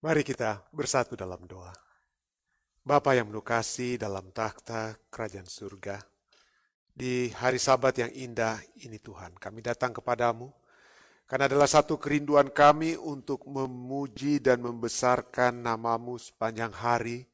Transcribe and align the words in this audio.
Mari 0.00 0.24
kita 0.24 0.64
bersatu 0.72 1.12
dalam 1.12 1.44
doa. 1.44 1.76
Bapa 2.80 3.12
yang 3.12 3.28
menukasi 3.28 4.00
dalam 4.00 4.32
takhta 4.32 4.96
kerajaan 5.12 5.44
surga, 5.44 6.00
di 6.88 7.28
hari 7.36 7.60
sabat 7.60 8.00
yang 8.00 8.08
indah 8.08 8.56
ini 8.80 8.96
Tuhan, 8.96 9.36
kami 9.36 9.60
datang 9.60 9.92
kepadamu, 9.92 10.48
karena 11.28 11.52
adalah 11.52 11.68
satu 11.68 12.00
kerinduan 12.00 12.48
kami 12.48 12.96
untuk 12.96 13.44
memuji 13.44 14.40
dan 14.40 14.64
membesarkan 14.64 15.60
namamu 15.60 16.16
sepanjang 16.16 16.72
hari, 16.72 17.28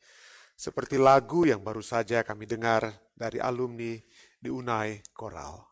seperti 0.58 0.98
lagu 0.98 1.46
yang 1.46 1.62
baru 1.62 1.86
saja 1.86 2.26
kami 2.26 2.50
dengar 2.50 2.90
dari 3.14 3.38
alumni 3.38 3.94
di 4.42 4.50
Unai 4.50 5.06
Koral. 5.14 5.62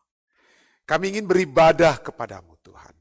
Kami 0.87 1.11
ingin 1.11 1.27
beribadah 1.27 1.99
kepadamu 1.99 2.55
Tuhan. 2.63 2.95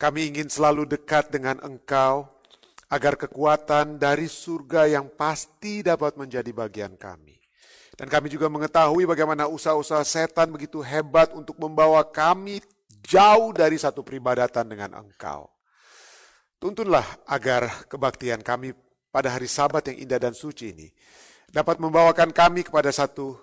Kami 0.00 0.32
ingin 0.32 0.48
selalu 0.48 0.88
dekat 0.88 1.28
dengan 1.28 1.60
Engkau, 1.60 2.37
agar 2.88 3.20
kekuatan 3.20 4.00
dari 4.00 4.26
surga 4.26 4.88
yang 4.88 5.12
pasti 5.12 5.84
dapat 5.84 6.16
menjadi 6.16 6.48
bagian 6.56 6.96
kami. 6.96 7.36
Dan 7.98 8.06
kami 8.08 8.32
juga 8.32 8.46
mengetahui 8.48 9.04
bagaimana 9.04 9.50
usaha-usaha 9.50 10.06
setan 10.06 10.48
begitu 10.54 10.80
hebat 10.80 11.34
untuk 11.34 11.58
membawa 11.58 12.00
kami 12.06 12.62
jauh 13.04 13.50
dari 13.52 13.76
satu 13.76 14.00
peribadatan 14.00 14.64
dengan 14.70 14.96
Engkau. 15.02 15.50
Tuntunlah 16.58 17.04
agar 17.26 17.86
kebaktian 17.86 18.42
kami 18.42 18.74
pada 19.12 19.34
hari 19.34 19.50
Sabat 19.50 19.88
yang 19.90 19.98
indah 19.98 20.20
dan 20.20 20.34
suci 20.34 20.74
ini 20.74 20.88
dapat 21.48 21.80
membawakan 21.80 22.30
kami 22.30 22.66
kepada 22.66 22.92
satu 22.92 23.34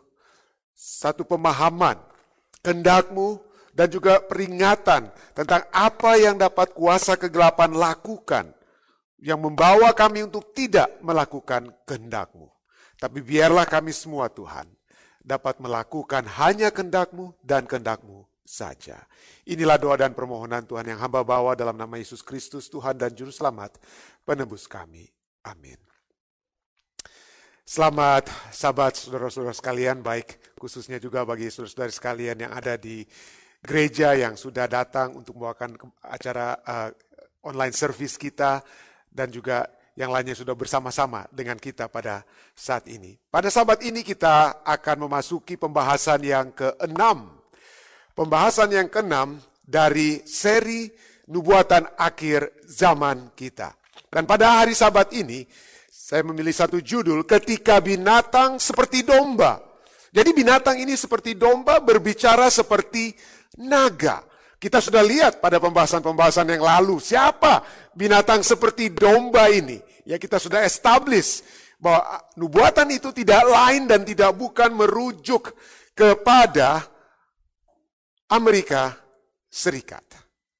satu 0.75 1.23
pemahaman 1.23 1.97
kehendakmu 2.61 3.39
dan 3.75 3.87
juga 3.91 4.23
peringatan 4.23 5.11
tentang 5.35 5.67
apa 5.71 6.15
yang 6.15 6.39
dapat 6.39 6.71
kuasa 6.71 7.19
kegelapan 7.19 7.75
lakukan 7.75 8.55
yang 9.19 9.39
membawa 9.39 9.95
kami 9.95 10.27
untuk 10.27 10.51
tidak 10.51 10.91
melakukan 10.99 11.71
kehendakmu. 11.87 12.51
Tapi 12.95 13.19
biarlah 13.19 13.67
kami 13.67 13.91
semua 13.91 14.31
Tuhan 14.31 14.67
dapat 15.19 15.59
melakukan 15.59 16.23
hanya 16.39 16.71
kehendakmu 16.71 17.35
dan 17.43 17.67
kehendakmu 17.67 18.23
saja. 18.45 19.01
Inilah 19.49 19.81
doa 19.81 19.97
dan 19.97 20.13
permohonan 20.13 20.63
Tuhan 20.69 20.85
yang 20.85 21.01
hamba 21.01 21.25
bawa 21.25 21.57
dalam 21.57 21.75
nama 21.75 21.97
Yesus 21.97 22.21
Kristus 22.21 22.69
Tuhan 22.69 22.95
dan 22.95 23.11
Juru 23.11 23.33
Selamat 23.33 23.75
penebus 24.21 24.69
kami. 24.69 25.09
Amin. 25.41 25.77
Selamat 27.65 28.29
sahabat 28.53 28.93
saudara-saudara 28.93 29.57
sekalian, 29.57 30.05
baik 30.05 30.53
khususnya 30.53 31.01
juga 31.01 31.25
bagi 31.25 31.49
saudara-saudara 31.49 31.89
sekalian 31.89 32.37
yang 32.45 32.53
ada 32.53 32.77
di 32.77 33.01
gereja 33.65 34.13
yang 34.13 34.37
sudah 34.37 34.69
datang 34.69 35.17
untuk 35.17 35.33
membawakan 35.33 35.73
acara 36.05 36.61
uh, 36.61 36.89
online 37.41 37.73
service 37.73 38.21
kita 38.21 38.61
dan 39.15 39.31
juga 39.31 39.63
yang 39.95 40.11
lainnya 40.11 40.35
sudah 40.35 40.51
bersama-sama 40.51 41.23
dengan 41.31 41.55
kita 41.55 41.87
pada 41.87 42.27
saat 42.51 42.83
ini. 42.91 43.15
Pada 43.31 43.47
sahabat 43.47 43.79
ini 43.87 44.03
kita 44.03 44.59
akan 44.67 45.07
memasuki 45.07 45.55
pembahasan 45.55 46.19
yang 46.19 46.51
keenam. 46.51 47.31
Pembahasan 48.11 48.75
yang 48.75 48.91
keenam 48.91 49.39
dari 49.63 50.19
seri 50.27 50.91
nubuatan 51.31 51.95
akhir 51.95 52.67
zaman 52.67 53.31
kita. 53.39 53.71
Dan 54.11 54.27
pada 54.27 54.63
hari 54.63 54.75
sahabat 54.75 55.15
ini, 55.15 55.47
saya 55.89 56.21
memilih 56.27 56.53
satu 56.53 56.83
judul, 56.83 57.23
ketika 57.23 57.79
binatang 57.79 58.59
seperti 58.59 59.01
domba. 59.01 59.63
Jadi 60.11 60.31
binatang 60.31 60.79
ini 60.79 60.95
seperti 60.95 61.35
domba 61.35 61.83
berbicara 61.83 62.47
seperti 62.47 63.11
naga. 63.59 64.23
Kita 64.65 64.81
sudah 64.81 65.05
lihat 65.05 65.45
pada 65.45 65.61
pembahasan-pembahasan 65.61 66.57
yang 66.57 66.65
lalu, 66.65 66.97
siapa 66.97 67.61
binatang 67.93 68.41
seperti 68.41 68.89
domba 68.89 69.45
ini. 69.45 69.77
Ya 70.09 70.17
kita 70.17 70.41
sudah 70.41 70.65
establish 70.65 71.45
bahwa 71.77 72.01
nubuatan 72.33 72.89
itu 72.89 73.13
tidak 73.13 73.45
lain 73.45 73.85
dan 73.85 74.01
tidak 74.01 74.33
bukan 74.33 74.73
merujuk 74.73 75.53
kepada 75.93 76.81
Amerika 78.33 78.97
Serikat. 79.45 80.01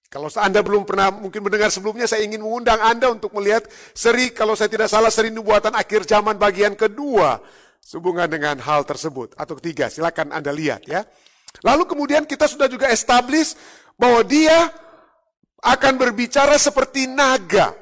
Kalau 0.06 0.30
Anda 0.38 0.62
belum 0.62 0.86
pernah 0.86 1.10
mungkin 1.10 1.42
mendengar 1.42 1.74
sebelumnya, 1.74 2.06
saya 2.06 2.30
ingin 2.30 2.46
mengundang 2.46 2.78
Anda 2.86 3.10
untuk 3.10 3.34
melihat 3.34 3.66
seri, 3.98 4.30
kalau 4.30 4.54
saya 4.54 4.70
tidak 4.70 4.86
salah, 4.86 5.10
seri 5.10 5.34
nubuatan 5.34 5.74
akhir 5.74 6.06
zaman 6.06 6.38
bagian 6.38 6.78
kedua. 6.78 7.42
Sehubungan 7.82 8.30
dengan 8.30 8.62
hal 8.62 8.86
tersebut. 8.86 9.34
Atau 9.34 9.58
ketiga, 9.58 9.90
silakan 9.90 10.30
Anda 10.30 10.54
lihat 10.54 10.86
ya. 10.86 11.02
Lalu 11.64 11.88
kemudian 11.88 12.24
kita 12.28 12.50
sudah 12.50 12.68
juga 12.68 12.92
establish 12.92 13.56
bahwa 13.96 14.22
dia 14.28 14.70
akan 15.66 15.94
berbicara 15.98 16.56
seperti 16.60 17.10
naga. 17.10 17.74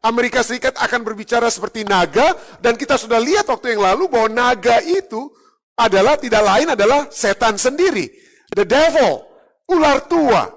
Amerika 0.00 0.40
Serikat 0.40 0.80
akan 0.80 1.04
berbicara 1.04 1.52
seperti 1.52 1.84
naga 1.84 2.32
dan 2.64 2.72
kita 2.72 2.96
sudah 2.96 3.20
lihat 3.20 3.44
waktu 3.48 3.76
yang 3.76 3.84
lalu 3.84 4.08
bahwa 4.08 4.28
naga 4.32 4.80
itu 4.80 5.28
adalah 5.76 6.16
tidak 6.16 6.40
lain 6.40 6.72
adalah 6.72 7.08
setan 7.12 7.60
sendiri. 7.60 8.08
The 8.52 8.64
devil, 8.64 9.24
ular 9.68 10.04
tua. 10.08 10.48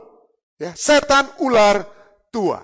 Ya, 0.60 0.72
setan 0.76 1.28
ular 1.44 1.84
tua. 2.32 2.64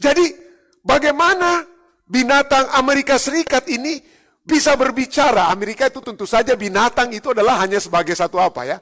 Jadi 0.00 0.32
bagaimana 0.80 1.64
binatang 2.08 2.72
Amerika 2.72 3.20
Serikat 3.20 3.68
ini 3.68 4.00
bisa 4.40 4.76
berbicara? 4.80 5.52
Amerika 5.52 5.92
itu 5.92 6.00
tentu 6.00 6.24
saja 6.24 6.56
binatang 6.56 7.12
itu 7.12 7.36
adalah 7.36 7.60
hanya 7.60 7.80
sebagai 7.80 8.16
satu 8.16 8.40
apa 8.40 8.64
ya? 8.64 8.78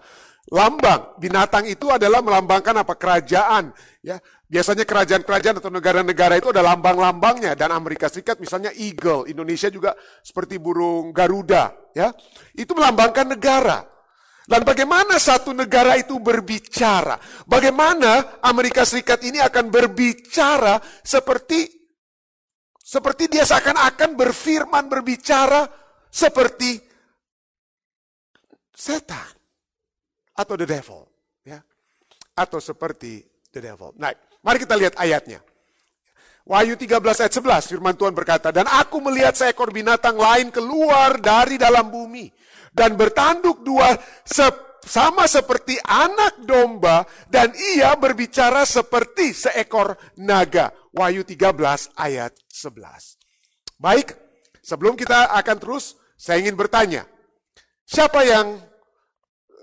Lambang. 0.51 1.15
Binatang 1.23 1.69
itu 1.71 1.93
adalah 1.93 2.19
melambangkan 2.25 2.83
apa? 2.83 2.99
Kerajaan. 2.99 3.71
Ya, 4.03 4.19
biasanya 4.51 4.83
kerajaan-kerajaan 4.83 5.63
atau 5.63 5.71
negara-negara 5.71 6.41
itu 6.41 6.51
ada 6.51 6.65
lambang-lambangnya. 6.65 7.55
Dan 7.55 7.71
Amerika 7.71 8.11
Serikat 8.11 8.43
misalnya 8.43 8.75
eagle, 8.75 9.31
Indonesia 9.31 9.71
juga 9.71 9.95
seperti 10.25 10.59
burung 10.59 11.15
garuda. 11.15 11.71
Ya, 11.95 12.11
itu 12.59 12.75
melambangkan 12.75 13.39
negara. 13.39 13.87
Dan 14.43 14.67
bagaimana 14.67 15.23
satu 15.23 15.55
negara 15.55 15.95
itu 15.95 16.19
berbicara? 16.19 17.15
Bagaimana 17.47 18.43
Amerika 18.43 18.83
Serikat 18.83 19.23
ini 19.23 19.39
akan 19.39 19.71
berbicara 19.71 20.83
seperti 21.07 21.71
seperti 22.83 23.31
dia 23.31 23.47
seakan-akan 23.47 24.19
berfirman 24.19 24.91
berbicara 24.91 25.65
seperti 26.13 26.77
setan 28.75 29.42
atau 30.33 30.55
the 30.57 30.67
devil, 30.69 31.09
ya. 31.45 31.61
Atau 32.33 32.59
seperti 32.59 33.25
the 33.53 33.61
devil. 33.61 33.93
Nah, 34.01 34.13
mari 34.41 34.63
kita 34.65 34.77
lihat 34.77 34.97
ayatnya. 34.97 35.45
Wahyu 36.43 36.75
13 36.75 37.23
ayat 37.23 37.35
11 37.39 37.71
firman 37.71 37.95
Tuhan 37.95 38.11
berkata, 38.11 38.51
"Dan 38.51 38.67
aku 38.67 38.99
melihat 38.99 39.39
seekor 39.39 39.71
binatang 39.71 40.19
lain 40.19 40.51
keluar 40.51 41.23
dari 41.23 41.55
dalam 41.55 41.87
bumi 41.87 42.27
dan 42.75 42.99
bertanduk 42.99 43.63
dua 43.63 43.95
se 44.27 44.43
sama 44.83 45.31
seperti 45.31 45.79
anak 45.87 46.43
domba 46.43 47.07
dan 47.31 47.55
ia 47.55 47.95
berbicara 47.95 48.67
seperti 48.67 49.31
seekor 49.31 49.95
naga." 50.19 50.75
Wahyu 50.91 51.23
13 51.23 51.95
ayat 51.95 52.35
11. 52.51 53.17
Baik, 53.79 54.19
sebelum 54.67 54.99
kita 54.99 55.31
akan 55.39 55.57
terus, 55.63 55.95
saya 56.19 56.43
ingin 56.43 56.59
bertanya, 56.59 57.07
siapa 57.87 58.27
yang 58.27 58.59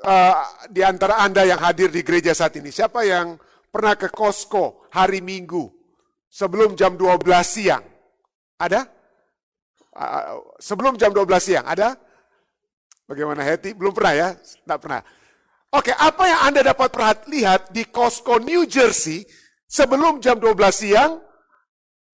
uh, 0.04 0.36
di 0.70 0.82
antara 0.84 1.20
Anda 1.24 1.44
yang 1.44 1.60
hadir 1.60 1.92
di 1.92 2.04
gereja 2.04 2.32
saat 2.32 2.56
ini, 2.56 2.72
siapa 2.72 3.04
yang 3.04 3.36
pernah 3.70 3.96
ke 4.00 4.08
Costco 4.12 4.90
hari 4.94 5.20
Minggu 5.20 5.68
sebelum 6.30 6.76
jam 6.76 6.96
12 6.96 7.26
siang? 7.44 7.84
Ada? 8.60 8.82
Uh, 9.96 10.56
sebelum 10.60 10.96
jam 10.96 11.12
12 11.12 11.26
siang, 11.40 11.66
ada? 11.68 11.96
Bagaimana 13.10 13.42
Heti? 13.42 13.74
Belum 13.74 13.90
pernah 13.90 14.14
ya? 14.14 14.30
Tidak 14.38 14.80
pernah. 14.80 15.02
Oke, 15.70 15.94
apa 15.94 16.24
yang 16.26 16.42
Anda 16.50 16.62
dapat 16.66 16.90
lihat 17.30 17.70
di 17.70 17.86
Costco 17.90 18.42
New 18.42 18.66
Jersey 18.66 19.22
sebelum 19.70 20.18
jam 20.18 20.42
12 20.42 20.54
siang 20.74 21.22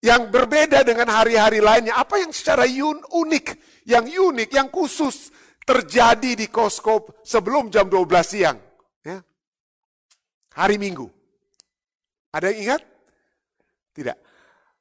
yang 0.04 0.28
berbeda 0.28 0.84
dengan 0.84 1.08
hari-hari 1.08 1.60
lainnya? 1.60 1.96
Apa 1.96 2.20
yang 2.20 2.32
secara 2.32 2.68
unik, 2.68 3.46
yang 3.88 4.04
unik, 4.04 4.50
yang 4.52 4.68
khusus 4.68 5.32
terjadi 5.66 6.38
di 6.38 6.46
Costco 6.46 7.20
sebelum 7.26 7.68
jam 7.68 7.90
12 7.90 8.06
siang. 8.22 8.56
Ya. 9.02 9.18
Hari 10.54 10.78
Minggu. 10.78 11.10
Ada 12.30 12.54
yang 12.54 12.58
ingat? 12.70 12.82
Tidak. 13.90 14.16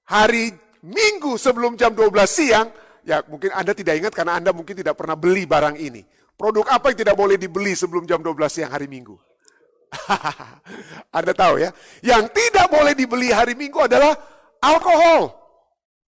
Hari 0.05 0.53
Minggu 0.85 1.41
sebelum 1.41 1.73
jam 1.73 1.97
12 1.97 2.13
siang, 2.29 2.69
ya 3.01 3.25
mungkin 3.25 3.49
Anda 3.49 3.73
tidak 3.73 3.97
ingat 3.97 4.13
karena 4.13 4.37
Anda 4.37 4.53
mungkin 4.53 4.77
tidak 4.77 4.93
pernah 4.93 5.17
beli 5.17 5.49
barang 5.49 5.81
ini. 5.81 6.05
Produk 6.37 6.69
apa 6.69 6.93
yang 6.93 6.99
tidak 7.01 7.15
boleh 7.17 7.41
dibeli 7.41 7.73
sebelum 7.73 8.05
jam 8.05 8.21
12 8.21 8.37
siang 8.45 8.69
hari 8.69 8.85
Minggu? 8.85 9.17
Anda 11.17 11.33
tahu 11.33 11.65
ya. 11.65 11.73
Yang 12.05 12.37
tidak 12.37 12.69
boleh 12.69 12.93
dibeli 12.93 13.33
hari 13.33 13.57
Minggu 13.57 13.89
adalah 13.89 14.13
alkohol. 14.61 15.33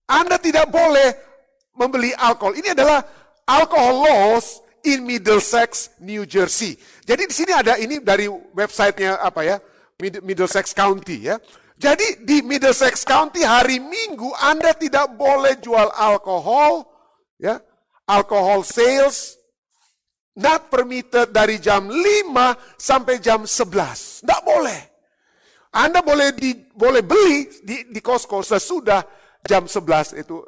Anda 0.06 0.38
tidak 0.38 0.69
boleh 0.69 1.09
membeli 1.74 2.13
alkohol. 2.13 2.53
Ini 2.53 2.77
adalah 2.77 3.01
alcohol 3.50 4.06
laws 4.06 4.67
in 4.88 5.04
Middlesex, 5.04 6.00
New 6.00 6.24
Jersey. 6.24 6.80
Jadi 7.04 7.28
di 7.28 7.36
sini 7.36 7.51
ada 7.51 7.75
ini 7.75 8.00
dari 8.00 8.31
websitenya 8.31 9.19
apa 9.19 9.44
ya, 9.44 9.57
Middlesex 10.00 10.72
County 10.72 11.28
ya. 11.28 11.36
Jadi 11.78 12.25
di 12.25 12.42
Middlesex 12.42 13.06
County 13.06 13.45
hari 13.45 13.78
Minggu 13.78 14.34
Anda 14.39 14.74
tidak 14.74 15.13
boleh 15.13 15.60
jual 15.62 15.94
alkohol, 15.94 16.88
ya, 17.38 17.62
alkohol 18.10 18.66
sales, 18.66 19.38
not 20.39 20.74
permitted 20.74 21.30
dari 21.30 21.62
jam 21.62 21.86
5 21.86 22.34
sampai 22.80 23.22
jam 23.22 23.45
11. 23.45 24.25
Tidak 24.25 24.42
boleh. 24.42 24.81
Anda 25.78 26.01
boleh 26.01 26.34
di, 26.34 26.57
boleh 26.74 27.06
beli 27.06 27.45
di, 27.62 27.94
di 27.94 28.00
Costco 28.01 28.42
sesudah 28.42 29.04
jam 29.48 29.64
11 29.66 30.22
itu 30.22 30.44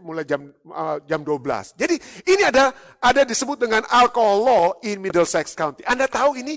mulai 0.00 0.22
jam 0.22 0.46
uh, 0.70 1.02
jam 1.04 1.20
12. 1.20 1.74
Jadi 1.74 1.98
ini 2.30 2.42
ada 2.46 2.70
ada 3.02 3.26
disebut 3.26 3.58
dengan 3.58 3.82
alcohol 3.90 4.38
law 4.40 4.64
in 4.86 5.02
Middlesex 5.02 5.58
County. 5.58 5.82
Anda 5.84 6.06
tahu 6.06 6.38
ini 6.38 6.54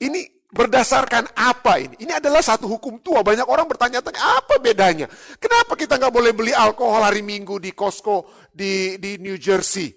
ini 0.00 0.36
Berdasarkan 0.46 1.26
apa 1.34 1.82
ini? 1.82 2.06
Ini 2.06 2.22
adalah 2.22 2.38
satu 2.38 2.64
hukum 2.70 3.02
tua. 3.02 3.20
Banyak 3.20 3.44
orang 3.44 3.68
bertanya-tanya 3.68 4.40
apa 4.40 4.56
bedanya? 4.56 5.04
Kenapa 5.36 5.76
kita 5.76 6.00
nggak 6.00 6.14
boleh 6.14 6.32
beli 6.32 6.54
alkohol 6.54 7.02
hari 7.04 7.20
Minggu 7.20 7.60
di 7.60 7.74
Costco 7.74 8.48
di, 8.54 8.96
di 8.96 9.18
New 9.18 9.34
Jersey? 9.36 9.90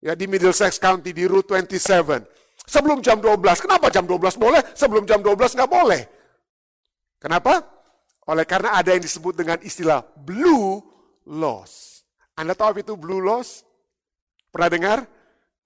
Ya 0.00 0.16
di 0.16 0.24
Middlesex 0.24 0.78
County 0.80 1.10
di 1.10 1.28
Route 1.28 1.50
27. 1.50 2.24
Sebelum 2.64 3.02
jam 3.04 3.20
12. 3.20 3.36
Kenapa 3.58 3.90
jam 3.90 4.06
12 4.06 4.38
boleh? 4.40 4.62
Sebelum 4.72 5.04
jam 5.04 5.20
12 5.20 5.34
nggak 5.34 5.70
boleh. 5.70 6.02
Kenapa? 7.20 7.58
Oleh 8.28 8.44
karena 8.44 8.76
ada 8.76 8.92
yang 8.92 9.00
disebut 9.00 9.40
dengan 9.40 9.56
istilah 9.64 10.04
blue 10.20 10.84
laws. 11.24 12.04
Anda 12.36 12.52
tahu 12.52 12.76
apa 12.76 12.80
itu 12.84 12.94
blue 12.94 13.24
laws? 13.24 13.64
Pernah 14.52 14.70
dengar? 14.70 14.98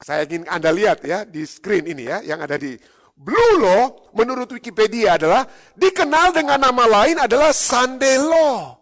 Saya 0.02 0.26
ingin 0.26 0.46
Anda 0.50 0.70
lihat 0.74 1.02
ya 1.06 1.22
di 1.22 1.46
screen 1.46 1.86
ini 1.86 2.10
ya, 2.10 2.22
yang 2.26 2.42
ada 2.42 2.58
di 2.58 2.74
Blue 3.22 3.62
Law 3.62 4.10
menurut 4.18 4.50
Wikipedia 4.50 5.14
adalah 5.14 5.46
dikenal 5.78 6.34
dengan 6.34 6.58
nama 6.58 6.84
lain 6.90 7.22
adalah 7.22 7.54
Sunday 7.54 8.18
Law. 8.18 8.74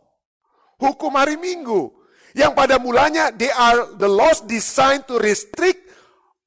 Hukum 0.80 1.12
hari 1.12 1.36
Minggu. 1.36 1.92
Yang 2.32 2.52
pada 2.56 2.80
mulanya 2.80 3.28
they 3.34 3.52
are 3.52 3.92
the 4.00 4.08
laws 4.08 4.40
designed 4.46 5.04
to 5.10 5.20
restrict 5.20 5.82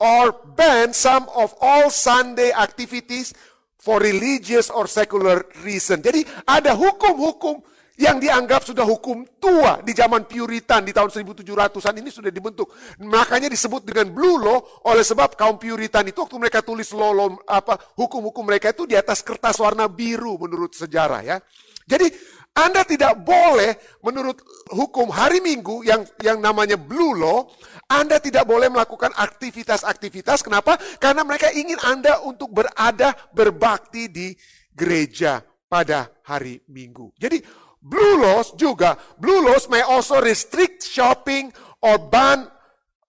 or 0.01 0.33
ban 0.57 0.95
some 0.95 1.29
of 1.37 1.53
all 1.61 1.91
Sunday 1.93 2.49
activities 2.55 3.35
for 3.83 3.99
religious 3.99 4.71
or 4.71 4.87
secular 4.87 5.43
reason. 5.67 5.99
Jadi 5.99 6.23
ada 6.47 6.71
hukum-hukum 6.71 7.59
yang 7.99 8.17
dianggap 8.17 8.65
sudah 8.65 8.81
hukum 8.81 9.21
tua 9.37 9.77
di 9.85 9.93
zaman 9.93 10.25
Puritan 10.25 10.81
di 10.81 10.89
tahun 10.89 11.13
1700-an 11.13 11.95
ini 12.01 12.09
sudah 12.09 12.31
dibentuk. 12.33 12.73
Makanya 13.03 13.51
disebut 13.51 13.85
dengan 13.85 14.09
Blue 14.09 14.41
Law 14.41 14.81
oleh 14.89 15.05
sebab 15.05 15.37
kaum 15.37 15.61
Puritan 15.61 16.07
itu 16.09 16.25
waktu 16.25 16.37
mereka 16.41 16.65
tulis 16.65 16.89
law, 16.95 17.13
apa 17.45 17.77
hukum-hukum 17.99 18.49
mereka 18.49 18.73
itu 18.73 18.89
di 18.89 18.97
atas 18.97 19.21
kertas 19.21 19.61
warna 19.61 19.85
biru 19.85 20.41
menurut 20.41 20.73
sejarah 20.73 21.21
ya. 21.21 21.37
Jadi 21.83 22.09
Anda 22.53 22.85
tidak 22.85 23.25
boleh 23.25 23.73
menurut 24.05 24.37
hukum 24.69 25.09
hari 25.09 25.41
Minggu 25.41 25.81
yang 25.81 26.05
yang 26.21 26.37
namanya 26.37 26.77
Blue 26.77 27.17
Law, 27.17 27.49
Anda 27.89 28.21
tidak 28.21 28.45
boleh 28.45 28.69
melakukan 28.69 29.09
aktivitas-aktivitas. 29.17 30.45
Kenapa? 30.45 30.77
Karena 31.01 31.25
mereka 31.25 31.49
ingin 31.49 31.81
Anda 31.81 32.21
untuk 32.21 32.53
berada 32.53 33.17
berbakti 33.33 34.05
di 34.05 34.27
gereja 34.69 35.41
pada 35.65 36.13
hari 36.21 36.61
Minggu. 36.69 37.09
Jadi 37.17 37.41
Blue 37.83 38.15
laws 38.15 38.55
juga, 38.55 38.95
blue 39.19 39.43
laws 39.43 39.67
may 39.67 39.83
also 39.83 40.23
restrict 40.23 40.87
shopping 40.87 41.51
or 41.83 41.99
ban 41.99 42.47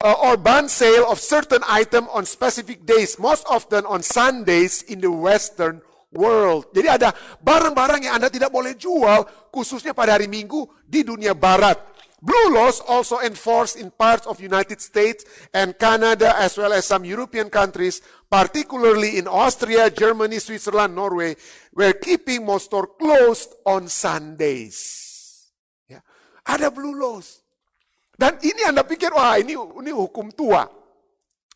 uh, 0.02 0.18
or 0.18 0.34
ban 0.34 0.66
sale 0.66 1.06
of 1.06 1.22
certain 1.22 1.62
item 1.70 2.10
on 2.10 2.26
specific 2.26 2.82
days, 2.82 3.14
most 3.22 3.46
often 3.46 3.86
on 3.86 4.02
Sundays 4.02 4.82
in 4.90 4.98
the 4.98 5.14
Western 5.14 5.78
world. 6.14 6.70
Jadi 6.70 6.88
ada 6.88 7.10
barang-barang 7.42 8.08
yang 8.08 8.14
Anda 8.18 8.30
tidak 8.30 8.54
boleh 8.54 8.78
jual 8.78 9.50
khususnya 9.50 9.92
pada 9.92 10.16
hari 10.16 10.30
Minggu 10.30 10.66
di 10.86 11.02
dunia 11.02 11.34
barat. 11.34 11.76
Blue 12.24 12.56
laws 12.56 12.80
also 12.80 13.20
enforced 13.20 13.76
in 13.76 13.92
parts 13.92 14.24
of 14.24 14.40
United 14.40 14.80
States 14.80 15.28
and 15.52 15.76
Canada 15.76 16.32
as 16.40 16.56
well 16.56 16.72
as 16.72 16.88
some 16.88 17.04
European 17.04 17.52
countries, 17.52 18.00
particularly 18.32 19.20
in 19.20 19.28
Austria, 19.28 19.92
Germany, 19.92 20.40
Switzerland, 20.40 20.96
Norway, 20.96 21.36
were 21.76 21.92
keeping 21.92 22.48
most 22.48 22.72
stores 22.72 22.96
closed 22.96 23.52
on 23.68 23.92
Sundays. 23.92 24.80
Ya. 25.84 26.00
Ada 26.48 26.72
blue 26.72 26.96
laws. 26.96 27.44
Dan 28.16 28.40
ini 28.40 28.64
Anda 28.64 28.88
pikir, 28.88 29.12
wah 29.12 29.36
ini, 29.36 29.52
ini 29.52 29.92
hukum 29.92 30.32
tua. 30.32 30.64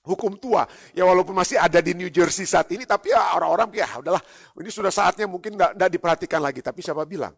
Hukum 0.09 0.41
tua. 0.41 0.65
Ya 0.97 1.05
walaupun 1.05 1.37
masih 1.37 1.61
ada 1.61 1.85
di 1.85 1.93
New 1.93 2.09
Jersey 2.09 2.49
saat 2.49 2.73
ini, 2.73 2.89
tapi 2.89 3.13
ya 3.13 3.37
orang-orang, 3.37 3.69
ya 3.77 4.01
udahlah, 4.01 4.25
ini 4.57 4.73
sudah 4.73 4.89
saatnya 4.89 5.29
mungkin 5.29 5.61
tidak 5.61 5.91
diperhatikan 5.93 6.41
lagi. 6.41 6.65
Tapi 6.65 6.81
siapa 6.81 7.05
bilang? 7.05 7.37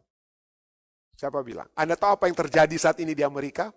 Siapa 1.19 1.43
bilang? 1.43 1.67
Anda 1.75 1.99
tahu 1.99 2.15
apa 2.15 2.25
yang 2.31 2.39
terjadi 2.39 2.77
saat 2.79 3.03
ini 3.03 3.13
di 3.13 3.27
Amerika? 3.27 3.75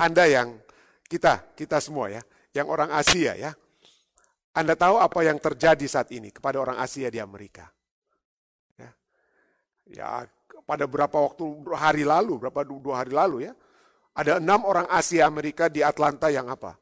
Anda 0.00 0.24
yang 0.24 0.56
kita, 1.04 1.52
kita 1.52 1.76
semua 1.84 2.08
ya, 2.08 2.24
yang 2.56 2.66
orang 2.72 2.88
Asia 2.96 3.36
ya. 3.36 3.52
Anda 4.56 4.74
tahu 4.74 4.98
apa 4.98 5.20
yang 5.22 5.38
terjadi 5.38 5.86
saat 5.86 6.10
ini 6.10 6.32
kepada 6.32 6.58
orang 6.58 6.80
Asia 6.80 7.12
di 7.12 7.22
Amerika? 7.22 7.68
Ya, 8.74 8.90
ya 9.86 10.06
pada 10.66 10.88
berapa 10.88 11.14
waktu 11.14 11.44
hari 11.76 12.02
lalu, 12.02 12.40
berapa 12.42 12.66
dua 12.66 13.04
hari 13.04 13.12
lalu 13.14 13.46
ya, 13.46 13.52
ada 14.16 14.42
enam 14.42 14.66
orang 14.66 14.90
Asia 14.90 15.30
Amerika 15.30 15.70
di 15.70 15.84
Atlanta 15.86 16.26
yang 16.26 16.50
apa? 16.50 16.74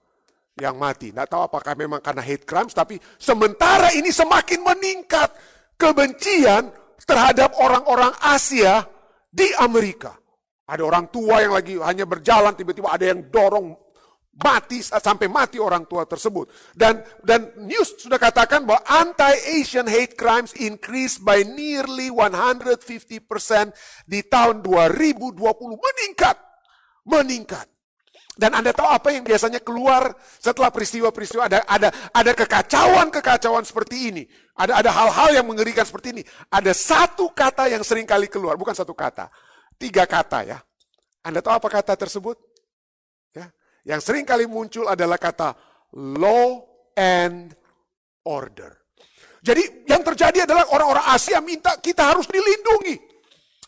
Yang 0.59 0.77
mati. 0.77 1.07
Tidak 1.15 1.29
tahu 1.31 1.43
apakah 1.47 1.73
memang 1.79 2.03
karena 2.03 2.23
hate 2.23 2.43
crimes, 2.43 2.75
tapi 2.75 2.99
sementara 3.17 3.95
ini 3.95 4.11
semakin 4.11 4.61
meningkat 4.63 5.31
kebencian 5.79 6.75
terhadap 7.07 7.55
orang-orang 7.63 8.11
Asia 8.19 8.83
di 9.31 9.47
Amerika. 9.63 10.19
Ada 10.69 10.85
orang 10.85 11.09
tua 11.09 11.41
yang 11.41 11.57
lagi 11.57 11.81
hanya 11.81 12.05
berjalan, 12.05 12.53
tiba-tiba 12.53 12.93
ada 12.93 13.07
yang 13.09 13.25
dorong 13.33 13.73
mati 14.39 14.79
sampai 14.85 15.27
mati 15.27 15.59
orang 15.59 15.89
tua 15.89 16.07
tersebut. 16.07 16.75
Dan 16.75 17.03
dan 17.25 17.55
news 17.65 17.99
sudah 17.99 18.21
katakan 18.21 18.63
bahwa 18.69 18.83
anti-Asian 18.87 19.89
hate 19.91 20.15
crimes 20.15 20.55
increased 20.59 21.25
by 21.27 21.43
nearly 21.43 22.13
150% 22.13 22.85
di 24.07 24.21
tahun 24.27 24.63
2020 24.63 25.39
meningkat. 25.75 26.37
Meningkat. 27.09 27.78
Dan 28.39 28.55
Anda 28.55 28.71
tahu 28.71 28.87
apa 28.87 29.11
yang 29.11 29.27
biasanya 29.27 29.59
keluar 29.59 30.15
setelah 30.39 30.71
peristiwa-peristiwa 30.71 31.51
ada 31.51 31.59
ada 31.67 31.91
ada 32.15 32.33
kekacauan-kekacauan 32.39 33.67
seperti 33.67 34.15
ini. 34.15 34.23
Ada 34.55 34.79
ada 34.79 34.91
hal-hal 34.95 35.43
yang 35.43 35.47
mengerikan 35.51 35.83
seperti 35.83 36.15
ini. 36.15 36.23
Ada 36.47 36.71
satu 36.71 37.35
kata 37.35 37.67
yang 37.67 37.83
sering 37.83 38.07
kali 38.07 38.31
keluar, 38.31 38.55
bukan 38.55 38.79
satu 38.79 38.95
kata. 38.95 39.27
Tiga 39.75 40.07
kata 40.07 40.47
ya. 40.47 40.59
Anda 41.27 41.43
tahu 41.43 41.59
apa 41.59 41.67
kata 41.83 41.99
tersebut? 41.99 42.39
Ya. 43.35 43.51
Yang 43.83 44.07
sering 44.07 44.23
kali 44.23 44.47
muncul 44.47 44.87
adalah 44.87 45.19
kata 45.19 45.59
law 45.99 46.63
and 46.95 47.59
order. 48.23 48.79
Jadi 49.43 49.83
yang 49.91 50.07
terjadi 50.07 50.47
adalah 50.47 50.63
orang-orang 50.71 51.11
Asia 51.11 51.43
minta 51.43 51.75
kita 51.83 52.07
harus 52.15 52.31
dilindungi. 52.31 53.08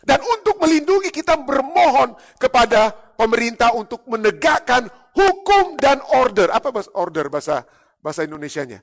Dan 0.04 0.20
untuk 0.24 0.56
melindungi 0.60 1.12
kita 1.12 1.36
bermohon 1.40 2.16
kepada 2.40 2.92
pemerintah 3.16 3.76
untuk 3.76 4.04
menegakkan 4.08 4.88
hukum 5.12 5.76
dan 5.76 6.00
order. 6.16 6.48
Apa 6.52 6.72
bahasa 6.72 6.90
order 6.96 7.26
bahasa 7.28 7.64
bahasa 8.00 8.24
Indonesianya? 8.24 8.80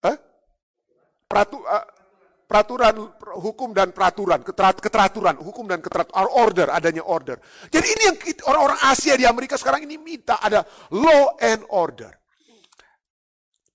Huh? 0.00 0.16
Peratu, 1.28 1.60
uh, 1.62 1.86
peraturan 2.50 2.94
hukum 3.38 3.70
dan 3.70 3.94
peraturan, 3.94 4.42
keteraturan, 4.42 5.38
hukum 5.38 5.70
dan 5.70 5.78
keteraturan, 5.78 6.28
order, 6.34 6.66
adanya 6.74 7.06
order. 7.06 7.38
Jadi 7.70 7.86
ini 7.86 8.02
yang 8.10 8.16
orang-orang 8.50 8.80
Asia 8.90 9.14
di 9.14 9.22
Amerika 9.22 9.54
sekarang 9.54 9.86
ini 9.86 9.96
minta 9.96 10.42
ada 10.42 10.66
law 10.90 11.38
and 11.38 11.62
order. 11.70 12.19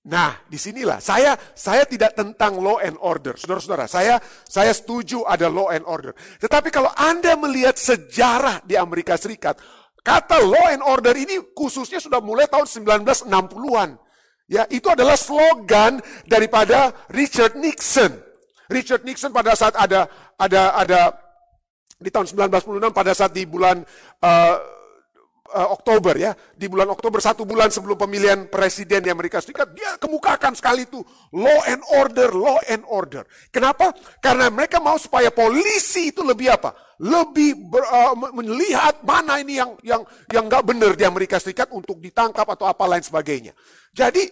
Nah, 0.06 0.38
di 0.46 0.54
sinilah 0.54 1.02
saya 1.02 1.34
saya 1.58 1.82
tidak 1.82 2.14
tentang 2.14 2.62
law 2.62 2.78
and 2.78 2.94
order, 3.02 3.34
saudara-saudara. 3.34 3.90
Saya 3.90 4.22
saya 4.46 4.70
setuju 4.70 5.26
ada 5.26 5.50
law 5.50 5.74
and 5.74 5.82
order. 5.82 6.14
Tetapi 6.38 6.70
kalau 6.70 6.94
anda 6.94 7.34
melihat 7.34 7.74
sejarah 7.74 8.62
di 8.62 8.78
Amerika 8.78 9.18
Serikat, 9.18 9.58
kata 10.06 10.46
law 10.46 10.70
and 10.70 10.86
order 10.86 11.10
ini 11.18 11.42
khususnya 11.50 11.98
sudah 11.98 12.22
mulai 12.22 12.46
tahun 12.46 12.70
1960-an. 12.70 13.98
Ya, 14.46 14.62
itu 14.70 14.86
adalah 14.86 15.18
slogan 15.18 15.98
daripada 16.22 16.94
Richard 17.10 17.58
Nixon. 17.58 18.14
Richard 18.70 19.02
Nixon 19.02 19.34
pada 19.34 19.58
saat 19.58 19.74
ada 19.74 20.06
ada 20.38 20.62
ada 20.86 21.00
di 21.98 22.14
tahun 22.14 22.30
1996 22.30 22.94
pada 22.94 23.10
saat 23.10 23.34
di 23.34 23.42
bulan 23.42 23.82
uh, 24.22 24.56
uh, 25.52 25.68
Oktober 25.74 26.14
ya, 26.18 26.34
di 26.54 26.66
bulan 26.66 26.90
Oktober 26.90 27.22
satu 27.22 27.46
bulan 27.46 27.70
sebelum 27.70 27.94
pemilihan 27.94 28.50
presiden 28.50 29.02
di 29.02 29.10
Amerika 29.10 29.38
Serikat, 29.38 29.70
dia 29.72 29.94
kemukakan 29.96 30.54
sekali 30.58 30.84
itu 30.84 31.02
law 31.34 31.60
and 31.70 31.82
order, 31.94 32.28
law 32.34 32.58
and 32.66 32.82
order. 32.90 33.22
Kenapa? 33.54 33.94
Karena 34.18 34.50
mereka 34.50 34.82
mau 34.82 34.98
supaya 34.98 35.30
polisi 35.30 36.10
itu 36.10 36.26
lebih 36.26 36.50
apa? 36.50 36.74
Lebih 36.98 37.70
ber, 37.70 37.84
uh, 37.86 38.14
melihat 38.34 39.00
mana 39.06 39.38
ini 39.38 39.60
yang 39.60 39.70
yang 39.86 40.02
yang 40.32 40.44
nggak 40.50 40.64
benar 40.66 40.92
di 40.98 41.04
Amerika 41.06 41.38
Serikat 41.38 41.70
untuk 41.70 42.02
ditangkap 42.02 42.44
atau 42.44 42.66
apa 42.66 42.84
lain 42.84 43.04
sebagainya. 43.04 43.54
Jadi 43.94 44.26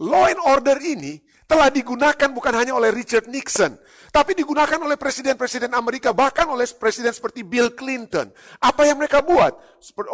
law 0.00 0.28
and 0.28 0.40
order 0.44 0.76
ini 0.80 1.20
telah 1.52 1.68
digunakan 1.68 2.28
bukan 2.32 2.54
hanya 2.56 2.72
oleh 2.72 2.88
Richard 2.88 3.28
Nixon, 3.28 3.76
tapi 4.08 4.32
digunakan 4.32 4.80
oleh 4.80 4.96
presiden-presiden 4.96 5.68
Amerika, 5.76 6.16
bahkan 6.16 6.48
oleh 6.48 6.64
presiden 6.72 7.12
seperti 7.12 7.44
Bill 7.44 7.76
Clinton. 7.76 8.32
Apa 8.56 8.88
yang 8.88 8.96
mereka 8.96 9.20
buat 9.20 9.52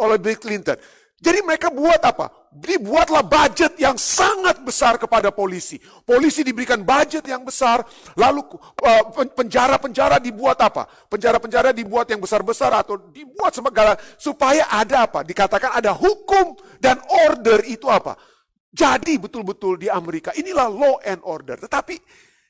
oleh 0.03 0.19
Bill 0.19 0.35
Clinton? 0.35 0.75
Jadi 1.19 1.39
mereka 1.43 1.67
buat 1.71 1.99
apa? 1.99 2.31
Dibuatlah 2.51 3.23
budget 3.27 3.75
yang 3.75 3.99
sangat 3.99 4.63
besar 4.63 4.95
kepada 4.95 5.31
polisi. 5.35 5.75
Polisi 6.07 6.43
diberikan 6.47 6.83
budget 6.83 7.27
yang 7.27 7.43
besar, 7.43 7.83
lalu 8.15 8.43
eh, 8.83 9.03
penjara-penjara 9.31 10.19
dibuat 10.19 10.59
apa? 10.59 10.87
Penjara-penjara 11.07 11.75
dibuat 11.75 12.07
yang 12.11 12.23
besar-besar 12.23 12.71
atau 12.71 12.99
dibuat 13.11 13.51
segala 13.51 13.95
supaya 14.15 14.67
ada 14.71 15.07
apa? 15.07 15.23
Dikatakan 15.23 15.75
ada 15.75 15.91
hukum 15.95 16.55
dan 16.79 16.99
order 17.27 17.63
itu 17.67 17.87
apa? 17.91 18.15
Jadi 18.69 19.17
betul-betul 19.17 19.81
di 19.81 19.87
Amerika 19.89 20.29
inilah 20.37 20.69
law 20.69 21.01
and 21.01 21.21
order. 21.25 21.57
Tetapi 21.57 21.97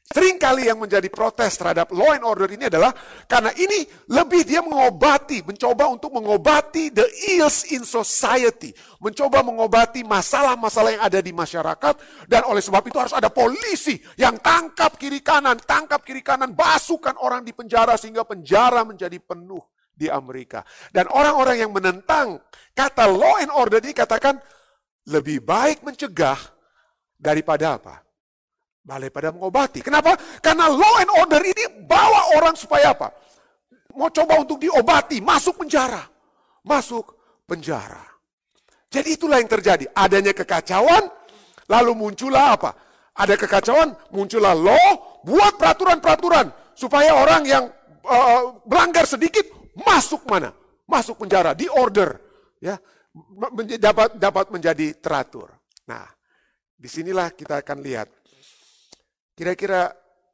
Seringkali 0.09 0.65
yang 0.65 0.81
menjadi 0.81 1.05
protes 1.05 1.53
terhadap 1.53 1.93
law 1.93 2.17
and 2.17 2.25
order 2.25 2.49
ini 2.49 2.65
adalah 2.65 2.89
karena 3.29 3.53
ini 3.53 3.85
lebih 4.09 4.41
dia 4.41 4.57
mengobati, 4.57 5.45
mencoba 5.45 5.85
untuk 5.85 6.17
mengobati 6.17 6.89
the 6.89 7.05
ills 7.37 7.69
in 7.69 7.85
society, 7.85 8.73
mencoba 8.97 9.45
mengobati 9.45 10.01
masalah-masalah 10.01 10.97
yang 10.97 11.05
ada 11.05 11.21
di 11.21 11.29
masyarakat 11.29 12.25
dan 12.25 12.41
oleh 12.49 12.57
sebab 12.57 12.81
itu 12.89 12.97
harus 12.97 13.13
ada 13.13 13.29
polisi 13.29 14.01
yang 14.17 14.41
tangkap 14.41 14.97
kiri 14.97 15.21
kanan, 15.21 15.61
tangkap 15.61 16.01
kiri 16.01 16.25
kanan, 16.25 16.57
basuhkan 16.57 17.13
orang 17.21 17.45
di 17.45 17.53
penjara 17.53 17.93
sehingga 17.93 18.25
penjara 18.25 18.81
menjadi 18.81 19.21
penuh 19.21 19.61
di 19.93 20.09
Amerika. 20.09 20.65
Dan 20.89 21.05
orang-orang 21.13 21.61
yang 21.61 21.69
menentang 21.69 22.41
kata 22.73 23.05
law 23.05 23.37
and 23.45 23.53
order 23.53 23.77
ini 23.77 23.93
katakan 23.93 24.41
lebih 25.07 25.39
baik 25.45 25.85
mencegah 25.85 26.39
daripada 27.15 27.79
apa? 27.79 27.95
Balai 28.79 29.11
pada 29.13 29.29
mengobati. 29.29 29.79
Kenapa? 29.83 30.17
Karena 30.41 30.67
law 30.71 30.95
and 30.99 31.11
order 31.19 31.43
ini 31.43 31.85
bawa 31.85 32.35
orang 32.39 32.55
supaya 32.57 32.95
apa? 32.95 33.13
Mau 33.93 34.09
coba 34.09 34.39
untuk 34.39 34.59
diobati, 34.63 35.19
masuk 35.19 35.61
penjara. 35.61 36.01
Masuk 36.63 37.15
penjara. 37.43 38.01
Jadi 38.89 39.19
itulah 39.19 39.37
yang 39.37 39.51
terjadi. 39.51 39.85
Adanya 39.93 40.33
kekacauan, 40.33 41.05
lalu 41.69 41.91
muncullah 41.93 42.57
apa? 42.57 42.71
Ada 43.13 43.35
kekacauan, 43.35 43.93
muncullah 44.15 44.55
law, 44.55 45.21
buat 45.27 45.59
peraturan-peraturan. 45.59 46.49
Supaya 46.73 47.11
orang 47.11 47.43
yang 47.43 47.67
uh, 48.07 48.55
melanggar 48.63 49.03
sedikit, 49.03 49.43
masuk 49.75 50.23
mana? 50.25 50.55
Masuk 50.87 51.19
penjara, 51.19 51.53
di 51.53 51.67
order. 51.69 52.17
ya 52.63 52.79
dapat 53.77 54.15
dapat 54.17 54.45
menjadi 54.53 54.93
teratur. 54.97 55.49
Nah, 55.89 56.05
di 56.77 56.87
sinilah 56.87 57.33
kita 57.33 57.59
akan 57.65 57.77
lihat 57.81 58.09
Kira-kira 59.39 59.87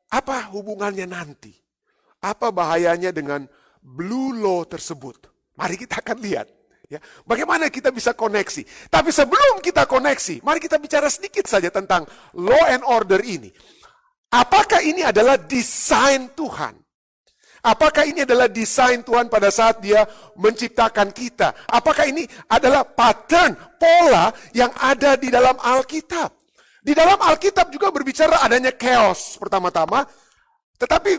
apa 0.10 0.50
hubungannya 0.50 1.06
nanti? 1.06 1.54
Apa 2.26 2.50
bahayanya 2.50 3.14
dengan 3.14 3.46
blue 3.78 4.34
law 4.34 4.66
tersebut? 4.66 5.30
Mari 5.54 5.78
kita 5.78 6.02
akan 6.02 6.18
lihat. 6.26 6.50
Ya, 6.90 6.98
bagaimana 7.22 7.70
kita 7.70 7.94
bisa 7.94 8.18
koneksi? 8.18 8.90
Tapi 8.90 9.14
sebelum 9.14 9.62
kita 9.62 9.86
koneksi, 9.86 10.42
mari 10.42 10.58
kita 10.58 10.82
bicara 10.82 11.06
sedikit 11.06 11.46
saja 11.46 11.70
tentang 11.70 12.10
law 12.34 12.66
and 12.66 12.82
order 12.82 13.22
ini. 13.22 13.54
Apakah 14.34 14.82
ini 14.82 15.06
adalah 15.06 15.38
desain 15.38 16.34
Tuhan? 16.34 16.74
Apakah 17.66 18.06
ini 18.06 18.22
adalah 18.22 18.46
desain 18.46 19.02
Tuhan 19.02 19.26
pada 19.26 19.50
saat 19.50 19.82
Dia 19.82 20.06
menciptakan 20.38 21.10
kita? 21.10 21.66
Apakah 21.66 22.06
ini 22.06 22.22
adalah 22.46 22.86
pattern, 22.86 23.58
pola 23.82 24.30
yang 24.54 24.70
ada 24.78 25.18
di 25.18 25.34
dalam 25.34 25.58
Alkitab? 25.58 26.30
Di 26.86 26.94
dalam 26.94 27.18
Alkitab 27.18 27.74
juga 27.74 27.90
berbicara 27.90 28.46
adanya 28.46 28.70
chaos 28.70 29.42
pertama-tama, 29.42 30.06
tetapi 30.78 31.18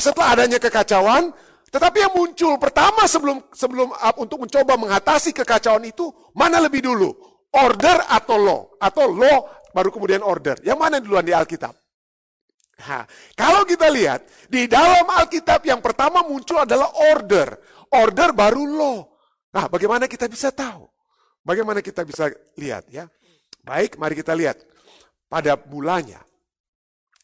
setelah 0.00 0.32
adanya 0.32 0.56
kekacauan, 0.56 1.28
tetapi 1.68 2.00
yang 2.00 2.16
muncul 2.16 2.56
pertama 2.56 3.04
sebelum 3.04 3.44
sebelum 3.52 3.92
uh, 3.92 4.16
untuk 4.16 4.40
mencoba 4.40 4.80
mengatasi 4.80 5.36
kekacauan 5.36 5.84
itu 5.84 6.08
mana 6.32 6.64
lebih 6.64 6.80
dulu? 6.80 7.12
Order 7.52 8.08
atau 8.08 8.36
law? 8.40 8.60
Atau 8.80 9.12
law 9.12 9.68
baru 9.76 9.92
kemudian 9.92 10.24
order. 10.24 10.56
Yang 10.64 10.78
mana 10.80 10.96
duluan 11.04 11.28
di 11.28 11.36
Alkitab? 11.36 11.83
Nah, 12.74 13.06
kalau 13.38 13.62
kita 13.62 13.86
lihat 13.86 14.26
di 14.50 14.66
dalam 14.66 15.06
Alkitab 15.06 15.62
yang 15.62 15.78
pertama 15.78 16.26
muncul 16.26 16.58
adalah 16.58 16.90
order. 17.14 17.54
Order 17.94 18.34
baru 18.34 18.64
law. 18.66 18.98
Nah, 19.54 19.70
bagaimana 19.70 20.10
kita 20.10 20.26
bisa 20.26 20.50
tahu? 20.50 20.90
Bagaimana 21.46 21.78
kita 21.78 22.02
bisa 22.02 22.32
lihat 22.58 22.90
ya? 22.90 23.06
Baik, 23.62 23.94
mari 23.96 24.18
kita 24.18 24.34
lihat 24.34 24.58
pada 25.30 25.54
mulanya. 25.70 26.18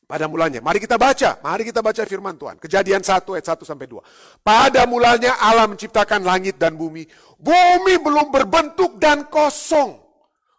Pada 0.07 0.27
mulanya. 0.27 0.59
Mari 0.59 0.83
kita 0.83 0.99
baca. 0.99 1.39
Mari 1.39 1.63
kita 1.63 1.83
baca 1.83 2.03
firman 2.03 2.35
Tuhan. 2.35 2.59
Kejadian 2.59 3.03
1 3.03 3.31
ayat 3.31 3.47
1 3.47 3.63
sampai 3.63 3.87
2. 3.87 4.03
Pada 4.43 4.83
mulanya 4.83 5.39
Allah 5.39 5.71
menciptakan 5.71 6.27
langit 6.27 6.59
dan 6.59 6.75
bumi. 6.75 7.07
Bumi 7.39 7.95
belum 8.03 8.35
berbentuk 8.35 8.99
dan 8.99 9.31
kosong. 9.31 10.03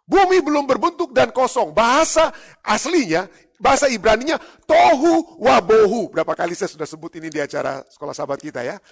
Bumi 0.08 0.40
belum 0.40 0.64
berbentuk 0.64 1.12
dan 1.12 1.30
kosong. 1.36 1.76
Bahasa 1.76 2.32
aslinya, 2.64 3.28
bahasa 3.62 3.86
Ibraninya 3.86 4.42
tohu 4.66 5.38
wabohu. 5.38 6.10
Berapa 6.10 6.34
kali 6.34 6.58
saya 6.58 6.74
sudah 6.74 6.84
sebut 6.84 7.14
ini 7.22 7.30
di 7.30 7.38
acara 7.38 7.86
sekolah 7.86 8.10
sahabat 8.10 8.42
kita 8.42 8.66
ya. 8.66 8.82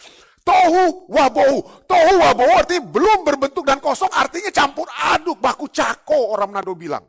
Tohu 0.47 1.11
wabohu. 1.11 1.59
Tohu 1.91 2.13
wabohu 2.23 2.53
artinya 2.55 2.87
belum 2.87 3.27
berbentuk 3.27 3.67
dan 3.67 3.83
kosong 3.83 4.09
artinya 4.15 4.55
campur 4.55 4.87
aduk, 4.87 5.43
baku 5.43 5.67
cako 5.67 6.39
orang 6.39 6.55
Manado 6.55 6.79
bilang. 6.79 7.03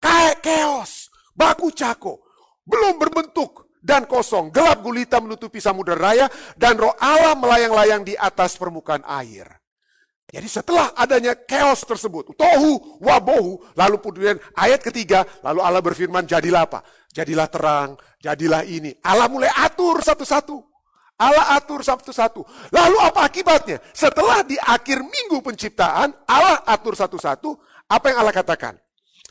Kayak 0.00 0.40
keos, 0.40 1.10
baku 1.36 1.74
cako, 1.74 2.24
belum 2.64 2.96
berbentuk 2.96 3.68
dan 3.84 4.08
kosong. 4.08 4.48
Gelap 4.48 4.80
gulita 4.80 5.20
menutupi 5.20 5.60
samudera 5.60 5.98
raya 5.98 6.26
dan 6.56 6.80
roh 6.80 6.96
Allah 6.96 7.36
melayang-layang 7.36 8.06
di 8.06 8.16
atas 8.16 8.56
permukaan 8.56 9.04
air. 9.04 9.59
Jadi 10.30 10.46
setelah 10.46 10.94
adanya 10.94 11.34
chaos 11.34 11.82
tersebut, 11.82 12.30
tohu 12.38 13.02
wabohu, 13.02 13.58
lalu 13.74 13.98
kemudian 13.98 14.38
ayat 14.54 14.78
ketiga, 14.78 15.26
lalu 15.42 15.58
Allah 15.58 15.82
berfirman, 15.82 16.22
jadilah 16.22 16.70
apa? 16.70 16.86
Jadilah 17.10 17.50
terang, 17.50 17.98
jadilah 18.22 18.62
ini. 18.62 18.94
Allah 19.02 19.26
mulai 19.26 19.50
atur 19.50 19.98
satu-satu. 19.98 20.62
Allah 21.20 21.58
atur 21.58 21.82
satu-satu. 21.82 22.46
Lalu 22.70 22.96
apa 23.02 23.26
akibatnya? 23.26 23.82
Setelah 23.90 24.46
di 24.46 24.54
akhir 24.56 25.02
minggu 25.02 25.42
penciptaan, 25.42 26.14
Allah 26.24 26.62
atur 26.64 26.94
satu-satu, 26.94 27.58
apa 27.90 28.14
yang 28.14 28.22
Allah 28.22 28.32
katakan? 28.32 28.78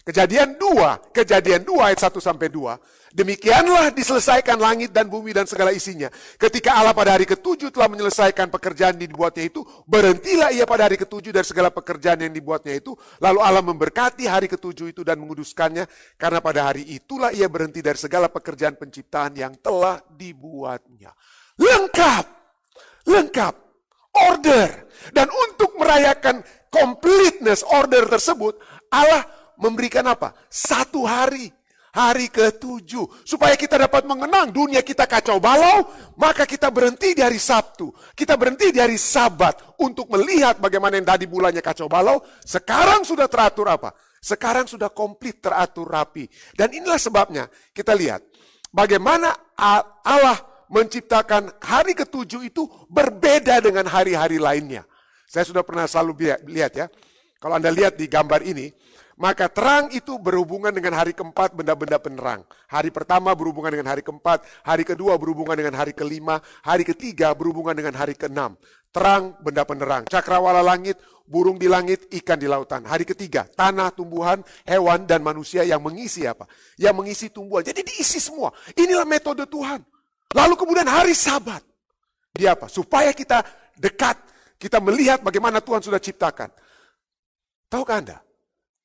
Kejadian 0.03 0.59
2, 0.59 1.15
kejadian 1.15 1.63
2 1.63 1.79
ayat 1.79 1.99
1 2.11 2.19
sampai 2.19 2.51
2. 2.51 2.75
Demikianlah 3.09 3.89
diselesaikan 3.89 4.61
langit 4.61 4.93
dan 4.93 5.09
bumi 5.09 5.33
dan 5.33 5.49
segala 5.49 5.73
isinya. 5.73 6.13
Ketika 6.37 6.77
Allah 6.77 6.93
pada 6.93 7.17
hari 7.17 7.25
ketujuh 7.25 7.73
telah 7.73 7.89
menyelesaikan 7.89 8.53
pekerjaan 8.53 9.01
yang 9.01 9.09
dibuatnya 9.09 9.49
itu, 9.49 9.65
berhentilah 9.89 10.53
ia 10.53 10.69
pada 10.69 10.85
hari 10.85 10.93
ketujuh 11.01 11.33
dari 11.33 11.47
segala 11.47 11.73
pekerjaan 11.73 12.21
yang 12.21 12.29
dibuatnya 12.29 12.77
itu. 12.77 12.93
Lalu 13.17 13.39
Allah 13.41 13.65
memberkati 13.65 14.29
hari 14.29 14.45
ketujuh 14.45 14.93
itu 14.93 15.01
dan 15.01 15.17
menguduskannya, 15.17 15.89
karena 16.21 16.37
pada 16.37 16.69
hari 16.69 16.85
itulah 16.93 17.33
ia 17.33 17.49
berhenti 17.49 17.81
dari 17.81 17.97
segala 17.97 18.29
pekerjaan 18.29 18.77
penciptaan 18.77 19.33
yang 19.33 19.57
telah 19.57 19.97
dibuatnya. 20.13 21.09
Lengkap, 21.57 22.25
lengkap, 23.09 23.53
order. 24.29 24.69
Dan 25.09 25.33
untuk 25.49 25.73
merayakan 25.81 26.45
completeness 26.69 27.65
order 27.65 28.05
tersebut, 28.05 28.61
Allah 28.93 29.25
memberikan 29.57 30.05
apa? 30.05 30.37
Satu 30.45 31.09
hari. 31.09 31.58
Hari 31.89 32.29
ketujuh. 32.29 33.25
Supaya 33.25 33.57
kita 33.57 33.81
dapat 33.81 34.05
mengenang 34.05 34.53
dunia 34.53 34.85
kita 34.85 35.09
kacau 35.09 35.41
balau, 35.41 35.89
maka 36.15 36.45
kita 36.45 36.69
berhenti 36.69 37.17
di 37.17 37.21
hari 37.25 37.41
Sabtu. 37.41 37.89
Kita 38.13 38.37
berhenti 38.37 38.69
di 38.69 38.77
hari 38.77 38.97
Sabat 38.97 39.77
untuk 39.81 40.09
melihat 40.13 40.61
bagaimana 40.61 41.01
yang 41.01 41.07
tadi 41.09 41.25
bulannya 41.25 41.61
kacau 41.65 41.89
balau. 41.89 42.21
Sekarang 42.45 43.01
sudah 43.01 43.25
teratur 43.25 43.69
apa? 43.69 43.93
Sekarang 44.19 44.67
sudah 44.67 44.91
komplit 44.91 45.39
teratur 45.39 45.87
rapi. 45.87 46.27
Dan 46.53 46.75
inilah 46.75 46.99
sebabnya 46.99 47.47
kita 47.71 47.95
lihat 47.95 48.19
bagaimana 48.67 49.31
Allah 50.03 50.37
menciptakan 50.69 51.49
hari 51.63 51.97
ketujuh 51.97 52.45
itu 52.45 52.69
berbeda 52.91 53.57
dengan 53.63 53.89
hari-hari 53.89 54.37
lainnya. 54.37 54.85
Saya 55.25 55.47
sudah 55.47 55.65
pernah 55.65 55.89
selalu 55.89 56.37
lihat 56.45 56.71
ya. 56.77 56.85
Kalau 57.39 57.55
Anda 57.55 57.71
lihat 57.71 57.95
di 57.95 58.11
gambar 58.11 58.43
ini, 58.43 58.69
maka 59.19 59.51
terang 59.51 59.91
itu 59.91 60.15
berhubungan 60.15 60.71
dengan 60.71 60.95
hari 60.95 61.11
keempat 61.11 61.51
benda-benda 61.51 61.99
penerang. 61.99 62.41
Hari 62.71 62.87
pertama 62.87 63.35
berhubungan 63.35 63.75
dengan 63.75 63.91
hari 63.91 63.99
keempat, 63.99 64.47
hari 64.63 64.87
kedua 64.87 65.19
berhubungan 65.19 65.59
dengan 65.59 65.75
hari 65.75 65.91
kelima, 65.91 66.39
hari 66.63 66.87
ketiga 66.87 67.35
berhubungan 67.35 67.75
dengan 67.75 67.99
hari 67.99 68.15
keenam. 68.15 68.55
Terang 68.95 69.35
benda 69.43 69.67
penerang, 69.67 70.07
cakrawala 70.07 70.63
langit, 70.63 70.97
burung 71.27 71.59
di 71.59 71.67
langit, 71.67 72.07
ikan 72.09 72.39
di 72.39 72.47
lautan. 72.47 72.87
Hari 72.87 73.03
ketiga, 73.03 73.43
tanah, 73.43 73.91
tumbuhan, 73.91 74.39
hewan, 74.63 75.03
dan 75.03 75.19
manusia 75.19 75.67
yang 75.67 75.83
mengisi 75.83 76.23
apa? 76.23 76.47
Yang 76.79 76.95
mengisi 76.95 77.27
tumbuhan. 77.27 77.67
Jadi 77.67 77.85
diisi 77.85 78.23
semua. 78.23 78.55
Inilah 78.73 79.05
metode 79.05 79.43
Tuhan. 79.45 79.83
Lalu 80.31 80.55
kemudian 80.55 80.87
hari 80.87 81.11
sabat. 81.11 81.61
Dia 82.33 82.55
apa? 82.55 82.71
Supaya 82.71 83.11
kita 83.11 83.43
dekat, 83.75 84.15
kita 84.55 84.79
melihat 84.79 85.19
bagaimana 85.19 85.59
Tuhan 85.59 85.83
sudah 85.83 85.99
ciptakan. 85.99 86.49
Tahukah 87.69 87.99
Anda? 87.99 88.17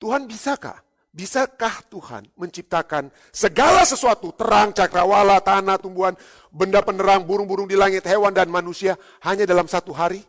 Tuhan 0.05 0.29
bisakah 0.29 0.85
Bisakah 1.15 1.87
Tuhan 1.87 2.27
menciptakan 2.35 3.07
segala 3.31 3.87
sesuatu, 3.87 4.35
terang, 4.35 4.75
cakrawala, 4.75 5.39
tanah, 5.39 5.79
tumbuhan, 5.79 6.11
benda 6.51 6.83
penerang, 6.83 7.23
burung-burung 7.23 7.71
di 7.71 7.79
langit, 7.79 8.03
hewan 8.03 8.35
dan 8.35 8.51
manusia 8.51 8.99
hanya 9.23 9.47
dalam 9.47 9.71
satu 9.71 9.95
hari? 9.95 10.27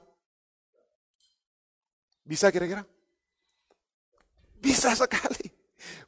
Bisa 2.21 2.53
kira-kira? 2.53 2.85
Bisa 4.61 4.93
sekali. 4.93 5.54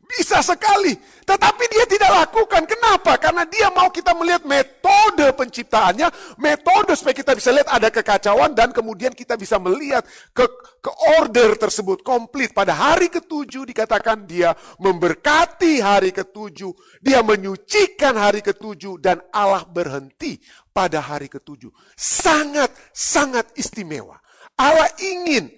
Bisa 0.07 0.39
sekali. 0.39 0.95
Tetapi 1.27 1.63
dia 1.67 1.83
tidak 1.83 2.11
lakukan. 2.23 2.63
Kenapa? 2.63 3.19
Karena 3.19 3.43
dia 3.43 3.67
mau 3.75 3.91
kita 3.91 4.15
melihat 4.15 4.47
metode 4.47 5.27
penciptaannya. 5.35 6.07
Metode 6.39 6.95
supaya 6.95 7.11
kita 7.11 7.35
bisa 7.35 7.51
lihat 7.51 7.67
ada 7.67 7.91
kekacauan. 7.91 8.55
Dan 8.55 8.71
kemudian 8.71 9.11
kita 9.11 9.35
bisa 9.35 9.59
melihat 9.59 10.07
ke, 10.31 10.47
ke 10.79 10.91
order 11.19 11.59
tersebut 11.59 11.99
komplit. 12.07 12.55
Pada 12.55 12.71
hari 12.71 13.11
ketujuh 13.11 13.67
dikatakan 13.67 14.23
dia 14.23 14.55
memberkati 14.79 15.83
hari 15.83 16.15
ketujuh. 16.15 16.71
Dia 17.03 17.19
menyucikan 17.19 18.15
hari 18.15 18.39
ketujuh. 18.39 19.03
Dan 19.03 19.19
Allah 19.35 19.67
berhenti 19.67 20.39
pada 20.71 21.03
hari 21.03 21.27
ketujuh. 21.27 21.69
Sangat, 21.99 22.71
sangat 22.95 23.51
istimewa. 23.59 24.15
Allah 24.55 24.87
ingin 25.03 25.51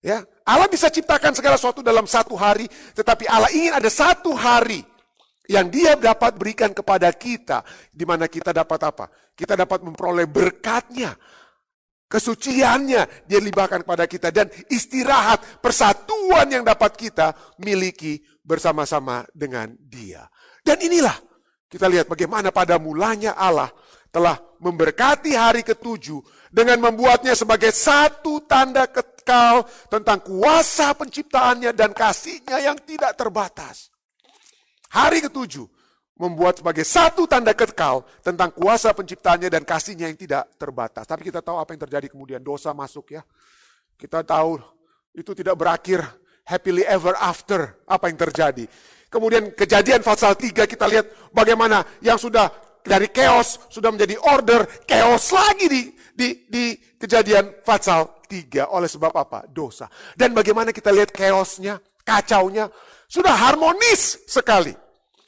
Ya, 0.00 0.24
Allah 0.48 0.64
bisa 0.64 0.88
ciptakan 0.88 1.36
segala 1.36 1.60
sesuatu 1.60 1.84
dalam 1.84 2.08
satu 2.08 2.32
hari, 2.32 2.64
tetapi 2.96 3.28
Allah 3.28 3.52
ingin 3.52 3.76
ada 3.76 3.90
satu 3.92 4.32
hari 4.32 4.80
yang 5.44 5.68
dia 5.68 5.92
dapat 5.92 6.40
berikan 6.40 6.72
kepada 6.72 7.12
kita, 7.12 7.60
di 7.92 8.08
mana 8.08 8.24
kita 8.24 8.48
dapat 8.54 8.80
apa? 8.80 9.12
Kita 9.36 9.52
dapat 9.60 9.84
memperoleh 9.84 10.24
berkatnya, 10.24 11.12
kesuciannya 12.08 13.28
dia 13.28 13.40
libatkan 13.44 13.84
kepada 13.84 14.08
kita, 14.08 14.32
dan 14.32 14.48
istirahat, 14.72 15.60
persatuan 15.60 16.48
yang 16.48 16.64
dapat 16.64 16.96
kita 16.96 17.36
miliki 17.60 18.24
bersama-sama 18.40 19.28
dengan 19.36 19.68
dia. 19.84 20.24
Dan 20.64 20.80
inilah, 20.80 21.18
kita 21.68 21.92
lihat 21.92 22.08
bagaimana 22.08 22.48
pada 22.48 22.80
mulanya 22.80 23.36
Allah 23.36 23.68
telah 24.08 24.40
memberkati 24.64 25.36
hari 25.36 25.60
ketujuh 25.60 26.39
dengan 26.50 26.82
membuatnya 26.82 27.38
sebagai 27.38 27.70
satu 27.70 28.42
tanda 28.42 28.90
kekal 28.90 29.62
tentang 29.86 30.18
kuasa 30.20 30.90
penciptaannya 30.98 31.70
dan 31.70 31.94
kasihnya 31.94 32.58
yang 32.58 32.76
tidak 32.82 33.14
terbatas. 33.14 33.94
Hari 34.90 35.22
ketujuh 35.30 35.70
membuat 36.18 36.60
sebagai 36.60 36.82
satu 36.84 37.24
tanda 37.24 37.54
kekal 37.54 38.04
tentang 38.20 38.50
kuasa 38.52 38.90
penciptaannya 38.92 39.48
dan 39.48 39.62
kasihnya 39.62 40.10
yang 40.10 40.18
tidak 40.18 40.50
terbatas. 40.58 41.06
Tapi 41.06 41.30
kita 41.30 41.40
tahu 41.40 41.56
apa 41.56 41.70
yang 41.72 41.82
terjadi 41.86 42.06
kemudian 42.10 42.42
dosa 42.42 42.74
masuk 42.74 43.14
ya. 43.14 43.22
Kita 43.94 44.26
tahu 44.26 44.58
itu 45.14 45.32
tidak 45.32 45.56
berakhir 45.56 46.04
happily 46.44 46.82
ever 46.84 47.14
after 47.16 47.78
apa 47.86 48.10
yang 48.10 48.18
terjadi. 48.18 48.66
Kemudian 49.10 49.54
kejadian 49.54 50.02
pasal 50.02 50.34
3 50.34 50.66
kita 50.66 50.86
lihat 50.86 51.34
bagaimana 51.34 51.82
yang 52.02 52.18
sudah 52.18 52.46
dari 52.80 53.08
chaos 53.12 53.68
sudah 53.68 53.92
menjadi 53.92 54.16
order, 54.18 54.64
chaos 54.88 55.30
lagi 55.32 55.66
di 55.68 55.82
di 56.10 56.28
di 56.48 56.64
kejadian 56.96 57.64
pasal 57.64 58.20
3 58.28 58.70
oleh 58.70 58.88
sebab 58.88 59.12
apa? 59.16 59.48
Dosa. 59.48 59.88
Dan 60.14 60.36
bagaimana 60.36 60.70
kita 60.70 60.94
lihat 60.94 61.10
chaosnya, 61.10 61.80
kacaunya 62.04 62.68
sudah 63.10 63.34
harmonis 63.34 64.22
sekali. 64.28 64.72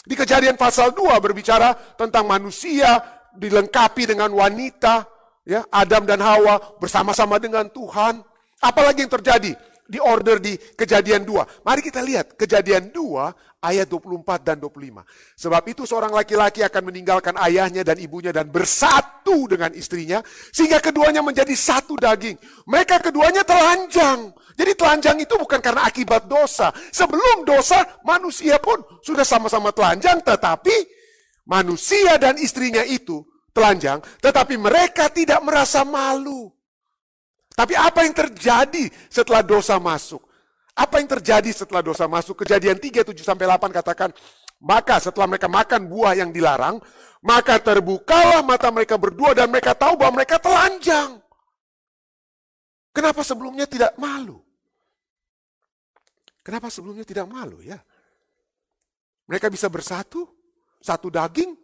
Di 0.02 0.14
kejadian 0.18 0.58
pasal 0.58 0.90
2 0.94 1.18
berbicara 1.22 1.74
tentang 1.94 2.26
manusia 2.26 2.98
dilengkapi 3.32 4.10
dengan 4.10 4.30
wanita, 4.34 5.06
ya, 5.46 5.64
Adam 5.70 6.04
dan 6.04 6.20
Hawa 6.20 6.78
bersama-sama 6.78 7.38
dengan 7.38 7.70
Tuhan. 7.70 8.22
Apalagi 8.62 9.02
yang 9.02 9.10
terjadi? 9.10 9.52
Di 9.92 10.00
order 10.00 10.40
di 10.40 10.56
kejadian 10.56 11.28
2. 11.28 11.68
Mari 11.68 11.84
kita 11.84 12.00
lihat 12.00 12.32
kejadian 12.40 12.88
2 12.88 13.60
ayat 13.60 13.84
24 13.92 14.40
dan 14.40 14.56
25. 14.56 15.04
Sebab 15.36 15.62
itu 15.68 15.84
seorang 15.84 16.16
laki-laki 16.16 16.64
akan 16.64 16.88
meninggalkan 16.88 17.36
ayahnya 17.36 17.84
dan 17.84 18.00
ibunya 18.00 18.32
dan 18.32 18.48
bersatu 18.48 19.44
dengan 19.44 19.68
istrinya. 19.76 20.24
Sehingga 20.48 20.80
keduanya 20.80 21.20
menjadi 21.20 21.52
satu 21.52 22.00
daging. 22.00 22.40
Mereka 22.64 23.04
keduanya 23.04 23.44
telanjang. 23.44 24.32
Jadi 24.56 24.72
telanjang 24.72 25.16
itu 25.20 25.36
bukan 25.36 25.60
karena 25.60 25.84
akibat 25.84 26.24
dosa. 26.24 26.72
Sebelum 26.88 27.44
dosa 27.44 27.84
manusia 28.08 28.56
pun 28.56 28.80
sudah 29.04 29.28
sama-sama 29.28 29.76
telanjang. 29.76 30.24
Tetapi 30.24 30.76
manusia 31.44 32.16
dan 32.16 32.40
istrinya 32.40 32.80
itu 32.80 33.20
telanjang. 33.52 34.00
Tetapi 34.24 34.56
mereka 34.56 35.12
tidak 35.12 35.44
merasa 35.44 35.84
malu. 35.84 36.48
Tapi 37.52 37.74
apa 37.76 38.04
yang 38.04 38.14
terjadi 38.16 38.88
setelah 39.12 39.44
dosa 39.44 39.76
masuk? 39.76 40.24
Apa 40.72 41.04
yang 41.04 41.08
terjadi 41.08 41.52
setelah 41.52 41.84
dosa 41.84 42.08
masuk? 42.08 42.44
Kejadian 42.44 42.80
3, 42.80 43.04
7 43.04 43.12
sampai 43.20 43.44
8 43.44 43.68
katakan, 43.68 44.08
maka 44.64 44.96
setelah 45.02 45.28
mereka 45.28 45.50
makan 45.52 45.84
buah 45.84 46.16
yang 46.16 46.32
dilarang, 46.32 46.80
maka 47.20 47.60
terbukalah 47.60 48.40
mata 48.40 48.72
mereka 48.72 48.96
berdua 48.96 49.36
dan 49.36 49.52
mereka 49.52 49.76
tahu 49.76 50.00
bahwa 50.00 50.22
mereka 50.22 50.40
telanjang. 50.40 51.20
Kenapa 52.92 53.20
sebelumnya 53.20 53.68
tidak 53.68 53.96
malu? 54.00 54.40
Kenapa 56.42 56.72
sebelumnya 56.72 57.06
tidak 57.06 57.28
malu 57.28 57.60
ya? 57.62 57.78
Mereka 59.30 59.48
bisa 59.48 59.70
bersatu, 59.70 60.26
satu 60.82 61.08
daging. 61.08 61.54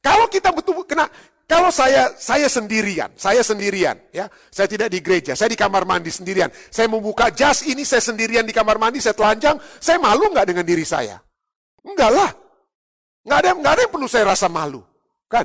Kalau 0.00 0.26
kita 0.32 0.48
betul 0.50 0.80
kena 0.88 1.04
kalau 1.50 1.74
saya 1.74 2.14
saya 2.14 2.46
sendirian, 2.46 3.10
saya 3.18 3.42
sendirian, 3.42 3.98
ya, 4.14 4.30
saya 4.54 4.70
tidak 4.70 4.86
di 4.86 5.02
gereja, 5.02 5.34
saya 5.34 5.50
di 5.50 5.58
kamar 5.58 5.82
mandi 5.82 6.06
sendirian. 6.06 6.46
Saya 6.70 6.86
membuka 6.86 7.26
jas 7.34 7.66
ini, 7.66 7.82
saya 7.82 7.98
sendirian 7.98 8.46
di 8.46 8.54
kamar 8.54 8.78
mandi, 8.78 9.02
saya 9.02 9.18
telanjang, 9.18 9.58
saya 9.82 9.98
malu 9.98 10.30
nggak 10.30 10.46
dengan 10.46 10.62
diri 10.62 10.86
saya? 10.86 11.18
Enggak 11.82 12.10
lah, 12.14 12.30
nggak 13.26 13.38
ada 13.42 13.50
nggak 13.58 13.72
ada 13.74 13.80
yang 13.82 13.90
perlu 13.90 14.06
saya 14.06 14.30
rasa 14.30 14.46
malu, 14.46 14.78
kan? 15.26 15.42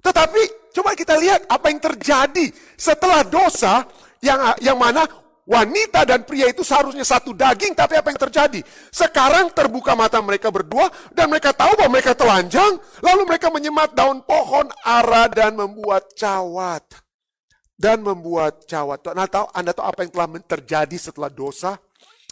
Tetapi 0.00 0.72
coba 0.72 0.96
kita 0.96 1.20
lihat 1.20 1.44
apa 1.52 1.66
yang 1.68 1.80
terjadi 1.92 2.46
setelah 2.80 3.28
dosa 3.28 3.84
yang 4.24 4.40
yang 4.64 4.80
mana 4.80 5.04
Wanita 5.46 6.02
dan 6.02 6.26
pria 6.26 6.50
itu 6.50 6.66
seharusnya 6.66 7.06
satu 7.06 7.30
daging, 7.30 7.70
tapi 7.70 7.94
apa 7.94 8.10
yang 8.10 8.18
terjadi? 8.18 8.60
Sekarang 8.90 9.46
terbuka 9.54 9.94
mata 9.94 10.18
mereka 10.18 10.50
berdua 10.50 10.90
dan 11.14 11.30
mereka 11.30 11.54
tahu 11.54 11.70
bahwa 11.78 11.94
mereka 11.94 12.18
telanjang, 12.18 12.74
lalu 12.98 13.22
mereka 13.30 13.46
menyemat 13.54 13.94
daun 13.94 14.26
pohon 14.26 14.66
ara 14.82 15.30
dan 15.30 15.54
membuat 15.54 16.10
cawat. 16.18 16.82
Dan 17.78 18.02
membuat 18.02 18.66
cawat. 18.66 19.06
Anda 19.06 19.30
tahu, 19.30 19.46
Anda 19.54 19.70
tahu 19.70 19.86
apa 19.86 20.00
yang 20.02 20.10
telah 20.10 20.28
terjadi 20.42 20.96
setelah 20.98 21.30
dosa? 21.30 21.78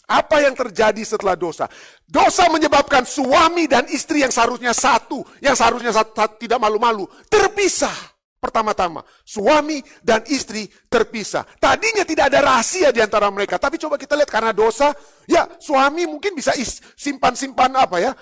Apa 0.04 0.42
yang 0.42 0.58
terjadi 0.58 1.00
setelah 1.04 1.38
dosa? 1.38 1.70
Dosa 2.04 2.50
menyebabkan 2.50 3.08
suami 3.08 3.64
dan 3.70 3.88
istri 3.88 4.20
yang 4.20 4.32
seharusnya 4.34 4.74
satu, 4.76 5.24
yang 5.38 5.56
seharusnya 5.56 5.94
satu, 5.94 6.12
satu 6.12 6.34
tidak 6.36 6.58
malu-malu, 6.60 7.08
terpisah. 7.30 8.13
Pertama-tama, 8.44 9.00
suami 9.24 9.80
dan 10.04 10.20
istri 10.28 10.68
terpisah. 10.92 11.48
Tadinya 11.56 12.04
tidak 12.04 12.28
ada 12.28 12.44
rahasia 12.44 12.92
di 12.92 13.00
antara 13.00 13.32
mereka, 13.32 13.56
tapi 13.56 13.80
coba 13.80 13.96
kita 13.96 14.20
lihat 14.20 14.28
karena 14.28 14.52
dosa, 14.52 14.92
ya 15.24 15.48
suami 15.56 16.04
mungkin 16.04 16.36
bisa 16.36 16.52
simpan-simpan 16.92 17.72
apa 17.72 18.04
ya, 18.04 18.12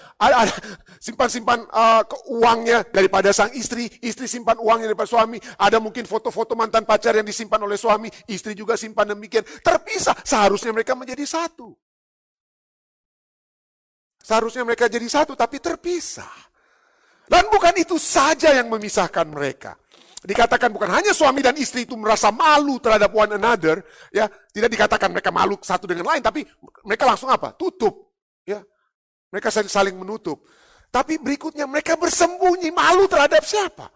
simpan-simpan 1.03 1.67
uh, 1.67 2.07
uangnya 2.39 2.87
daripada 2.95 3.35
sang 3.35 3.51
istri, 3.59 3.91
istri 3.99 4.31
simpan 4.31 4.63
uangnya 4.63 4.95
daripada 4.95 5.11
suami, 5.11 5.43
ada 5.59 5.83
mungkin 5.83 6.07
foto-foto 6.07 6.55
mantan 6.55 6.87
pacar 6.87 7.19
yang 7.19 7.27
disimpan 7.27 7.59
oleh 7.59 7.75
suami, 7.75 8.07
istri 8.31 8.55
juga 8.55 8.79
simpan 8.79 9.11
demikian, 9.19 9.43
terpisah. 9.59 10.15
Seharusnya 10.23 10.71
mereka 10.71 10.95
menjadi 10.95 11.27
satu. 11.27 11.75
Seharusnya 14.23 14.63
mereka 14.63 14.87
jadi 14.87 15.11
satu, 15.11 15.35
tapi 15.35 15.59
terpisah. 15.59 16.31
Dan 17.27 17.51
bukan 17.51 17.75
itu 17.75 17.99
saja 17.99 18.55
yang 18.55 18.71
memisahkan 18.71 19.27
mereka. 19.27 19.82
Dikatakan 20.23 20.71
bukan 20.71 20.87
hanya 20.87 21.11
suami 21.11 21.43
dan 21.43 21.59
istri 21.59 21.83
itu 21.83 21.99
merasa 21.99 22.31
malu 22.31 22.79
terhadap 22.79 23.11
one 23.11 23.35
another, 23.35 23.83
ya, 24.15 24.31
tidak 24.55 24.71
dikatakan 24.71 25.11
mereka 25.11 25.35
malu 25.35 25.59
satu 25.59 25.91
dengan 25.91 26.15
lain, 26.15 26.23
tapi 26.23 26.47
mereka 26.87 27.11
langsung 27.11 27.27
apa? 27.27 27.51
Tutup, 27.59 28.15
ya. 28.47 28.63
Mereka 29.35 29.51
saling 29.51 29.99
menutup. 29.99 30.47
Tapi 30.95 31.19
berikutnya 31.19 31.67
mereka 31.67 31.99
bersembunyi 31.99 32.71
malu 32.71 33.11
terhadap 33.11 33.43
siapa? 33.43 33.91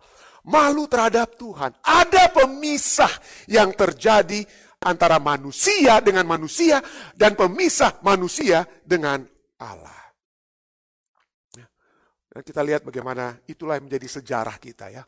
Malu 0.51 0.91
terhadap 0.91 1.39
Tuhan. 1.39 1.71
Ada 1.85 2.35
pemisah 2.35 3.13
yang 3.47 3.71
terjadi 3.71 4.43
antara 4.83 5.23
manusia 5.23 6.03
dengan 6.03 6.27
manusia 6.27 6.83
dan 7.15 7.39
pemisah 7.39 8.03
manusia 8.03 8.67
dengan 8.83 9.23
Allah. 9.63 10.11
Ya. 11.55 11.67
Dan 12.35 12.43
kita 12.43 12.67
lihat 12.67 12.83
bagaimana 12.83 13.39
itulah 13.47 13.79
yang 13.79 13.87
menjadi 13.87 14.09
sejarah 14.19 14.59
kita 14.59 14.91
ya 14.91 15.07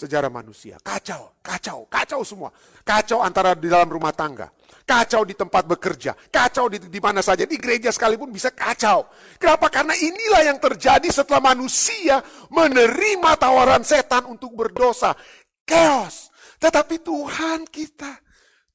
sejarah 0.00 0.32
manusia. 0.32 0.80
Kacau, 0.80 1.36
kacau, 1.44 1.84
kacau 1.92 2.20
semua. 2.24 2.48
Kacau 2.80 3.20
antara 3.20 3.52
di 3.52 3.68
dalam 3.68 3.92
rumah 3.92 4.16
tangga. 4.16 4.48
Kacau 4.88 5.28
di 5.28 5.36
tempat 5.36 5.68
bekerja. 5.68 6.16
Kacau 6.32 6.72
di, 6.72 6.80
di 6.80 7.00
mana 7.00 7.20
saja. 7.20 7.44
Di 7.44 7.60
gereja 7.60 7.92
sekalipun 7.92 8.32
bisa 8.32 8.48
kacau. 8.48 9.04
Kenapa? 9.36 9.68
Karena 9.68 9.92
inilah 9.92 10.42
yang 10.48 10.58
terjadi 10.58 11.12
setelah 11.12 11.52
manusia 11.52 12.24
menerima 12.48 13.30
tawaran 13.36 13.84
setan 13.84 14.24
untuk 14.26 14.56
berdosa. 14.56 15.12
Chaos. 15.68 16.32
Tetapi 16.56 17.00
Tuhan 17.00 17.68
kita, 17.68 18.20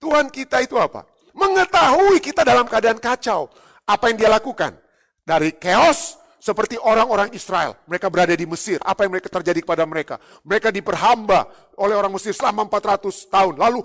Tuhan 0.01 0.29
kita 0.29 0.61
itu 0.61 0.77
apa? 0.77 1.05
Mengetahui 1.35 2.17
kita 2.21 2.41
dalam 2.41 2.65
keadaan 2.65 2.97
kacau. 2.97 3.49
Apa 3.85 4.09
yang 4.09 4.17
dia 4.17 4.31
lakukan? 4.31 4.73
Dari 5.21 5.57
chaos 5.57 6.17
seperti 6.45 6.77
orang-orang 6.77 7.33
Israel. 7.33 7.73
Mereka 7.89 8.05
berada 8.13 8.37
di 8.37 8.45
Mesir. 8.45 8.77
Apa 8.85 9.09
yang 9.09 9.17
mereka 9.17 9.33
terjadi 9.33 9.65
kepada 9.65 9.81
mereka? 9.89 10.21
Mereka 10.45 10.69
diperhamba 10.69 11.49
oleh 11.81 11.97
orang 11.97 12.13
Mesir 12.13 12.37
selama 12.37 12.69
400 12.69 13.33
tahun. 13.33 13.57
Lalu 13.57 13.81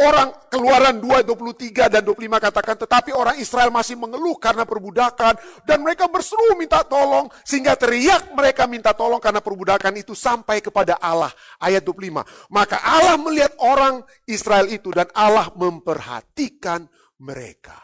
orang 0.00 0.32
keluaran 0.48 0.96
2, 1.04 1.20
23 1.28 1.92
dan 1.92 2.00
25 2.00 2.40
katakan, 2.40 2.80
tetapi 2.80 3.12
orang 3.12 3.36
Israel 3.36 3.68
masih 3.68 4.00
mengeluh 4.00 4.40
karena 4.40 4.64
perbudakan. 4.64 5.36
Dan 5.68 5.84
mereka 5.84 6.08
berseru 6.08 6.56
minta 6.56 6.80
tolong. 6.80 7.28
Sehingga 7.44 7.76
teriak 7.76 8.32
mereka 8.32 8.64
minta 8.64 8.96
tolong 8.96 9.20
karena 9.20 9.44
perbudakan 9.44 10.00
itu 10.00 10.16
sampai 10.16 10.64
kepada 10.64 10.96
Allah. 11.04 11.28
Ayat 11.60 11.84
25. 11.84 12.24
Maka 12.48 12.80
Allah 12.80 13.20
melihat 13.20 13.52
orang 13.60 14.00
Israel 14.24 14.64
itu 14.72 14.88
dan 14.96 15.12
Allah 15.12 15.52
memperhatikan 15.52 16.88
mereka. 17.20 17.76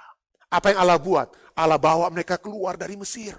Apa 0.49 0.73
yang 0.73 0.81
Allah 0.81 0.97
buat? 0.97 1.29
Allah 1.53 1.77
bawa 1.77 2.09
mereka 2.09 2.41
keluar 2.41 2.81
dari 2.81 2.97
Mesir. 2.97 3.37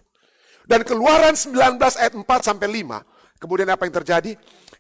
Dan 0.66 0.82
keluaran 0.86 1.38
19 1.38 1.78
ayat 1.80 2.14
4 2.14 2.26
sampai 2.42 2.68
5. 2.84 3.16
Kemudian 3.36 3.68
apa 3.70 3.84
yang 3.86 3.96
terjadi? 4.02 4.32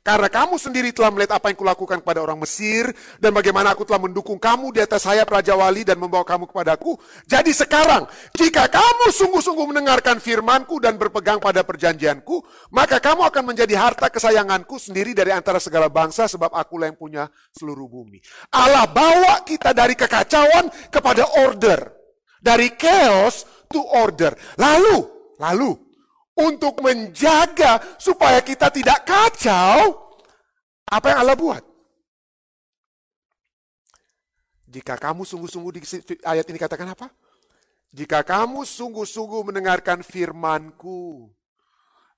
Karena 0.05 0.29
kamu 0.29 0.61
sendiri 0.61 0.93
telah 0.93 1.09
melihat 1.09 1.41
apa 1.41 1.49
yang 1.49 1.57
kulakukan 1.57 1.97
kepada 1.97 2.21
orang 2.21 2.37
Mesir 2.37 2.93
dan 3.17 3.33
bagaimana 3.33 3.73
aku 3.73 3.89
telah 3.89 3.97
mendukung 3.97 4.37
kamu 4.37 4.69
di 4.69 4.77
atas 4.77 5.01
sayap 5.01 5.25
Raja 5.25 5.57
Wali 5.57 5.81
dan 5.81 5.97
membawa 5.97 6.21
kamu 6.21 6.45
kepadaku. 6.45 6.93
Jadi 7.25 7.49
sekarang, 7.49 8.05
jika 8.37 8.69
kamu 8.69 9.09
sungguh-sungguh 9.09 9.65
mendengarkan 9.65 10.21
firmanku 10.21 10.77
dan 10.77 11.01
berpegang 11.01 11.41
pada 11.41 11.65
perjanjianku, 11.65 12.37
maka 12.69 13.01
kamu 13.01 13.25
akan 13.25 13.43
menjadi 13.49 13.73
harta 13.81 14.13
kesayanganku 14.13 14.77
sendiri 14.77 15.17
dari 15.17 15.33
antara 15.33 15.57
segala 15.57 15.89
bangsa 15.89 16.29
sebab 16.29 16.53
akulah 16.53 16.85
yang 16.85 17.01
punya 17.01 17.25
seluruh 17.49 17.89
bumi. 17.89 18.21
Allah 18.53 18.85
bawa 18.85 19.41
kita 19.41 19.73
dari 19.73 19.97
kekacauan 19.97 20.69
kepada 20.93 21.25
order. 21.49 21.81
Dari 22.45 22.77
chaos 22.77 23.41
to 23.73 23.81
order. 23.81 24.37
Lalu, 24.61 25.14
Lalu, 25.39 25.75
untuk 26.35 26.83
menjaga 26.83 27.79
supaya 27.95 28.43
kita 28.43 28.67
tidak 28.71 29.07
kacau, 29.07 29.95
apa 30.85 31.05
yang 31.11 31.19
Allah 31.23 31.37
buat? 31.39 31.63
Jika 34.67 34.99
kamu 34.99 35.23
sungguh-sungguh 35.23 35.71
di 35.79 35.81
ayat 36.27 36.45
ini 36.51 36.59
katakan 36.59 36.91
apa? 36.91 37.07
Jika 37.95 38.27
kamu 38.27 38.67
sungguh-sungguh 38.67 39.47
mendengarkan 39.47 40.03
firmanku. 40.03 41.31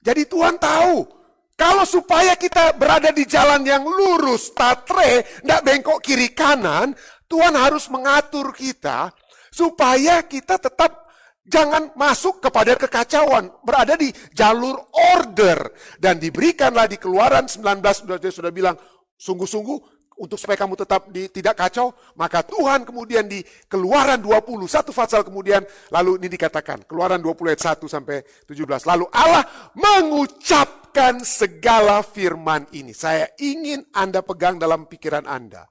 Jadi 0.01 0.25
Tuhan 0.25 0.57
tahu, 0.57 1.05
kalau 1.53 1.85
supaya 1.85 2.33
kita 2.33 2.73
berada 2.73 3.13
di 3.13 3.29
jalan 3.29 3.61
yang 3.61 3.85
lurus, 3.85 4.49
tatre, 4.57 5.21
tidak 5.41 5.61
bengkok 5.61 6.01
kiri 6.01 6.33
kanan, 6.33 6.97
Tuhan 7.29 7.53
harus 7.53 7.85
mengatur 7.93 8.49
kita 8.57 9.13
supaya 9.53 10.25
kita 10.25 10.57
tetap 10.57 11.06
Jangan 11.47 11.95
masuk 11.95 12.43
kepada 12.43 12.75
kekacauan, 12.75 13.47
berada 13.63 13.95
di 13.95 14.11
jalur 14.35 14.75
order 15.15 15.71
dan 15.95 16.19
diberikanlah 16.19 16.91
di 16.91 16.99
Keluaran 16.99 17.47
19 17.47 17.63
sudah 18.03 18.19
sudah 18.19 18.51
bilang 18.51 18.75
sungguh-sungguh 19.15 19.97
untuk 20.17 20.35
supaya 20.41 20.57
kamu 20.57 20.75
tetap 20.75 21.13
di, 21.13 21.29
tidak 21.29 21.55
kacau, 21.55 21.93
maka 22.17 22.41
Tuhan 22.41 22.83
kemudian 22.83 23.29
di 23.29 23.45
Keluaran 23.69 24.17
20 24.19 24.65
satu 24.65 24.89
pasal 24.89 25.21
kemudian 25.21 25.61
lalu 25.93 26.17
ini 26.19 26.27
dikatakan 26.27 26.83
Keluaran 26.89 27.21
20 27.21 27.53
ayat 27.53 27.79
1 27.79 27.85
sampai 27.85 28.25
17. 28.49 28.89
Lalu 28.89 29.05
Allah 29.13 29.45
mengucapkan 29.77 31.21
segala 31.21 32.01
firman 32.01 32.65
ini. 32.73 32.91
Saya 32.97 33.29
ingin 33.37 33.85
Anda 33.93 34.25
pegang 34.25 34.57
dalam 34.57 34.89
pikiran 34.89 35.29
Anda. 35.29 35.69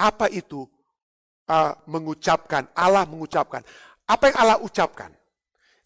Apa 0.00 0.32
itu 0.32 0.64
uh, 1.52 1.72
mengucapkan? 1.84 2.72
Allah 2.72 3.04
mengucapkan. 3.04 3.60
Apa 4.10 4.34
yang 4.34 4.36
Allah 4.42 4.58
ucapkan? 4.58 5.14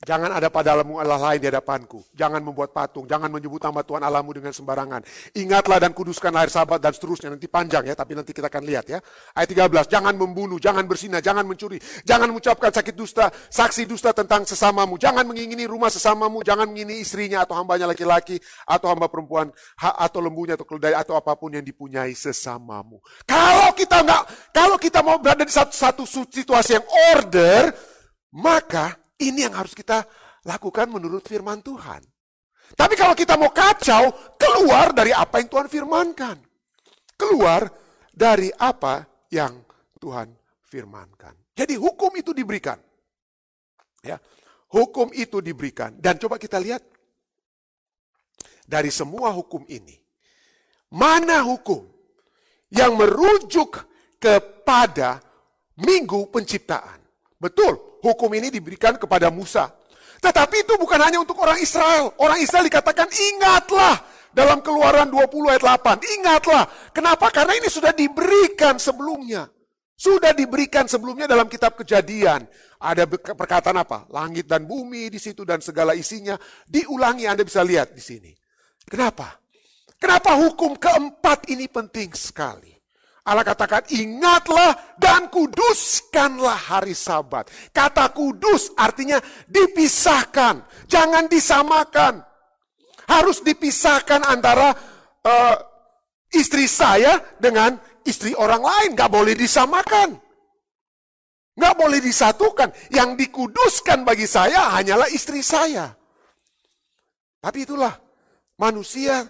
Jangan 0.04 0.37
ada 0.37 0.52
padamu 0.52 1.00
Allah 1.00 1.16
lain 1.16 1.40
di 1.40 1.48
hadapanku. 1.48 2.04
Jangan 2.12 2.44
membuat 2.44 2.76
patung. 2.76 3.08
Jangan 3.08 3.32
menyebut 3.32 3.56
nama 3.64 3.80
Tuhan 3.80 4.04
Allahmu 4.04 4.37
dengan 4.37 4.52
sembarangan. 4.52 5.00
Ingatlah 5.32 5.80
dan 5.80 5.96
kuduskan 5.96 6.28
lahir 6.28 6.52
sahabat 6.52 6.76
dan 6.76 6.92
seterusnya. 6.92 7.32
Nanti 7.32 7.48
panjang 7.48 7.88
ya, 7.88 7.96
tapi 7.96 8.12
nanti 8.12 8.37
kita 8.37 8.52
akan 8.52 8.68
lihat 8.68 8.84
ya. 8.84 9.00
Ayat 9.32 9.48
13, 9.48 9.88
jangan 9.88 10.12
membunuh, 10.12 10.60
jangan 10.60 10.84
bersinah, 10.84 11.24
jangan 11.24 11.48
mencuri. 11.48 11.80
Jangan 12.04 12.28
mengucapkan 12.28 12.68
sakit 12.68 12.92
dusta, 12.92 13.32
saksi 13.32 13.88
dusta 13.88 14.12
tentang 14.12 14.44
sesamamu. 14.44 15.00
Jangan 15.00 15.24
mengingini 15.24 15.64
rumah 15.64 15.88
sesamamu. 15.88 16.44
Jangan 16.44 16.68
mengingini 16.68 17.00
istrinya 17.00 17.48
atau 17.48 17.56
hambanya 17.56 17.88
laki-laki. 17.88 18.37
Atau 18.68 18.92
hamba 18.92 19.08
perempuan, 19.08 19.48
atau 19.80 20.20
lembunya 20.20 20.60
atau 20.60 20.68
keledai, 20.68 20.92
atau 21.00 21.16
apa 21.16 21.32
pun 21.32 21.48
yang 21.48 21.64
dipunyai 21.64 22.12
sesamamu. 22.12 23.00
Kalau 23.24 23.72
kita 23.72 24.04
nggak, 24.04 24.52
kalau 24.52 24.76
kita 24.76 25.00
mau 25.00 25.16
berada 25.16 25.48
di 25.48 25.54
satu, 25.54 25.72
satu 25.72 26.04
situasi 26.04 26.76
yang 26.76 26.84
order, 27.16 27.72
maka 28.35 28.99
ini 29.23 29.47
yang 29.47 29.55
harus 29.55 29.77
kita 29.77 30.03
lakukan 30.42 30.90
menurut 30.90 31.23
firman 31.23 31.62
Tuhan. 31.62 32.03
Tapi 32.75 32.94
kalau 32.99 33.14
kita 33.14 33.38
mau 33.38 33.55
kacau, 33.55 34.35
keluar 34.35 34.90
dari 34.90 35.14
apa 35.14 35.38
yang 35.38 35.49
Tuhan 35.53 35.68
firmankan. 35.70 36.37
Keluar 37.14 37.70
dari 38.11 38.51
apa 38.51 39.07
yang 39.31 39.62
Tuhan 40.01 40.35
firmankan. 40.66 41.55
Jadi 41.55 41.79
hukum 41.79 42.11
itu 42.18 42.35
diberikan. 42.35 42.81
Ya, 44.03 44.18
hukum 44.75 45.14
itu 45.14 45.38
diberikan. 45.38 45.94
Dan 46.03 46.18
coba 46.18 46.35
kita 46.35 46.59
lihat 46.59 46.83
dari 48.66 48.90
semua 48.90 49.31
hukum 49.31 49.62
ini. 49.70 49.94
Mana 50.90 51.47
hukum 51.47 51.87
yang 52.75 52.99
merujuk 52.99 53.87
kepada 54.18 55.23
minggu 55.79 56.27
penciptaan? 56.35 57.04
Betul, 57.44 58.00
hukum 58.00 58.33
ini 58.33 58.48
diberikan 58.48 58.96
kepada 58.96 59.28
Musa. 59.28 59.68
Tetapi 60.24 60.64
itu 60.64 60.80
bukan 60.80 60.96
hanya 60.96 61.20
untuk 61.20 61.37
orang 61.44 61.61
Israel. 61.61 62.16
Orang 62.16 62.40
Israel 62.40 62.64
dikatakan 62.64 63.04
ingatlah 63.12 64.00
dalam 64.33 64.64
keluaran 64.64 65.12
20 65.12 65.52
ayat 65.52 65.61
8. 65.61 66.00
Ingatlah. 66.00 66.64
Kenapa? 66.96 67.28
Karena 67.28 67.52
ini 67.61 67.68
sudah 67.68 67.92
diberikan 67.92 68.80
sebelumnya. 68.80 69.44
Sudah 69.92 70.33
diberikan 70.33 70.88
sebelumnya 70.88 71.28
dalam 71.28 71.44
kitab 71.46 71.76
kejadian. 71.76 72.48
Ada 72.80 73.04
perkataan 73.12 73.76
apa? 73.76 74.09
Langit 74.09 74.48
dan 74.48 74.64
bumi 74.64 75.12
di 75.12 75.20
situ 75.20 75.44
dan 75.44 75.61
segala 75.61 75.92
isinya. 75.92 76.40
Diulangi 76.64 77.28
Anda 77.28 77.44
bisa 77.44 77.61
lihat 77.61 77.92
di 77.92 78.00
sini. 78.00 78.33
Kenapa? 78.88 79.37
Kenapa 80.00 80.37
hukum 80.40 80.80
keempat 80.80 81.52
ini 81.52 81.68
penting 81.68 82.12
sekali? 82.16 82.73
Allah 83.24 83.40
katakan, 83.40 83.88
ingatlah 83.88 84.76
dan 85.00 85.32
kuduskanlah 85.32 86.76
hari 86.76 86.92
sabat. 86.92 87.48
Kata 87.72 88.12
kudus 88.12 88.68
artinya 88.76 89.16
dipisahkan, 89.48 90.60
jangan 90.84 91.24
disamakan. 91.24 92.20
Harus 93.08 93.40
dipisahkan 93.40 94.28
antara 94.28 94.76
uh, 95.24 95.56
istri 96.37 96.68
saya 96.68 97.16
dengan 97.40 97.80
istri 98.04 98.37
orang 98.37 98.60
lain. 98.60 98.90
Gak 98.92 99.08
boleh 99.08 99.32
disamakan. 99.32 100.20
Gak 101.56 101.74
boleh 101.80 102.04
disatukan. 102.04 102.72
Yang 102.92 103.24
dikuduskan 103.24 104.04
bagi 104.04 104.28
saya 104.28 104.72
hanyalah 104.76 105.08
istri 105.08 105.40
saya. 105.40 105.96
Tapi 107.40 107.64
itulah 107.64 107.92
manusia 108.60 109.24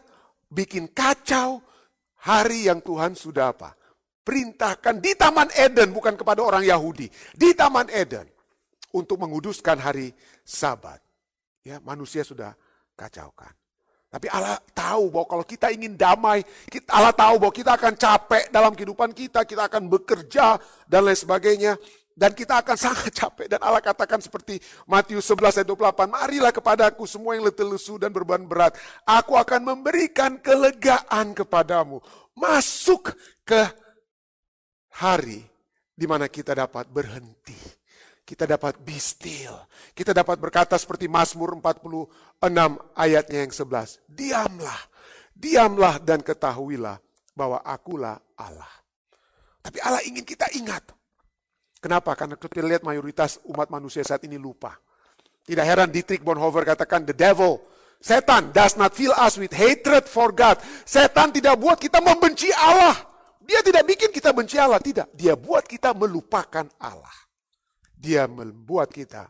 bikin 0.50 0.90
kacau 0.90 1.62
hari 2.26 2.70
yang 2.70 2.78
Tuhan 2.78 3.18
sudah 3.18 3.50
apa? 3.54 3.83
Perintahkan 4.24 4.98
di 4.98 5.12
Taman 5.14 5.52
Eden, 5.52 5.92
bukan 5.92 6.16
kepada 6.16 6.40
orang 6.40 6.64
Yahudi. 6.64 7.06
Di 7.36 7.52
Taman 7.52 7.92
Eden. 7.92 8.26
Untuk 8.94 9.20
menguduskan 9.20 9.76
hari 9.78 10.14
sabat. 10.46 11.02
Ya, 11.66 11.82
manusia 11.82 12.22
sudah 12.22 12.54
kacaukan. 12.94 13.50
Tapi 14.14 14.30
Allah 14.30 14.62
tahu 14.70 15.10
bahwa 15.10 15.26
kalau 15.26 15.42
kita 15.42 15.74
ingin 15.74 15.98
damai, 15.98 16.46
Allah 16.86 17.10
tahu 17.10 17.42
bahwa 17.42 17.50
kita 17.50 17.74
akan 17.74 17.98
capek 17.98 18.46
dalam 18.54 18.70
kehidupan 18.70 19.10
kita, 19.10 19.42
kita 19.42 19.66
akan 19.66 19.90
bekerja 19.90 20.54
dan 20.86 21.02
lain 21.02 21.18
sebagainya. 21.18 21.74
Dan 22.14 22.30
kita 22.30 22.62
akan 22.62 22.78
sangat 22.86 23.10
capek. 23.10 23.50
Dan 23.50 23.58
Allah 23.58 23.82
katakan 23.82 24.22
seperti 24.22 24.62
Matius 24.86 25.26
11 25.26 25.66
ayat 25.66 25.66
28, 25.66 26.06
Marilah 26.14 26.52
kepadaku 26.54 27.02
semua 27.10 27.34
yang 27.34 27.42
letih 27.42 27.66
lesu 27.66 27.98
dan 27.98 28.14
beban 28.14 28.46
berat. 28.46 28.78
Aku 29.02 29.34
akan 29.34 29.74
memberikan 29.74 30.38
kelegaan 30.38 31.34
kepadamu. 31.34 31.98
Masuk 32.38 33.18
ke 33.42 33.66
hari 35.02 35.42
di 35.94 36.06
mana 36.06 36.26
kita 36.30 36.54
dapat 36.54 36.90
berhenti. 36.90 37.56
Kita 38.24 38.48
dapat 38.48 38.80
be 38.80 38.96
still. 38.96 39.54
Kita 39.92 40.16
dapat 40.16 40.40
berkata 40.40 40.80
seperti 40.80 41.12
Mazmur 41.12 41.60
46 41.60 42.40
ayatnya 42.96 43.38
yang 43.44 43.52
11. 43.52 44.00
Diamlah, 44.08 44.80
diamlah 45.36 45.94
dan 46.00 46.24
ketahuilah 46.24 46.96
bahwa 47.36 47.60
akulah 47.60 48.16
Allah. 48.40 48.72
Tapi 49.60 49.76
Allah 49.84 50.00
ingin 50.08 50.24
kita 50.24 50.48
ingat. 50.56 50.88
Kenapa? 51.84 52.16
Karena 52.16 52.40
kita 52.40 52.64
lihat 52.64 52.80
mayoritas 52.80 53.44
umat 53.44 53.68
manusia 53.68 54.00
saat 54.00 54.24
ini 54.24 54.40
lupa. 54.40 54.72
Tidak 55.44 55.60
heran 55.60 55.92
Dietrich 55.92 56.24
Bonhoeffer 56.24 56.64
katakan, 56.64 57.04
the 57.04 57.12
devil, 57.12 57.60
setan 58.00 58.48
does 58.56 58.80
not 58.80 58.96
fill 58.96 59.12
us 59.12 59.36
with 59.36 59.52
hatred 59.52 60.08
for 60.08 60.32
God. 60.32 60.56
Setan 60.88 61.28
tidak 61.28 61.60
buat 61.60 61.76
kita 61.76 62.00
membenci 62.00 62.48
Allah. 62.56 63.13
Dia 63.44 63.60
tidak 63.60 63.84
bikin 63.84 64.08
kita 64.08 64.32
benci 64.32 64.56
Allah, 64.56 64.80
tidak. 64.80 65.12
Dia 65.12 65.36
buat 65.36 65.68
kita 65.68 65.92
melupakan 65.92 66.64
Allah. 66.80 67.16
Dia 67.92 68.24
membuat 68.24 68.88
kita 68.92 69.28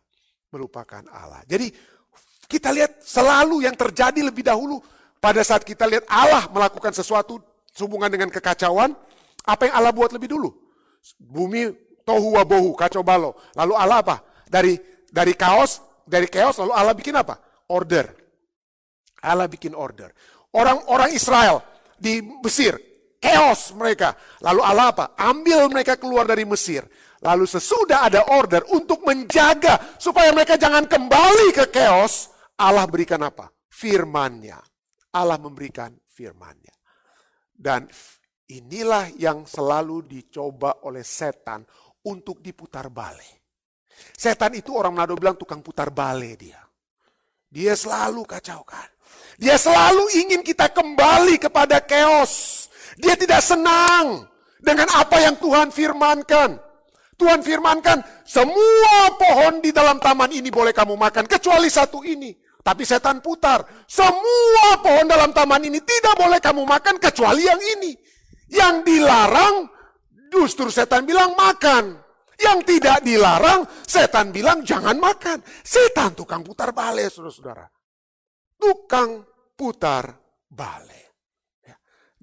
melupakan 0.55 1.03
Allah. 1.11 1.43
Jadi 1.51 1.75
kita 2.47 2.71
lihat 2.71 3.03
selalu 3.03 3.67
yang 3.67 3.75
terjadi 3.75 4.23
lebih 4.23 4.47
dahulu 4.47 4.79
pada 5.19 5.43
saat 5.43 5.67
kita 5.67 5.89
lihat 5.89 6.07
Allah 6.07 6.47
melakukan 6.53 6.95
sesuatu 6.95 7.43
sehubungan 7.75 8.07
dengan 8.07 8.31
kekacauan, 8.31 8.95
apa 9.43 9.63
yang 9.67 9.75
Allah 9.75 9.91
buat 9.91 10.15
lebih 10.15 10.31
dulu? 10.31 10.55
Bumi 11.19 11.75
tohu 12.07 12.39
wabohu, 12.39 12.77
kacau 12.79 13.03
balau. 13.03 13.35
Lalu 13.59 13.75
Allah 13.75 13.99
apa? 14.05 14.17
Dari 14.47 14.79
dari 15.11 15.35
kaos, 15.35 15.83
dari 16.07 16.31
chaos 16.31 16.61
lalu 16.63 16.73
Allah 16.77 16.95
bikin 16.95 17.17
apa? 17.19 17.41
Order. 17.73 18.07
Allah 19.25 19.49
bikin 19.49 19.73
order. 19.73 20.13
Orang-orang 20.55 21.11
Israel 21.17 21.65
di 21.97 22.21
Mesir, 22.21 22.77
chaos 23.25 23.73
mereka. 23.73 24.13
Lalu 24.45 24.61
Allah 24.61 24.87
apa? 24.93 25.05
Ambil 25.17 25.73
mereka 25.73 25.97
keluar 25.97 26.29
dari 26.29 26.45
Mesir. 26.45 26.85
Lalu 27.25 27.49
sesudah 27.49 28.05
ada 28.05 28.37
order 28.37 28.69
untuk 28.77 29.01
menjaga 29.01 29.97
supaya 29.97 30.29
mereka 30.37 30.61
jangan 30.61 30.85
kembali 30.85 31.57
ke 31.57 31.73
chaos, 31.73 32.29
Allah 32.61 32.85
berikan 32.85 33.25
apa? 33.25 33.49
Firmannya. 33.73 34.61
Allah 35.17 35.41
memberikan 35.41 35.89
firmannya. 36.05 36.75
Dan 37.49 37.89
inilah 38.53 39.09
yang 39.17 39.49
selalu 39.49 40.05
dicoba 40.05 40.85
oleh 40.85 41.01
setan 41.01 41.65
untuk 42.05 42.45
diputar 42.45 42.93
balik. 42.93 43.41
Setan 44.13 44.53
itu 44.59 44.75
orang 44.77 44.93
Manado 44.93 45.17
bilang 45.17 45.39
tukang 45.39 45.65
putar 45.65 45.89
balik 45.95 46.35
dia. 46.37 46.61
Dia 47.49 47.73
selalu 47.79 48.27
kacaukan. 48.27 48.91
Dia 49.39 49.55
selalu 49.55 50.11
ingin 50.19 50.43
kita 50.43 50.69
kembali 50.75 51.39
kepada 51.39 51.79
chaos. 51.81 52.67
Dia 52.99 53.15
tidak 53.19 53.43
senang 53.43 54.27
dengan 54.63 54.89
apa 54.95 55.19
yang 55.21 55.37
Tuhan 55.39 55.71
firmankan. 55.75 56.61
Tuhan 57.15 57.47
firmankan, 57.47 58.03
semua 58.27 59.15
pohon 59.15 59.63
di 59.63 59.71
dalam 59.71 60.03
taman 60.03 60.35
ini 60.35 60.51
boleh 60.51 60.75
kamu 60.75 60.99
makan, 60.99 61.31
kecuali 61.31 61.71
satu 61.71 62.03
ini. 62.03 62.35
Tapi 62.65 62.83
setan 62.83 63.23
putar, 63.23 63.63
semua 63.87 64.81
pohon 64.83 65.07
dalam 65.07 65.31
taman 65.31 65.63
ini 65.63 65.79
tidak 65.85 66.19
boleh 66.19 66.43
kamu 66.43 66.67
makan, 66.67 66.99
kecuali 66.99 67.47
yang 67.47 67.61
ini. 67.79 67.95
Yang 68.51 68.75
dilarang, 68.83 69.69
justru 70.33 70.73
setan 70.73 71.07
bilang 71.07 71.39
makan. 71.39 72.03
Yang 72.35 72.59
tidak 72.67 72.99
dilarang, 73.07 73.63
setan 73.87 74.35
bilang 74.35 74.67
jangan 74.67 74.99
makan. 74.99 75.39
Setan 75.63 76.19
tukang 76.19 76.43
putar 76.43 76.75
balik, 76.75 77.15
saudara-saudara. 77.15 77.69
Tukang 78.59 79.23
putar 79.55 80.19
balik. 80.51 81.04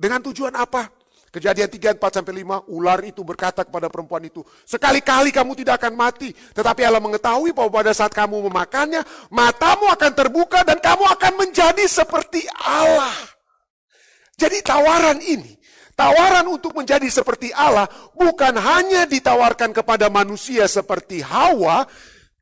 Dengan 0.02 0.18
tujuan 0.26 0.58
apa? 0.58 0.90
Kejadian 1.32 1.70
3, 1.70 1.96
4 1.96 2.18
sampai 2.20 2.44
5, 2.44 2.68
ular 2.74 3.00
itu 3.08 3.24
berkata 3.24 3.64
kepada 3.64 3.88
perempuan 3.88 4.20
itu, 4.28 4.44
sekali-kali 4.68 5.32
kamu 5.32 5.56
tidak 5.64 5.80
akan 5.80 5.96
mati, 5.96 6.36
tetapi 6.36 6.84
Allah 6.84 7.00
mengetahui 7.00 7.56
bahwa 7.56 7.72
pada 7.72 7.96
saat 7.96 8.12
kamu 8.12 8.52
memakannya, 8.52 9.00
matamu 9.32 9.88
akan 9.88 10.12
terbuka 10.12 10.68
dan 10.68 10.84
kamu 10.84 11.08
akan 11.08 11.34
menjadi 11.40 11.88
seperti 11.88 12.44
Allah. 12.52 13.16
Jadi 14.36 14.60
tawaran 14.60 15.24
ini, 15.24 15.56
tawaran 15.96 16.52
untuk 16.52 16.76
menjadi 16.76 17.08
seperti 17.08 17.56
Allah 17.56 17.88
bukan 18.12 18.60
hanya 18.60 19.08
ditawarkan 19.08 19.72
kepada 19.72 20.12
manusia 20.12 20.68
seperti 20.68 21.24
Hawa, 21.24 21.88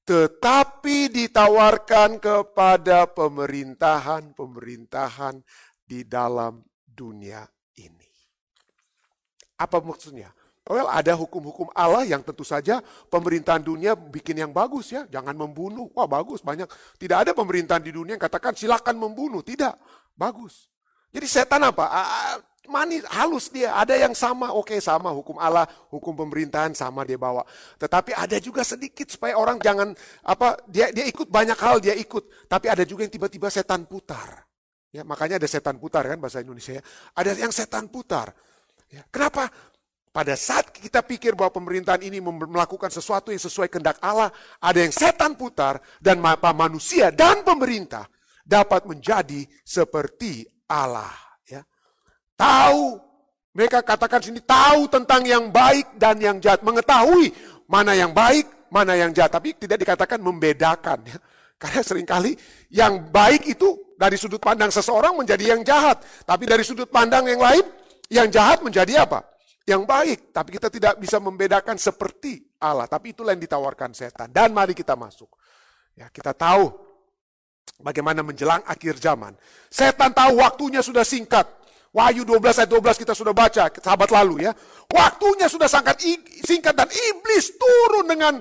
tetapi 0.01 1.13
ditawarkan 1.13 2.17
kepada 2.17 3.05
pemerintahan-pemerintahan 3.05 5.45
di 5.85 6.01
dalam 6.09 6.68
dunia 6.99 7.47
apa 9.59 9.83
maksudnya? 9.83 10.31
Well, 10.63 10.87
ada 10.87 11.17
hukum-hukum 11.17 11.67
Allah 11.75 12.07
yang 12.07 12.23
tentu 12.23 12.47
saja 12.47 12.79
pemerintahan 13.11 13.59
dunia 13.59 13.97
bikin 13.97 14.37
yang 14.39 14.53
bagus 14.55 14.93
ya. 14.93 15.03
Jangan 15.09 15.35
membunuh. 15.35 15.91
Wah 15.97 16.07
bagus, 16.07 16.39
banyak. 16.39 16.69
Tidak 16.95 17.17
ada 17.27 17.31
pemerintahan 17.35 17.83
di 17.83 17.91
dunia 17.91 18.15
yang 18.15 18.23
katakan 18.23 18.53
silakan 18.53 18.95
membunuh. 19.01 19.41
Tidak, 19.41 19.73
bagus. 20.13 20.69
Jadi 21.09 21.25
setan 21.25 21.65
apa? 21.65 21.89
Manis, 22.69 23.01
halus 23.09 23.49
dia. 23.49 23.73
Ada 23.73 23.97
yang 23.97 24.13
sama, 24.13 24.53
oke 24.53 24.77
sama. 24.77 25.09
Hukum 25.09 25.41
Allah, 25.41 25.65
hukum 25.89 26.13
pemerintahan 26.13 26.77
sama 26.77 27.01
dia 27.01 27.17
bawa. 27.17 27.41
Tetapi 27.81 28.13
ada 28.13 28.37
juga 28.37 28.61
sedikit 28.61 29.09
supaya 29.09 29.41
orang 29.41 29.57
jangan, 29.57 29.89
apa 30.21 30.53
dia 30.69 30.93
dia 30.93 31.09
ikut 31.09 31.33
banyak 31.33 31.57
hal 31.57 31.81
dia 31.81 31.97
ikut. 31.97 32.45
Tapi 32.45 32.69
ada 32.69 32.85
juga 32.85 33.09
yang 33.09 33.13
tiba-tiba 33.17 33.49
setan 33.49 33.89
putar. 33.89 34.48
Ya, 34.89 35.05
makanya 35.05 35.37
ada 35.37 35.45
setan 35.45 35.77
putar 35.77 36.01
kan 36.01 36.17
bahasa 36.17 36.41
Indonesia 36.41 36.81
ya. 36.81 36.83
Ada 37.13 37.37
yang 37.37 37.53
setan 37.53 37.85
putar. 37.93 38.33
Ya, 38.89 39.05
kenapa? 39.13 39.49
Pada 40.09 40.33
saat 40.33 40.73
kita 40.73 41.05
pikir 41.05 41.37
bahwa 41.37 41.53
pemerintahan 41.53 42.01
ini 42.01 42.17
melakukan 42.17 42.89
sesuatu 42.89 43.29
yang 43.29 43.37
sesuai 43.37 43.69
kehendak 43.69 44.01
Allah, 44.01 44.33
ada 44.57 44.81
yang 44.81 44.89
setan 44.89 45.37
putar 45.37 45.77
dan 46.01 46.17
manusia 46.57 47.13
dan 47.13 47.45
pemerintah 47.45 48.09
dapat 48.41 48.89
menjadi 48.89 49.45
seperti 49.61 50.49
Allah. 50.65 51.13
Ya. 51.45 51.61
Tahu, 52.33 52.97
mereka 53.53 53.85
katakan 53.85 54.25
sini 54.25 54.41
tahu 54.41 54.89
tentang 54.89 55.21
yang 55.29 55.53
baik 55.53 55.93
dan 56.01 56.17
yang 56.17 56.41
jahat, 56.41 56.65
mengetahui 56.65 57.29
mana 57.69 57.93
yang 57.93 58.09
baik, 58.09 58.49
mana 58.73 58.97
yang 58.97 59.13
jahat, 59.13 59.29
tapi 59.29 59.53
tidak 59.53 59.77
dikatakan 59.85 60.17
membedakan. 60.17 61.05
Ya. 61.05 61.21
Karena 61.61 61.81
sering 61.85 62.09
kali 62.09 62.33
yang 62.73 63.13
baik 63.13 63.45
itu 63.45 63.88
dari 63.99 64.15
sudut 64.15 64.39
pandang 64.39 64.71
seseorang 64.71 65.11
menjadi 65.11 65.59
yang 65.59 65.61
jahat, 65.67 65.99
tapi 66.23 66.47
dari 66.47 66.63
sudut 66.63 66.87
pandang 66.87 67.27
yang 67.27 67.43
lain 67.43 67.67
yang 68.07 68.31
jahat 68.31 68.63
menjadi 68.63 69.03
apa? 69.03 69.27
Yang 69.67 69.83
baik. 69.83 70.19
Tapi 70.31 70.49
kita 70.55 70.71
tidak 70.71 70.95
bisa 71.03 71.19
membedakan 71.19 71.75
seperti 71.75 72.39
Allah. 72.63 72.87
Tapi 72.87 73.11
itulah 73.11 73.35
yang 73.35 73.43
ditawarkan 73.43 73.91
setan. 73.91 74.31
Dan 74.31 74.55
mari 74.55 74.71
kita 74.71 74.95
masuk. 74.95 75.29
Ya, 75.99 76.07
kita 76.07 76.31
tahu 76.31 76.71
bagaimana 77.83 78.23
menjelang 78.23 78.63
akhir 78.63 78.97
zaman. 78.97 79.35
Setan 79.67 80.15
tahu 80.15 80.39
waktunya 80.39 80.79
sudah 80.79 81.03
singkat. 81.03 81.59
Wahyu 81.89 82.21
12 82.23 82.65
ayat 82.65 82.69
12 82.69 83.01
kita 83.01 83.13
sudah 83.17 83.33
baca, 83.33 83.65
sahabat 83.65 84.09
lalu 84.13 84.45
ya. 84.45 84.53
Waktunya 84.93 85.49
sudah 85.49 85.65
sangat 85.65 85.97
singkat 86.45 86.77
dan 86.77 86.85
iblis 86.85 87.57
turun 87.57 88.05
dengan 88.05 88.33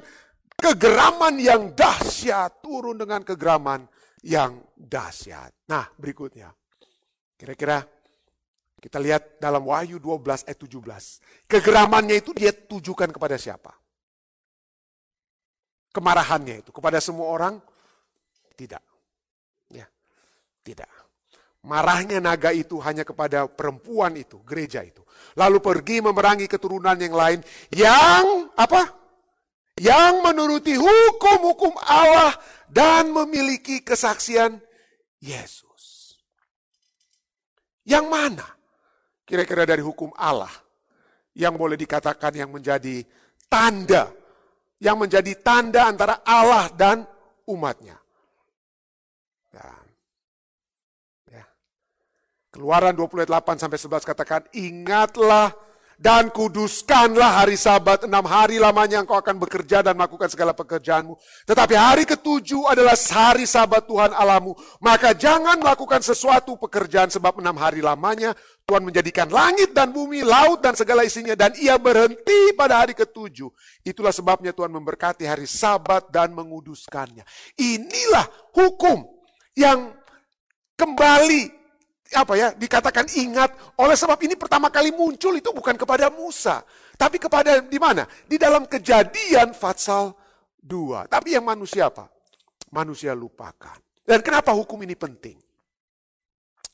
kegeraman 0.55 1.35
yang 1.41 1.73
dahsyat. 1.73 2.61
Turun 2.61 3.01
dengan 3.01 3.25
kegeraman 3.25 3.89
yang 4.23 4.59
dahsyat. 4.75 5.55
Nah 5.71 5.87
berikutnya. 5.99 6.51
Kira-kira 7.39 7.87
kita 8.79 8.99
lihat 9.03 9.43
dalam 9.43 9.67
Wahyu 9.67 9.99
12 9.99 10.47
ayat 10.47 10.59
17. 10.59 11.51
Kegeramannya 11.51 12.23
itu 12.23 12.31
dia 12.35 12.55
tujukan 12.55 13.11
kepada 13.11 13.35
siapa? 13.39 13.75
Kemarahannya 15.91 16.63
itu 16.63 16.71
kepada 16.71 17.03
semua 17.03 17.31
orang? 17.31 17.55
Tidak. 18.55 18.83
Ya, 19.71 19.87
tidak. 20.63 20.91
Marahnya 21.67 22.23
naga 22.23 22.55
itu 22.55 22.79
hanya 22.79 23.03
kepada 23.03 23.51
perempuan 23.51 24.15
itu, 24.15 24.39
gereja 24.47 24.83
itu. 24.87 25.03
Lalu 25.35 25.59
pergi 25.59 25.99
memerangi 25.99 26.47
keturunan 26.47 26.95
yang 26.95 27.15
lain 27.15 27.39
yang 27.75 28.51
apa? 28.55 28.98
Yang 29.79 30.15
menuruti 30.23 30.75
hukum-hukum 30.75 31.75
Allah 31.87 32.35
dan 32.67 33.15
memiliki 33.15 33.81
kesaksian 33.81 34.59
Yesus. 35.23 36.19
Yang 37.89 38.07
mana? 38.11 38.59
kira-kira 39.29 39.69
dari 39.69 39.85
hukum 39.85 40.09
Allah 40.17 40.51
yang 41.37 41.53
boleh 41.53 41.77
dikatakan 41.77 42.33
yang 42.33 42.49
menjadi 42.49 43.05
tanda, 43.45 44.09
yang 44.81 44.97
menjadi 44.97 45.37
tanda 45.45 45.85
antara 45.85 46.25
Allah 46.25 46.73
dan 46.73 47.05
umatnya. 47.45 48.01
Ya. 49.53 49.69
Ya. 51.29 51.45
Keluaran 52.49 52.97
28 52.97 53.61
sampai 53.61 53.79
11 53.79 54.09
katakan, 54.09 54.43
ingatlah 54.57 55.53
dan 55.99 56.31
kuduskanlah 56.31 57.43
hari 57.43 57.59
sabat. 57.59 58.07
Enam 58.07 58.23
hari 58.23 58.63
lamanya 58.63 59.03
engkau 59.03 59.19
akan 59.19 59.35
bekerja 59.43 59.83
dan 59.83 59.99
melakukan 59.99 60.31
segala 60.31 60.55
pekerjaanmu. 60.55 61.19
Tetapi 61.45 61.75
hari 61.75 62.07
ketujuh 62.07 62.71
adalah 62.71 62.95
hari 62.95 63.45
sabat 63.45 63.85
Tuhan 63.91 64.15
alamu. 64.15 64.55
Maka 64.79 65.13
jangan 65.13 65.59
melakukan 65.59 65.99
sesuatu 66.01 66.55
pekerjaan 66.55 67.11
sebab 67.11 67.43
enam 67.43 67.59
hari 67.59 67.83
lamanya 67.83 68.33
Tuhan 68.63 68.87
menjadikan 68.87 69.27
langit 69.27 69.75
dan 69.75 69.91
bumi, 69.91 70.23
laut 70.23 70.63
dan 70.63 70.79
segala 70.79 71.03
isinya. 71.03 71.35
Dan 71.35 71.59
ia 71.59 71.75
berhenti 71.77 72.55
pada 72.55 72.87
hari 72.87 72.95
ketujuh. 72.95 73.51
Itulah 73.83 74.15
sebabnya 74.15 74.55
Tuhan 74.55 74.71
memberkati 74.71 75.27
hari 75.27 75.51
sabat 75.51 76.15
dan 76.15 76.31
menguduskannya. 76.31 77.27
Inilah 77.59 78.55
hukum 78.55 79.03
yang 79.59 79.99
kembali 80.79 81.58
apa 82.15 82.33
ya 82.37 82.49
dikatakan 82.57 83.05
ingat. 83.17 83.53
Oleh 83.77 83.97
sebab 83.97 84.17
ini 84.25 84.39
pertama 84.39 84.73
kali 84.73 84.95
muncul 84.95 85.37
itu 85.37 85.51
bukan 85.53 85.77
kepada 85.77 86.09
Musa 86.09 86.65
tapi 86.97 87.21
kepada 87.21 87.61
di 87.61 87.77
mana? 87.77 88.09
Di 88.25 88.41
dalam 88.41 88.65
kejadian 88.65 89.53
Fatsal 89.53 90.17
2 90.65 91.11
tapi 91.11 91.37
yang 91.37 91.45
manusia 91.45 91.93
apa? 91.93 92.09
Manusia 92.73 93.13
lupakan. 93.13 93.77
Dan 94.05 94.25
kenapa 94.25 94.57
hukum 94.57 94.81
ini 94.85 94.97
penting? 94.97 95.37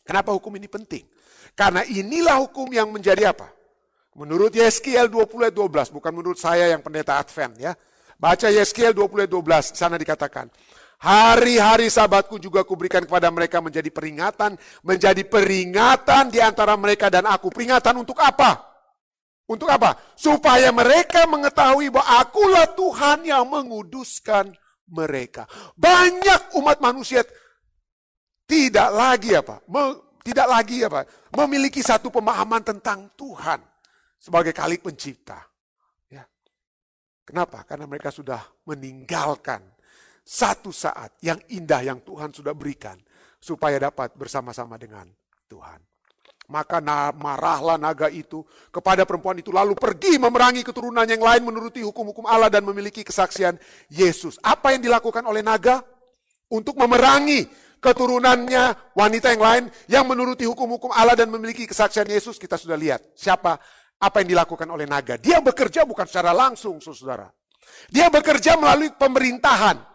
Kenapa 0.06 0.30
hukum 0.30 0.54
ini 0.54 0.70
penting? 0.70 1.02
Karena 1.54 1.82
inilah 1.86 2.38
hukum 2.42 2.70
yang 2.70 2.90
menjadi 2.90 3.34
apa? 3.34 3.50
Menurut 4.14 4.54
Yeskiel 4.54 5.10
20 5.10 5.50
12 5.50 5.90
bukan 5.90 6.12
menurut 6.14 6.38
saya 6.38 6.70
yang 6.70 6.82
pendeta 6.82 7.18
Advent 7.18 7.58
ya. 7.58 7.74
Baca 8.14 8.46
Yeskiel 8.46 8.94
20 8.94 9.26
12, 9.26 9.74
sana 9.74 9.98
dikatakan. 9.98 10.46
Hari-hari 11.00 11.92
sabatku 11.92 12.40
juga 12.40 12.64
kuberikan 12.64 13.04
kepada 13.04 13.28
mereka 13.28 13.60
menjadi 13.60 13.90
peringatan, 13.92 14.56
menjadi 14.80 15.20
peringatan 15.26 16.32
di 16.32 16.40
antara 16.40 16.78
mereka 16.80 17.12
dan 17.12 17.28
aku. 17.28 17.52
Peringatan 17.52 18.00
untuk 18.00 18.16
apa? 18.22 18.74
Untuk 19.44 19.68
apa? 19.68 20.00
Supaya 20.16 20.72
mereka 20.72 21.28
mengetahui 21.28 21.92
bahwa 21.92 22.08
akulah 22.24 22.64
Tuhan 22.72 23.28
yang 23.28 23.44
menguduskan 23.44 24.56
mereka. 24.88 25.44
Banyak 25.76 26.56
umat 26.56 26.80
manusia 26.80 27.20
tidak 28.48 28.88
lagi 28.92 29.36
apa? 29.36 29.60
Me, 29.68 30.00
tidak 30.24 30.46
lagi 30.48 30.80
apa? 30.88 31.04
Memiliki 31.36 31.84
satu 31.84 32.08
pemahaman 32.08 32.64
tentang 32.64 33.12
Tuhan 33.12 33.60
sebagai 34.16 34.56
kali 34.56 34.80
pencipta. 34.80 35.36
Ya. 36.08 36.24
Kenapa? 37.28 37.60
Karena 37.68 37.84
mereka 37.84 38.08
sudah 38.08 38.40
meninggalkan 38.64 39.73
satu 40.24 40.72
saat 40.72 41.20
yang 41.20 41.36
indah 41.52 41.84
yang 41.84 42.00
Tuhan 42.00 42.32
sudah 42.32 42.56
berikan 42.56 42.96
supaya 43.36 43.76
dapat 43.76 44.16
bersama-sama 44.16 44.80
dengan 44.80 45.04
Tuhan. 45.44 45.76
Maka 46.44 46.80
marahlah 47.16 47.80
naga 47.80 48.12
itu 48.12 48.44
kepada 48.68 49.08
perempuan 49.08 49.40
itu 49.40 49.48
lalu 49.48 49.72
pergi 49.76 50.20
memerangi 50.20 50.60
keturunan 50.60 51.04
yang 51.08 51.20
lain 51.20 51.40
menuruti 51.44 51.80
hukum-hukum 51.80 52.28
Allah 52.28 52.52
dan 52.52 52.64
memiliki 52.64 53.00
kesaksian 53.00 53.56
Yesus. 53.88 54.36
Apa 54.44 54.76
yang 54.76 54.84
dilakukan 54.84 55.24
oleh 55.24 55.40
naga? 55.40 55.80
Untuk 56.52 56.76
memerangi 56.76 57.48
keturunannya 57.80 58.92
wanita 58.92 59.32
yang 59.32 59.42
lain 59.42 59.64
yang 59.88 60.04
menuruti 60.04 60.44
hukum-hukum 60.44 60.92
Allah 60.92 61.16
dan 61.16 61.32
memiliki 61.32 61.64
kesaksian 61.64 62.08
Yesus. 62.08 62.36
Kita 62.36 62.60
sudah 62.60 62.76
lihat 62.76 63.16
siapa 63.16 63.56
apa 64.00 64.16
yang 64.20 64.36
dilakukan 64.36 64.68
oleh 64.68 64.84
naga. 64.84 65.16
Dia 65.16 65.40
bekerja 65.40 65.88
bukan 65.88 66.04
secara 66.04 66.36
langsung, 66.36 66.76
saudara. 66.80 67.28
Dia 67.88 68.12
bekerja 68.12 68.60
melalui 68.60 68.92
pemerintahan. 68.92 69.93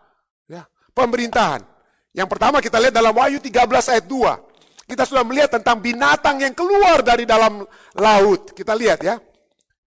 Ya, 0.50 0.66
pemerintahan. 0.98 1.62
Yang 2.10 2.28
pertama 2.34 2.58
kita 2.58 2.82
lihat 2.82 2.94
dalam 2.98 3.14
Wahyu 3.14 3.38
13 3.38 3.94
ayat 3.94 4.06
2. 4.10 4.90
Kita 4.90 5.06
sudah 5.06 5.22
melihat 5.22 5.54
tentang 5.54 5.78
binatang 5.78 6.42
yang 6.42 6.58
keluar 6.58 7.06
dari 7.06 7.30
dalam 7.30 7.62
laut. 7.94 8.50
Kita 8.58 8.74
lihat 8.74 9.06
ya. 9.06 9.22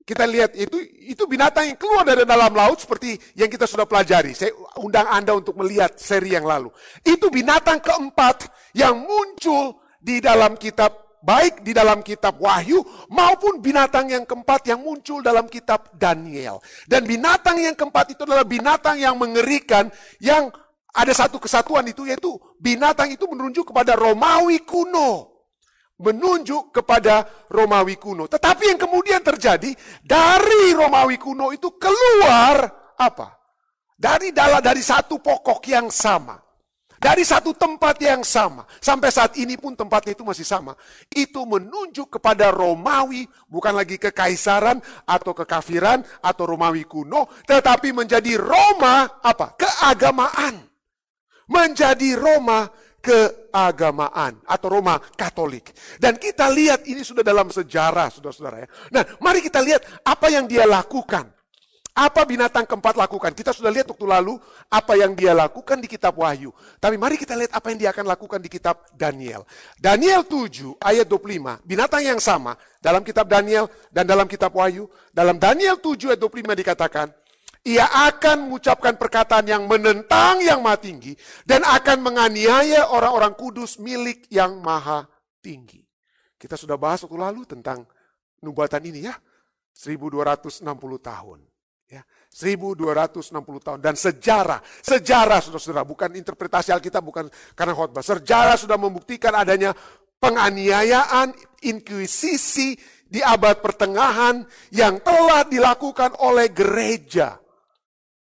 Kita 0.02 0.22
lihat 0.26 0.54
itu 0.54 0.78
itu 1.10 1.26
binatang 1.26 1.66
yang 1.66 1.78
keluar 1.78 2.06
dari 2.06 2.22
dalam 2.22 2.54
laut 2.54 2.78
seperti 2.78 3.18
yang 3.34 3.50
kita 3.50 3.66
sudah 3.66 3.86
pelajari. 3.86 4.34
Saya 4.34 4.54
undang 4.78 5.10
Anda 5.10 5.34
untuk 5.34 5.58
melihat 5.58 5.98
seri 5.98 6.38
yang 6.38 6.46
lalu. 6.46 6.70
Itu 7.02 7.30
binatang 7.34 7.82
keempat 7.82 8.46
yang 8.78 9.02
muncul 9.02 9.82
di 9.98 10.22
dalam 10.22 10.54
kitab 10.54 11.01
baik 11.22 11.62
di 11.62 11.70
dalam 11.72 12.02
kitab 12.02 12.36
Wahyu 12.42 12.82
maupun 13.08 13.62
binatang 13.62 14.10
yang 14.10 14.26
keempat 14.26 14.66
yang 14.68 14.82
muncul 14.82 15.22
dalam 15.22 15.46
kitab 15.46 15.94
Daniel. 15.94 16.58
Dan 16.84 17.06
binatang 17.06 17.62
yang 17.62 17.78
keempat 17.78 18.12
itu 18.12 18.26
adalah 18.26 18.44
binatang 18.44 18.98
yang 18.98 19.14
mengerikan 19.16 19.88
yang 20.18 20.50
ada 20.92 21.14
satu 21.16 21.40
kesatuan 21.40 21.88
itu 21.88 22.04
yaitu 22.04 22.36
binatang 22.60 23.08
itu 23.08 23.24
menunjuk 23.24 23.72
kepada 23.72 23.96
Romawi 23.96 24.60
kuno. 24.66 25.32
Menunjuk 26.02 26.74
kepada 26.74 27.22
Romawi 27.46 27.94
kuno. 27.96 28.26
Tetapi 28.26 28.74
yang 28.74 28.80
kemudian 28.82 29.22
terjadi 29.22 29.70
dari 30.02 30.74
Romawi 30.74 31.16
kuno 31.16 31.54
itu 31.54 31.78
keluar 31.78 32.66
apa? 32.98 33.38
Dari 33.94 34.34
dalam 34.34 34.58
dari 34.58 34.82
satu 34.82 35.22
pokok 35.22 35.62
yang 35.70 35.86
sama. 35.94 36.34
Dari 37.02 37.26
satu 37.26 37.50
tempat 37.50 37.98
yang 37.98 38.22
sama. 38.22 38.62
Sampai 38.78 39.10
saat 39.10 39.34
ini 39.34 39.58
pun 39.58 39.74
tempatnya 39.74 40.14
itu 40.14 40.22
masih 40.22 40.46
sama. 40.46 40.78
Itu 41.10 41.42
menunjuk 41.42 42.14
kepada 42.18 42.54
Romawi. 42.54 43.26
Bukan 43.50 43.74
lagi 43.74 43.98
kekaisaran 43.98 44.78
atau 45.02 45.34
kekafiran 45.34 46.06
atau 46.22 46.46
Romawi 46.46 46.86
kuno. 46.86 47.26
Tetapi 47.42 47.90
menjadi 47.90 48.38
Roma 48.38 49.18
apa? 49.18 49.58
Keagamaan 49.58 50.72
menjadi 51.50 52.16
Roma 52.16 52.70
keagamaan 53.02 54.38
atau 54.46 54.68
Roma 54.70 54.96
Katolik. 55.18 55.74
Dan 55.98 56.16
kita 56.16 56.46
lihat 56.48 56.86
ini 56.86 57.02
sudah 57.02 57.26
dalam 57.26 57.50
sejarah, 57.50 58.08
saudara-saudara 58.14 58.56
ya. 58.62 58.68
Nah, 58.94 59.02
mari 59.18 59.42
kita 59.42 59.58
lihat 59.58 59.82
apa 60.06 60.30
yang 60.30 60.46
dia 60.46 60.64
lakukan. 60.64 61.28
Apa 61.92 62.24
binatang 62.24 62.64
keempat 62.64 62.96
lakukan? 62.96 63.36
Kita 63.36 63.52
sudah 63.52 63.68
lihat 63.68 63.84
waktu 63.84 64.08
lalu 64.08 64.40
apa 64.72 64.96
yang 64.96 65.12
dia 65.12 65.36
lakukan 65.36 65.76
di 65.76 65.84
kitab 65.84 66.16
Wahyu. 66.16 66.48
Tapi 66.80 66.96
mari 66.96 67.20
kita 67.20 67.36
lihat 67.36 67.52
apa 67.52 67.68
yang 67.68 67.78
dia 67.84 67.90
akan 67.92 68.08
lakukan 68.08 68.40
di 68.40 68.48
kitab 68.48 68.88
Daniel. 68.96 69.44
Daniel 69.76 70.24
7 70.24 70.80
ayat 70.80 71.04
25, 71.04 71.60
binatang 71.68 72.00
yang 72.00 72.16
sama 72.16 72.56
dalam 72.80 73.04
kitab 73.04 73.28
Daniel 73.28 73.68
dan 73.92 74.08
dalam 74.08 74.24
kitab 74.24 74.56
Wahyu. 74.56 74.88
Dalam 75.12 75.36
Daniel 75.36 75.76
7 75.76 76.16
ayat 76.16 76.20
25 76.24 76.56
dikatakan, 76.64 77.12
ia 77.60 77.84
akan 78.08 78.48
mengucapkan 78.48 78.96
perkataan 78.96 79.44
yang 79.44 79.68
menentang 79.68 80.40
yang 80.40 80.64
maha 80.64 80.80
tinggi 80.80 81.12
dan 81.44 81.60
akan 81.60 82.08
menganiaya 82.08 82.88
orang-orang 82.88 83.36
kudus 83.36 83.76
milik 83.76 84.24
yang 84.32 84.64
maha 84.64 85.04
tinggi. 85.44 85.84
Kita 86.40 86.56
sudah 86.56 86.80
bahas 86.80 87.04
waktu 87.04 87.20
lalu 87.20 87.44
tentang 87.44 87.84
nubuatan 88.40 88.80
ini 88.80 89.12
ya. 89.12 89.14
1260 89.76 90.64
tahun. 91.04 91.51
Ya, 91.92 92.00
1260 92.32 93.36
tahun 93.60 93.78
dan 93.84 93.92
sejarah, 93.92 94.64
sejarah 94.80 95.44
saudara-saudara, 95.44 95.84
bukan 95.84 96.08
interpretasi 96.16 96.72
Alkitab, 96.72 97.04
bukan 97.04 97.28
karena 97.52 97.76
khotbah. 97.76 98.00
Sejarah 98.00 98.56
sudah 98.56 98.80
membuktikan 98.80 99.36
adanya 99.36 99.76
penganiayaan, 100.16 101.36
inkuisisi 101.68 102.80
di 103.04 103.20
abad 103.20 103.60
pertengahan 103.60 104.40
yang 104.72 105.04
telah 105.04 105.44
dilakukan 105.44 106.16
oleh 106.24 106.48
gereja 106.48 107.36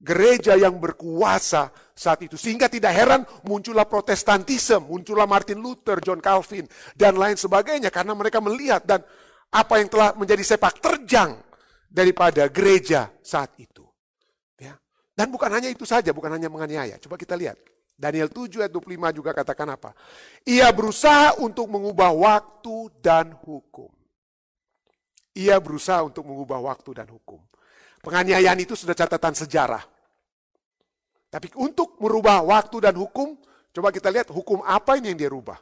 gereja 0.02 0.58
yang 0.58 0.82
berkuasa 0.82 1.69
saat 1.93 2.26
itu. 2.26 2.34
Sehingga 2.34 2.65
tidak 2.65 2.97
heran 2.97 3.21
muncullah 3.45 3.86
protestantisme, 3.86 4.89
muncullah 4.89 5.30
Martin 5.30 5.62
Luther, 5.62 6.02
John 6.02 6.17
Calvin, 6.17 6.65
dan 6.97 7.13
lain 7.13 7.38
sebagainya. 7.38 7.93
Karena 7.93 8.17
mereka 8.17 8.41
melihat 8.41 8.82
dan 8.82 9.06
apa 9.54 9.78
yang 9.78 9.93
telah 9.93 10.17
menjadi 10.17 10.41
sepak 10.41 10.82
terjang 10.82 11.51
daripada 11.91 12.47
gereja 12.47 13.12
saat 13.19 13.51
itu. 13.60 13.84
Ya. 14.56 14.80
Dan 15.12 15.27
bukan 15.27 15.51
hanya 15.51 15.67
itu 15.67 15.84
saja, 15.84 16.15
bukan 16.15 16.32
hanya 16.39 16.47
menganiaya. 16.47 16.95
Coba 17.04 17.19
kita 17.19 17.36
lihat. 17.36 17.60
Daniel 18.01 18.34
7 18.34 18.65
ayat 18.65 18.73
25 18.73 19.19
juga 19.21 19.30
katakan 19.30 19.77
apa? 19.77 19.93
Ia 20.49 20.73
berusaha 20.73 21.38
untuk 21.38 21.69
mengubah 21.69 22.10
waktu 22.10 22.89
dan 22.97 23.38
hukum. 23.45 23.93
Ia 25.38 25.62
berusaha 25.62 26.01
untuk 26.01 26.25
mengubah 26.25 26.58
waktu 26.65 26.97
dan 26.97 27.08
hukum. 27.13 27.38
Penganiayaan 28.01 28.58
itu 28.58 28.73
sudah 28.73 28.97
catatan 28.97 29.38
sejarah. 29.38 29.86
Tapi 31.30 31.54
untuk 31.62 32.01
merubah 32.01 32.41
waktu 32.41 32.89
dan 32.89 32.97
hukum, 32.97 33.38
coba 33.69 33.93
kita 33.93 34.10
lihat 34.10 34.34
hukum 34.34 34.65
apa 34.65 34.97
ini 34.97 35.13
yang 35.13 35.19
dia 35.21 35.30
rubah. 35.30 35.62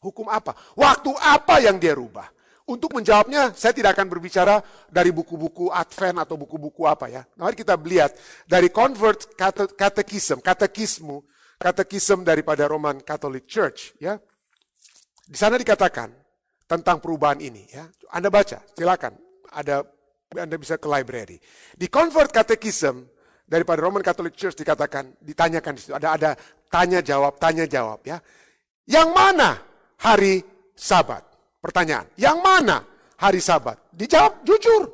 Hukum 0.00 0.30
apa? 0.30 0.56
Waktu 0.78 1.10
apa 1.18 1.60
yang 1.60 1.76
dia 1.76 1.92
rubah? 1.92 2.30
Untuk 2.70 2.94
menjawabnya, 2.94 3.50
saya 3.58 3.74
tidak 3.74 3.98
akan 3.98 4.06
berbicara 4.06 4.62
dari 4.86 5.10
buku-buku 5.10 5.74
Advent 5.74 6.22
atau 6.22 6.38
buku-buku 6.38 6.86
apa 6.86 7.10
ya. 7.10 7.26
Mari 7.34 7.58
kita 7.58 7.74
lihat 7.74 8.14
dari 8.46 8.70
Convert 8.70 9.34
Catechism, 9.74 10.38
katekismu, 10.38 11.18
katekism 11.58 12.22
daripada 12.22 12.70
Roman 12.70 13.02
Catholic 13.02 13.50
Church 13.50 13.98
ya. 13.98 14.14
Di 15.26 15.34
sana 15.34 15.58
dikatakan 15.58 16.14
tentang 16.70 17.02
perubahan 17.02 17.42
ini 17.42 17.66
ya. 17.74 17.90
Anda 18.14 18.30
baca, 18.30 18.62
silakan. 18.78 19.18
Ada 19.50 19.82
Anda 20.38 20.54
bisa 20.54 20.78
ke 20.78 20.86
library. 20.86 21.42
Di 21.74 21.90
Convert 21.90 22.30
Catechism 22.30 23.02
daripada 23.50 23.82
Roman 23.82 23.98
Catholic 23.98 24.38
Church 24.38 24.54
dikatakan, 24.54 25.18
ditanyakan 25.18 25.74
di 25.74 25.80
situ. 25.82 25.94
Ada 25.98 26.14
ada 26.14 26.30
tanya 26.70 27.02
jawab, 27.02 27.34
tanya 27.42 27.66
jawab 27.66 27.98
ya. 28.06 28.22
Yang 28.86 29.08
mana 29.10 29.58
hari 29.98 30.46
Sabat? 30.78 31.29
Pertanyaan. 31.60 32.08
Yang 32.16 32.38
mana 32.40 32.76
hari 33.20 33.38
Sabat? 33.38 33.76
Dijawab 33.92 34.40
jujur. 34.42 34.88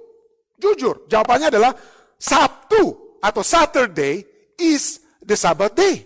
Jujur. 0.59 1.07
Jawabannya 1.07 1.49
adalah 1.55 1.73
Sabtu 2.19 3.17
atau 3.23 3.43
Saturday 3.47 4.27
is 4.59 4.99
the 5.23 5.39
Sabbath 5.39 5.79
day. 5.79 6.03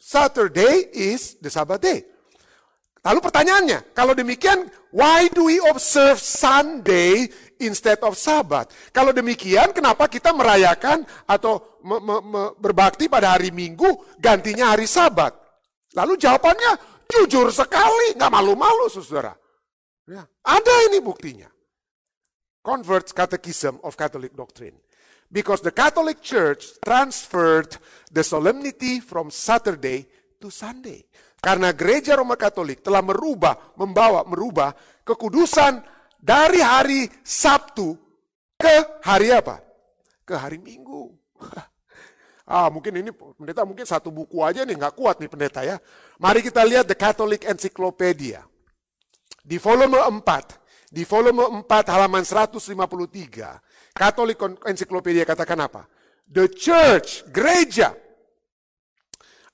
Saturday 0.00 0.88
is 0.96 1.36
the 1.42 1.52
Sabbath 1.52 1.82
day. 1.82 2.00
Lalu 3.06 3.22
pertanyaannya, 3.22 3.94
kalau 3.94 4.18
demikian, 4.18 4.66
why 4.90 5.30
do 5.30 5.46
we 5.46 5.62
observe 5.70 6.18
Sunday 6.18 7.30
instead 7.62 8.02
of 8.02 8.18
Sabat? 8.18 8.66
Kalau 8.90 9.14
demikian, 9.14 9.70
kenapa 9.70 10.10
kita 10.10 10.34
merayakan 10.34 11.06
atau 11.22 11.78
me, 11.86 12.02
me, 12.02 12.16
me, 12.18 12.42
berbakti 12.58 13.06
pada 13.06 13.38
hari 13.38 13.54
Minggu, 13.54 14.18
gantinya 14.18 14.74
hari 14.74 14.90
Sabat? 14.90 15.30
Lalu 15.94 16.18
jawabannya, 16.18 16.95
jujur 17.10 17.48
sekali, 17.54 18.14
nggak 18.18 18.32
malu-malu, 18.32 18.90
saudara. 18.90 19.34
Ya, 20.06 20.22
ada 20.46 20.74
ini 20.90 21.02
buktinya. 21.02 21.50
Converts 22.62 23.14
Catechism 23.14 23.78
of 23.82 23.94
Catholic 23.94 24.34
Doctrine. 24.34 24.74
Because 25.26 25.62
the 25.62 25.74
Catholic 25.74 26.22
Church 26.22 26.78
transferred 26.82 27.74
the 28.14 28.22
solemnity 28.22 29.02
from 29.02 29.30
Saturday 29.30 30.06
to 30.38 30.50
Sunday. 30.50 31.02
Karena 31.42 31.74
gereja 31.74 32.14
Roma 32.14 32.38
Katolik 32.38 32.82
telah 32.82 33.02
merubah, 33.02 33.74
membawa, 33.78 34.22
merubah 34.26 34.74
kekudusan 35.02 35.82
dari 36.18 36.62
hari 36.62 37.06
Sabtu 37.22 37.94
ke 38.58 39.02
hari 39.02 39.30
apa? 39.34 39.66
ke 40.26 40.34
hari 40.34 40.58
Minggu. 40.58 41.14
ah 42.46 42.70
mungkin 42.70 42.94
ini 43.02 43.10
pendeta 43.10 43.66
mungkin 43.66 43.82
satu 43.82 44.14
buku 44.14 44.38
aja 44.40 44.62
nih 44.62 44.78
nggak 44.78 44.94
kuat 44.94 45.18
nih 45.18 45.26
pendeta 45.26 45.66
ya. 45.66 45.82
Mari 46.22 46.40
kita 46.46 46.62
lihat 46.62 46.86
The 46.86 46.94
Catholic 46.94 47.42
Encyclopedia. 47.42 48.46
Di 49.46 49.58
volume 49.58 49.98
4, 49.98 50.90
di 50.90 51.02
volume 51.06 51.62
4 51.66 51.94
halaman 51.94 52.22
153, 52.26 53.94
Catholic 53.94 54.38
Encyclopedia 54.66 55.22
katakan 55.22 55.62
apa? 55.62 55.86
The 56.26 56.50
church, 56.50 57.22
gereja, 57.30 57.94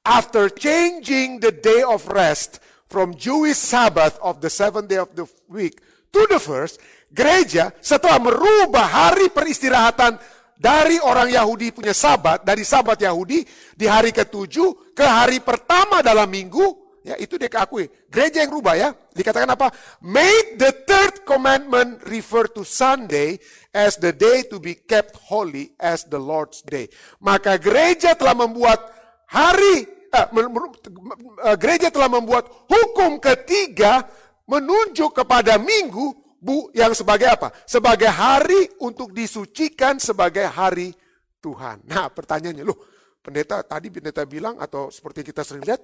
after 0.01 0.49
changing 0.49 1.45
the 1.45 1.53
day 1.53 1.85
of 1.85 2.09
rest 2.09 2.65
from 2.89 3.13
Jewish 3.13 3.61
Sabbath 3.61 4.17
of 4.25 4.41
the 4.41 4.49
seventh 4.49 4.89
day 4.89 5.01
of 5.01 5.13
the 5.13 5.29
week 5.49 5.81
to 6.13 6.25
the 6.29 6.41
first, 6.41 6.81
gereja 7.13 7.73
setelah 7.85 8.17
merubah 8.21 8.89
hari 8.89 9.29
peristirahatan 9.29 10.17
dari 10.63 11.03
orang 11.03 11.27
Yahudi 11.27 11.75
punya 11.75 11.91
sabat, 11.91 12.47
dari 12.47 12.63
sabat 12.63 13.03
Yahudi 13.03 13.43
di 13.75 13.87
hari 13.91 14.15
ketujuh 14.15 14.95
ke 14.95 15.03
hari 15.03 15.43
pertama 15.43 15.99
dalam 16.07 16.31
minggu, 16.31 16.79
Ya, 17.03 17.19
itu 17.19 17.35
dia 17.35 17.51
keakui. 17.51 17.91
Gereja 18.07 18.47
yang 18.47 18.55
rubah 18.55 18.79
ya. 18.79 18.95
Dikatakan 19.11 19.51
apa? 19.51 19.75
Made 20.07 20.55
the 20.55 20.71
third 20.87 21.27
commandment 21.27 21.99
refer 22.07 22.47
to 22.55 22.63
Sunday 22.63 23.43
as 23.75 23.99
the 23.99 24.15
day 24.15 24.47
to 24.47 24.63
be 24.63 24.79
kept 24.79 25.19
holy 25.19 25.75
as 25.83 26.07
the 26.07 26.23
Lord's 26.23 26.63
day. 26.63 26.87
Maka 27.19 27.59
gereja 27.59 28.15
telah 28.15 28.39
membuat 28.39 28.79
hari 29.27 29.83
eh, 30.15 30.27
eh, 30.31 31.57
gereja 31.59 31.91
telah 31.91 32.07
membuat 32.07 32.47
hukum 32.71 33.19
ketiga 33.19 34.07
menunjuk 34.47 35.11
kepada 35.11 35.59
minggu 35.59 36.22
bu 36.43 36.75
yang 36.75 36.91
sebagai 36.91 37.31
apa? 37.31 37.55
Sebagai 37.63 38.11
hari 38.11 38.67
untuk 38.83 39.15
disucikan 39.15 40.03
sebagai 40.03 40.51
hari 40.51 40.91
Tuhan. 41.39 41.87
Nah, 41.87 42.11
pertanyaannya, 42.11 42.67
loh, 42.67 42.79
pendeta 43.23 43.63
tadi 43.63 43.95
pendeta 43.95 44.27
bilang 44.27 44.59
atau 44.59 44.91
seperti 44.91 45.23
kita 45.23 45.47
sering 45.47 45.63
lihat 45.63 45.83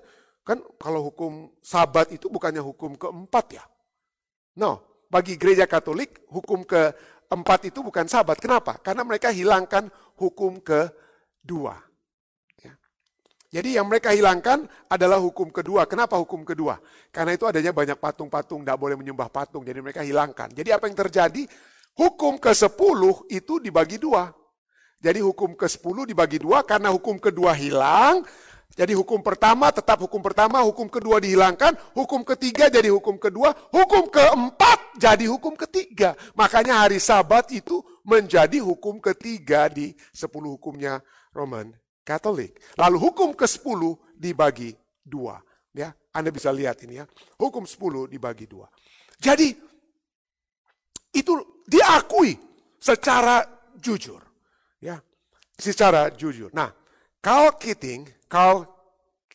Kan 0.48 0.64
kalau 0.80 1.12
hukum 1.12 1.52
sabat 1.60 2.08
itu 2.16 2.32
bukannya 2.32 2.64
hukum 2.64 2.96
keempat 2.96 3.60
ya. 3.60 3.64
No, 4.56 5.04
bagi 5.12 5.36
gereja 5.36 5.68
Katolik 5.68 6.24
hukum 6.32 6.64
keempat 6.64 7.68
itu 7.68 7.84
bukan 7.84 8.08
sabat. 8.08 8.40
Kenapa? 8.40 8.80
Karena 8.80 9.04
mereka 9.04 9.28
hilangkan 9.28 9.92
hukum 10.16 10.64
kedua. 10.64 11.76
Jadi 13.48 13.80
yang 13.80 13.88
mereka 13.88 14.12
hilangkan 14.12 14.68
adalah 14.92 15.16
hukum 15.16 15.48
kedua. 15.48 15.88
Kenapa 15.88 16.20
hukum 16.20 16.44
kedua? 16.44 16.76
Karena 17.08 17.32
itu 17.32 17.48
adanya 17.48 17.72
banyak 17.72 17.96
patung-patung, 17.96 18.60
tidak 18.60 18.76
boleh 18.76 18.96
menyembah 19.00 19.32
patung. 19.32 19.64
Jadi 19.64 19.80
mereka 19.80 20.04
hilangkan. 20.04 20.52
Jadi 20.52 20.68
apa 20.68 20.84
yang 20.84 20.96
terjadi? 20.96 21.48
Hukum 21.96 22.36
ke-10 22.36 23.00
itu 23.32 23.54
dibagi 23.58 23.96
dua. 23.96 24.28
Jadi 25.00 25.24
hukum 25.24 25.56
ke-10 25.56 26.12
dibagi 26.12 26.38
dua 26.42 26.60
karena 26.66 26.92
hukum 26.92 27.16
kedua 27.16 27.54
hilang, 27.54 28.26
jadi 28.76 28.92
hukum 28.94 29.24
pertama 29.24 29.72
tetap 29.72 29.98
hukum 30.02 30.20
pertama, 30.20 30.60
hukum 30.62 30.90
kedua 30.90 31.22
dihilangkan, 31.22 31.74
hukum 31.96 32.26
ketiga 32.26 32.68
jadi 32.68 32.92
hukum 32.92 33.16
kedua, 33.16 33.54
hukum 33.72 34.10
keempat 34.10 34.98
jadi 35.00 35.24
hukum 35.30 35.56
ketiga. 35.56 36.12
Makanya 36.36 36.84
hari 36.84 37.00
sabat 37.00 37.48
itu 37.54 37.80
menjadi 38.04 38.60
hukum 38.60 39.00
ketiga 39.00 39.70
di 39.72 39.94
sepuluh 40.12 40.58
hukumnya 40.58 41.00
Roman 41.32 41.72
Katolik. 42.08 42.56
Lalu 42.80 42.96
hukum 42.96 43.36
ke 43.36 43.44
sepuluh 43.44 44.00
dibagi 44.16 44.72
dua. 45.04 45.36
Ya, 45.76 45.92
Anda 46.16 46.32
bisa 46.32 46.48
lihat 46.48 46.80
ini 46.88 47.04
ya. 47.04 47.06
Hukum 47.36 47.68
sepuluh 47.68 48.08
dibagi 48.08 48.48
dua. 48.48 48.64
Jadi 49.20 49.52
itu 51.12 51.32
diakui 51.68 52.40
secara 52.80 53.44
jujur. 53.76 54.24
Ya, 54.80 54.96
secara 55.60 56.08
jujur. 56.08 56.48
Nah, 56.56 56.72
Carl 57.20 57.52
Keating 57.60 58.08
Carl 58.24 58.64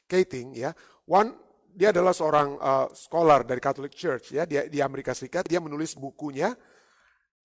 Keating 0.10 0.58
ya, 0.58 0.74
one 1.06 1.34
dia 1.74 1.90
adalah 1.90 2.14
seorang 2.14 2.54
uh, 2.62 2.88
scholar 2.94 3.42
dari 3.42 3.58
Catholic 3.58 3.98
Church 3.98 4.30
ya 4.38 4.46
dia 4.46 4.70
di 4.70 4.78
Amerika 4.78 5.18
Serikat 5.18 5.50
dia 5.50 5.58
menulis 5.58 5.98
bukunya 5.98 6.54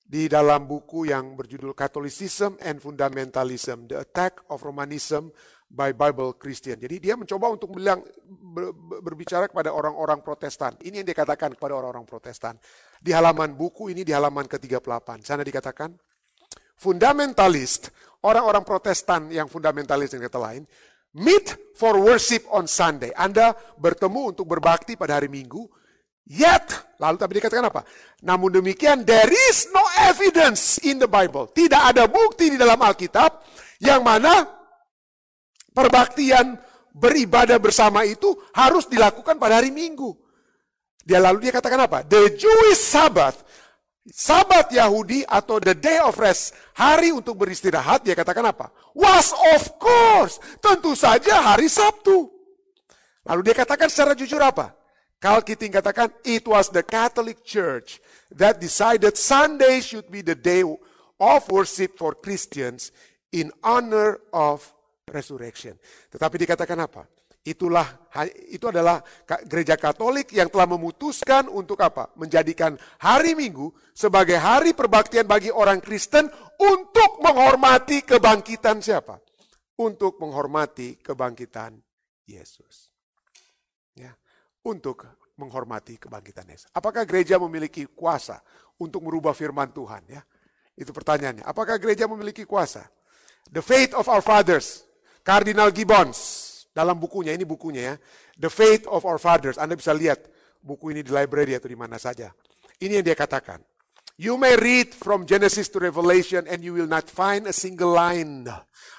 di 0.08 0.24
dalam 0.24 0.64
buku 0.64 1.12
yang 1.12 1.36
berjudul 1.36 1.76
Catholicism 1.76 2.56
and 2.64 2.80
Fundamentalism 2.80 3.92
The 3.92 4.08
Attack 4.08 4.48
of 4.48 4.64
Romanism 4.64 5.28
by 5.68 5.92
Bible 5.92 6.40
Christian. 6.40 6.80
Jadi 6.80 6.96
dia 6.96 7.12
mencoba 7.12 7.52
untuk 7.52 7.76
bilang 7.76 8.00
ber, 8.24 8.72
berbicara 9.04 9.52
kepada 9.52 9.68
orang-orang 9.68 10.24
Protestan. 10.24 10.80
Ini 10.80 11.04
yang 11.04 11.06
dia 11.12 11.12
katakan 11.12 11.52
kepada 11.52 11.76
orang-orang 11.76 12.08
Protestan. 12.08 12.56
Di 12.96 13.12
halaman 13.12 13.52
buku 13.52 13.92
ini 13.92 14.00
di 14.00 14.16
halaman 14.16 14.48
ke-38. 14.48 15.20
Sana 15.20 15.44
dikatakan 15.44 15.92
fundamentalist, 16.80 17.92
orang-orang 18.24 18.64
Protestan 18.64 19.28
yang 19.28 19.44
fundamentalis 19.44 20.16
yang 20.16 20.24
kata 20.24 20.40
lain, 20.40 20.64
meet 21.12 21.52
for 21.76 22.00
worship 22.00 22.48
on 22.48 22.64
Sunday. 22.64 23.12
Anda 23.12 23.52
bertemu 23.76 24.32
untuk 24.32 24.48
berbakti 24.48 24.96
pada 24.96 25.20
hari 25.20 25.28
Minggu. 25.28 25.68
Yet, 26.28 26.96
lalu 27.00 27.16
tapi 27.16 27.32
dikatakan 27.40 27.72
apa? 27.72 27.80
Namun 28.20 28.60
demikian, 28.60 29.00
there 29.08 29.32
is 29.48 29.72
no 29.72 29.80
evidence 30.04 30.76
in 30.84 31.00
the 31.00 31.08
Bible. 31.08 31.48
Tidak 31.48 31.80
ada 31.80 32.04
bukti 32.04 32.52
di 32.52 32.60
dalam 32.60 32.76
Alkitab 32.76 33.48
yang 33.80 34.04
mana 34.04 34.44
perbaktian 35.72 36.60
beribadah 36.92 37.56
bersama 37.56 38.04
itu 38.04 38.36
harus 38.52 38.84
dilakukan 38.84 39.40
pada 39.40 39.56
hari 39.56 39.72
Minggu. 39.72 40.12
Dia 41.00 41.16
lalu 41.16 41.48
dia 41.48 41.52
katakan 41.56 41.88
apa? 41.88 42.04
The 42.04 42.36
Jewish 42.36 42.76
Sabbath 42.76 43.40
Sabat 44.08 44.72
Yahudi 44.72 45.20
atau 45.28 45.60
the 45.60 45.76
day 45.76 46.00
of 46.00 46.16
rest, 46.16 46.56
hari 46.72 47.12
untuk 47.12 47.36
beristirahat, 47.36 48.00
dia 48.00 48.16
katakan 48.16 48.40
apa? 48.48 48.72
Was 48.96 49.36
of 49.36 49.76
course, 49.76 50.40
tentu 50.64 50.96
saja 50.96 51.44
hari 51.52 51.68
Sabtu. 51.68 52.24
Lalu 53.28 53.40
dia 53.44 53.56
katakan 53.60 53.92
secara 53.92 54.16
jujur 54.16 54.40
apa? 54.40 54.72
Carl 55.18 55.42
Keating 55.42 55.74
katakan, 55.74 56.14
it 56.22 56.46
was 56.46 56.70
the 56.70 56.86
Catholic 56.86 57.42
Church 57.42 57.98
that 58.30 58.62
decided 58.62 59.18
Sunday 59.18 59.82
should 59.82 60.06
be 60.06 60.22
the 60.22 60.38
day 60.38 60.62
of 61.18 61.40
worship 61.50 61.98
for 61.98 62.14
Christians 62.14 62.94
in 63.34 63.50
honor 63.66 64.22
of 64.30 64.62
resurrection. 65.10 65.74
Tetapi 66.14 66.38
dikatakan 66.38 66.78
apa? 66.78 67.02
Itulah 67.42 68.10
itu 68.52 68.68
adalah 68.68 69.00
gereja 69.48 69.74
Katolik 69.80 70.30
yang 70.36 70.52
telah 70.52 70.68
memutuskan 70.68 71.48
untuk 71.48 71.80
apa? 71.80 72.12
Menjadikan 72.14 72.76
hari 73.00 73.32
Minggu 73.32 73.72
sebagai 73.96 74.36
hari 74.38 74.76
perbaktian 74.76 75.26
bagi 75.26 75.48
orang 75.50 75.82
Kristen 75.82 76.28
untuk 76.60 77.18
menghormati 77.24 78.04
kebangkitan 78.04 78.84
siapa? 78.84 79.18
Untuk 79.80 80.20
menghormati 80.22 81.00
kebangkitan 81.00 81.74
Yesus. 82.28 82.92
Untuk 84.66 85.06
menghormati 85.38 86.00
kebangkitan 86.00 86.50
Yesus. 86.50 86.66
Apakah 86.74 87.06
gereja 87.06 87.38
memiliki 87.38 87.86
kuasa 87.86 88.42
untuk 88.74 89.06
merubah 89.06 89.30
firman 89.30 89.70
Tuhan 89.70 90.02
ya? 90.10 90.20
Itu 90.74 90.90
pertanyaannya. 90.90 91.46
Apakah 91.46 91.78
gereja 91.78 92.10
memiliki 92.10 92.42
kuasa? 92.42 92.86
The 93.48 93.62
faith 93.62 93.94
of 93.94 94.10
our 94.10 94.20
fathers, 94.20 94.84
Cardinal 95.22 95.70
Gibbons, 95.70 96.48
dalam 96.78 96.94
bukunya, 97.02 97.34
ini 97.34 97.42
bukunya 97.42 97.82
ya. 97.82 97.94
The 98.38 98.46
Faith 98.46 98.86
of 98.86 99.02
Our 99.02 99.18
Fathers. 99.18 99.58
Anda 99.58 99.74
bisa 99.74 99.90
lihat 99.90 100.30
buku 100.62 100.94
ini 100.94 101.02
di 101.02 101.10
library 101.10 101.58
atau 101.58 101.66
di 101.66 101.74
mana 101.74 101.98
saja. 101.98 102.30
Ini 102.78 103.02
yang 103.02 103.06
dia 103.10 103.18
katakan. 103.18 103.58
You 104.18 104.38
may 104.38 104.54
read 104.54 104.94
from 104.94 105.26
Genesis 105.26 105.70
to 105.74 105.82
Revelation 105.82 106.46
and 106.46 106.62
you 106.62 106.74
will 106.74 106.90
not 106.90 107.10
find 107.10 107.50
a 107.50 107.54
single 107.54 107.94
line 107.94 108.46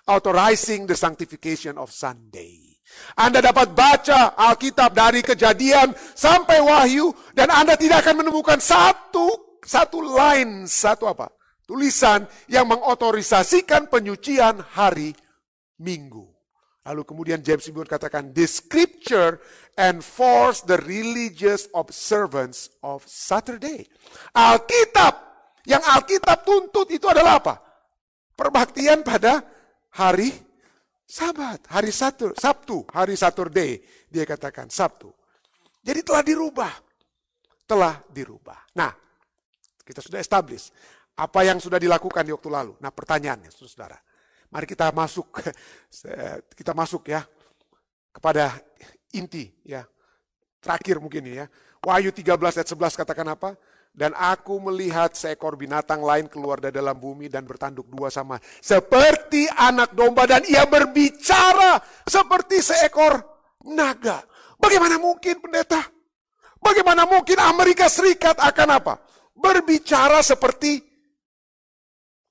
authorizing 0.08 0.88
the 0.88 0.96
sanctification 0.96 1.80
of 1.80 1.92
Sunday. 1.92 2.69
Anda 3.18 3.44
dapat 3.44 3.74
baca 3.74 4.38
Alkitab 4.38 4.94
dari 4.96 5.20
kejadian 5.26 5.92
sampai 6.14 6.62
wahyu 6.64 7.12
dan 7.36 7.52
Anda 7.52 7.76
tidak 7.76 8.06
akan 8.06 8.26
menemukan 8.26 8.58
satu 8.62 9.50
satu 9.64 10.02
line, 10.02 10.66
satu 10.66 11.06
apa? 11.06 11.30
Tulisan 11.70 12.26
yang 12.50 12.66
mengotorisasikan 12.66 13.92
penyucian 13.92 14.58
hari 14.74 15.14
Minggu. 15.80 16.26
Lalu 16.90 17.06
kemudian 17.06 17.46
James 17.46 17.70
Bond 17.70 17.86
katakan, 17.86 18.34
the 18.34 18.50
scripture 18.50 19.38
enforce 19.78 20.66
the 20.66 20.82
religious 20.90 21.70
observance 21.78 22.74
of 22.82 23.06
Saturday. 23.06 23.86
Alkitab, 24.34 25.14
yang 25.70 25.86
Alkitab 25.86 26.42
tuntut 26.42 26.90
itu 26.90 27.06
adalah 27.06 27.38
apa? 27.38 27.62
Perbaktian 28.34 29.06
pada 29.06 29.46
hari 29.94 30.34
Sabat, 31.10 31.66
hari 31.74 31.90
Sabtu, 31.90 32.38
Sabtu, 32.38 32.86
hari 32.94 33.18
Saturday. 33.18 33.82
Dia 34.06 34.30
katakan 34.30 34.70
Sabtu. 34.70 35.10
Jadi 35.82 36.06
telah 36.06 36.22
dirubah. 36.22 36.70
Telah 37.66 37.98
dirubah. 38.14 38.70
Nah, 38.78 38.94
kita 39.82 40.06
sudah 40.06 40.22
establish 40.22 40.70
apa 41.18 41.50
yang 41.50 41.58
sudah 41.58 41.82
dilakukan 41.82 42.22
di 42.22 42.30
waktu 42.30 42.50
lalu. 42.54 42.78
Nah, 42.78 42.94
pertanyaannya, 42.94 43.50
saudara. 43.50 43.98
Mari 44.54 44.70
kita 44.70 44.94
masuk 44.94 45.34
kita 46.60 46.78
masuk 46.78 47.10
ya 47.10 47.26
kepada 48.14 48.54
inti 49.10 49.50
ya. 49.66 49.82
Terakhir 50.62 51.02
mungkin 51.02 51.26
ya. 51.26 51.50
Wahyu 51.82 52.14
13 52.14 52.38
ayat 52.38 52.70
11 52.70 53.02
katakan 53.02 53.34
apa? 53.34 53.58
Dan 54.00 54.16
aku 54.16 54.64
melihat 54.64 55.12
seekor 55.12 55.60
binatang 55.60 56.00
lain 56.00 56.32
keluar 56.32 56.64
dari 56.64 56.80
dalam 56.80 56.96
bumi 56.96 57.28
dan 57.28 57.44
bertanduk 57.44 57.84
dua 57.92 58.08
sama. 58.08 58.40
Seperti 58.64 59.44
anak 59.52 59.92
domba 59.92 60.24
dan 60.24 60.40
ia 60.48 60.64
berbicara 60.64 61.84
seperti 62.08 62.64
seekor 62.64 63.20
naga. 63.68 64.24
Bagaimana 64.56 64.96
mungkin 65.04 65.44
pendeta? 65.44 65.84
Bagaimana 66.64 67.04
mungkin 67.04 67.44
Amerika 67.44 67.92
Serikat 67.92 68.40
akan 68.40 68.80
apa? 68.80 69.04
Berbicara 69.36 70.24
seperti 70.24 70.80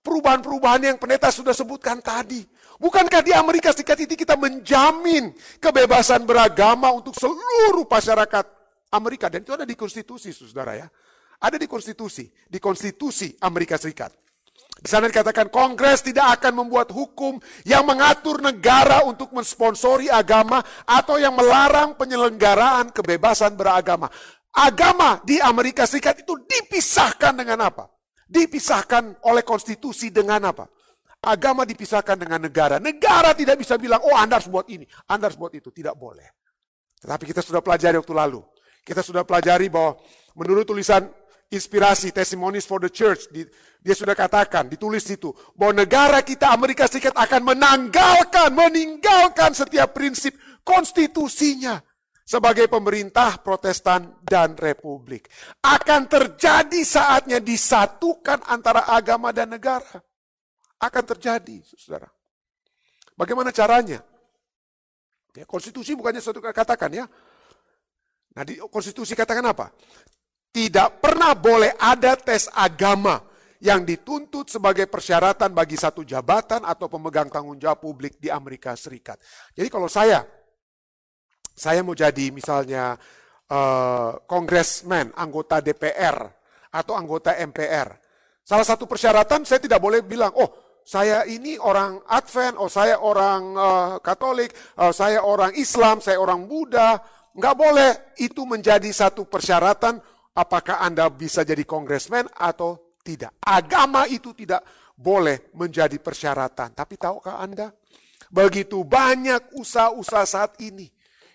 perubahan-perubahan 0.01 0.89
yang 0.89 0.97
pendeta 0.97 1.29
sudah 1.29 1.53
sebutkan 1.53 2.01
tadi. 2.01 2.49
Bukankah 2.81 3.21
di 3.21 3.37
Amerika 3.37 3.77
Serikat 3.77 4.01
ini 4.09 4.17
kita 4.17 4.41
menjamin 4.41 5.37
kebebasan 5.61 6.25
beragama 6.25 6.89
untuk 6.97 7.13
seluruh 7.13 7.85
masyarakat 7.85 8.45
Amerika. 8.89 9.29
Dan 9.29 9.45
itu 9.45 9.53
ada 9.53 9.69
di 9.69 9.77
konstitusi, 9.77 10.33
saudara 10.33 10.73
ya. 10.73 10.89
Ada 11.39 11.55
di 11.55 11.71
konstitusi, 11.71 12.27
di 12.51 12.59
konstitusi 12.59 13.31
Amerika 13.43 13.79
Serikat. 13.79 14.11
Di 14.79 14.87
sana 14.87 15.11
dikatakan 15.11 15.51
Kongres 15.51 16.07
tidak 16.07 16.39
akan 16.39 16.63
membuat 16.63 16.95
hukum 16.95 17.43
yang 17.67 17.83
mengatur 17.83 18.39
negara 18.39 19.03
untuk 19.03 19.35
mensponsori 19.35 20.07
agama 20.07 20.63
atau 20.87 21.19
yang 21.19 21.35
melarang 21.35 21.99
penyelenggaraan 21.99 22.95
kebebasan 22.95 23.59
beragama. 23.59 24.07
Agama 24.55 25.19
di 25.27 25.43
Amerika 25.43 25.83
Serikat 25.83 26.23
itu 26.23 26.35
dipisahkan 26.47 27.35
dengan 27.35 27.67
apa? 27.67 27.91
Dipisahkan 28.31 29.27
oleh 29.27 29.43
konstitusi 29.43 30.15
dengan 30.15 30.55
apa? 30.55 30.71
Agama 31.27 31.67
dipisahkan 31.67 32.15
dengan 32.15 32.39
negara. 32.39 32.79
Negara 32.79 33.35
tidak 33.35 33.59
bisa 33.59 33.75
bilang, 33.75 33.99
oh 34.07 34.15
Anda 34.15 34.39
harus 34.39 34.47
buat 34.47 34.71
ini, 34.71 34.87
Anda 35.11 35.27
harus 35.27 35.39
buat 35.39 35.51
itu. 35.59 35.75
Tidak 35.75 35.95
boleh. 35.99 36.27
Tetapi 37.03 37.25
kita 37.27 37.43
sudah 37.43 37.59
pelajari 37.59 37.99
waktu 37.99 38.15
lalu. 38.15 38.43
Kita 38.87 39.03
sudah 39.03 39.27
pelajari 39.27 39.67
bahwa 39.67 39.99
menurut 40.39 40.63
tulisan 40.63 41.11
inspirasi, 41.49 42.13
testimonies 42.13 42.69
for 42.69 42.81
the 42.81 42.93
church, 42.93 43.29
dia 43.33 43.95
sudah 43.97 44.13
katakan, 44.13 44.69
ditulis 44.69 45.09
itu, 45.09 45.33
bahwa 45.57 45.81
negara 45.81 46.21
kita 46.21 46.53
Amerika 46.53 46.85
Serikat 46.85 47.17
akan 47.17 47.57
menanggalkan, 47.57 48.53
meninggalkan 48.53 49.57
setiap 49.57 49.97
prinsip 49.97 50.37
konstitusinya 50.61 51.81
sebagai 52.29 52.69
pemerintah 52.69 53.41
protestan 53.41 54.21
dan 54.21 54.53
republik. 54.61 55.33
Akan 55.65 56.05
terjadi 56.05 56.85
saatnya 56.85 57.41
disatukan 57.41 58.45
antara 58.45 58.85
agama 58.85 59.33
dan 59.33 59.49
negara 59.49 60.05
akan 60.79 61.05
terjadi, 61.17 61.65
saudara. 61.75 62.07
Bagaimana 63.19 63.51
caranya? 63.51 63.99
Ya, 65.35 65.45
konstitusi 65.49 65.95
bukannya 65.99 66.23
suatu 66.23 66.39
katakan 66.39 66.91
ya. 66.93 67.05
Nah 68.35 68.43
di 68.47 68.63
konstitusi 68.71 69.19
katakan 69.19 69.43
apa? 69.43 69.75
Tidak 70.49 70.99
pernah 70.99 71.37
boleh 71.37 71.77
ada 71.77 72.17
tes 72.17 72.49
agama 72.51 73.21
yang 73.59 73.83
dituntut 73.83 74.47
sebagai 74.47 74.87
persyaratan 74.87 75.51
bagi 75.51 75.75
satu 75.75 76.07
jabatan 76.07 76.63
atau 76.63 76.87
pemegang 76.87 77.27
tanggung 77.27 77.59
jawab 77.59 77.83
publik 77.83 78.17
di 78.23 78.31
Amerika 78.31 78.75
Serikat. 78.79 79.19
Jadi 79.55 79.69
kalau 79.69 79.91
saya, 79.91 80.23
saya 81.59 81.83
mau 81.83 81.95
jadi 81.95 82.31
misalnya 82.31 82.95
uh, 83.51 84.15
anggota 85.19 85.59
DPR 85.59 86.17
atau 86.71 86.95
anggota 86.95 87.35
MPR. 87.35 87.89
Salah 88.47 88.65
satu 88.65 88.87
persyaratan 88.89 89.45
saya 89.45 89.61
tidak 89.61 89.83
boleh 89.83 90.01
bilang, 90.07 90.33
oh 90.39 90.81
saya 90.87 91.27
ini 91.29 91.61
orang 91.61 92.01
Advent, 92.09 92.57
oh 92.57 92.71
saya 92.71 92.97
orang 93.03 93.43
uh, 93.59 93.93
Katolik, 94.01 94.55
uh, 94.81 94.95
saya 94.95 95.21
orang 95.21 95.53
Islam, 95.59 96.01
saya 96.01 96.17
orang 96.23 96.49
Buddha. 96.49 96.97
Nggak 97.37 97.55
boleh 97.55 97.91
itu 98.19 98.43
menjadi 98.49 98.89
satu 98.89 99.29
persyaratan 99.29 100.01
apakah 100.39 100.87
Anda 100.87 101.11
bisa 101.11 101.43
jadi 101.43 101.67
kongresmen 101.67 102.31
atau 102.39 102.95
tidak. 103.03 103.35
Agama 103.43 104.07
itu 104.07 104.31
tidak 104.31 104.63
boleh 104.95 105.51
menjadi 105.59 105.99
persyaratan. 105.99 106.79
Tapi 106.79 106.95
tahukah 106.95 107.43
Anda? 107.43 107.75
Begitu 108.31 108.87
banyak 108.87 109.59
usaha-usaha 109.59 110.27
saat 110.29 110.53
ini. 110.63 110.87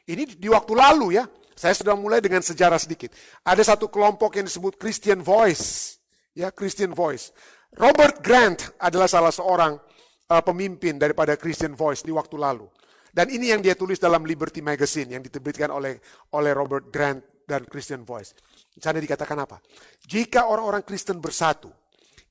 Ini 0.07 0.39
di 0.39 0.47
waktu 0.47 0.71
lalu 0.71 1.19
ya. 1.19 1.27
Saya 1.53 1.77
sudah 1.77 1.93
mulai 1.93 2.17
dengan 2.17 2.41
sejarah 2.41 2.81
sedikit. 2.81 3.13
Ada 3.45 3.75
satu 3.75 3.85
kelompok 3.91 4.41
yang 4.41 4.49
disebut 4.49 4.79
Christian 4.79 5.21
Voice. 5.21 5.99
Ya, 6.33 6.49
Christian 6.49 6.97
Voice. 6.97 7.29
Robert 7.77 8.25
Grant 8.25 8.73
adalah 8.81 9.05
salah 9.05 9.29
seorang 9.29 9.77
uh, 10.33 10.43
pemimpin 10.45 10.97
daripada 10.97 11.37
Christian 11.37 11.77
Voice 11.77 12.01
di 12.01 12.09
waktu 12.09 12.41
lalu. 12.41 12.65
Dan 13.13 13.29
ini 13.29 13.53
yang 13.53 13.61
dia 13.61 13.77
tulis 13.77 14.01
dalam 14.01 14.25
Liberty 14.25 14.65
Magazine 14.65 15.13
yang 15.13 15.21
diterbitkan 15.21 15.69
oleh 15.69 16.01
oleh 16.33 16.51
Robert 16.57 16.89
Grant 16.89 17.21
dan 17.45 17.69
Christian 17.69 18.01
Voice. 18.01 18.33
Di 18.73 18.81
sana 18.81 18.97
dikatakan 18.97 19.37
apa? 19.37 19.61
Jika 20.01 20.49
orang-orang 20.49 20.81
Kristen 20.81 21.21
bersatu, 21.21 21.69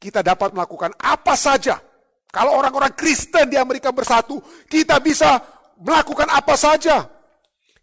kita 0.03 0.27
dapat 0.27 0.51
melakukan 0.51 0.91
apa 0.99 1.39
saja. 1.39 1.79
Kalau 2.27 2.59
orang-orang 2.59 2.91
Kristen 2.99 3.47
di 3.47 3.55
Amerika 3.55 3.95
bersatu, 3.95 4.43
kita 4.67 4.99
bisa 4.99 5.39
melakukan 5.79 6.27
apa 6.27 6.59
saja. 6.59 7.07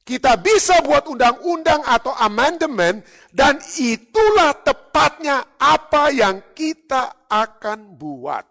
Kita 0.04 0.42
bisa 0.42 0.82
buat 0.82 1.06
undang-undang 1.06 1.86
atau 1.86 2.10
amandemen 2.18 3.06
dan 3.30 3.62
itulah 3.78 4.58
tepatnya 4.58 5.54
apa 5.62 6.10
yang 6.10 6.42
kita 6.58 7.30
akan 7.30 7.94
buat. 7.94 8.48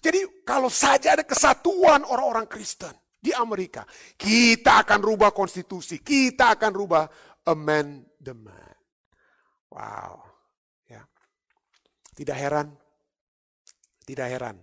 Jadi 0.00 0.42
kalau 0.48 0.72
saja 0.72 1.12
ada 1.12 1.28
kesatuan 1.28 2.08
orang-orang 2.08 2.48
Kristen 2.48 2.96
di 3.20 3.36
Amerika, 3.36 3.84
kita 4.16 4.80
akan 4.86 5.04
rubah 5.04 5.36
konstitusi, 5.36 6.00
kita 6.00 6.56
akan 6.56 6.72
rubah 6.72 7.04
amandemen. 7.44 8.67
Wow. 9.68 10.24
Ya. 10.88 11.04
Tidak 12.16 12.36
heran, 12.36 12.72
tidak 14.04 14.26
heran 14.32 14.56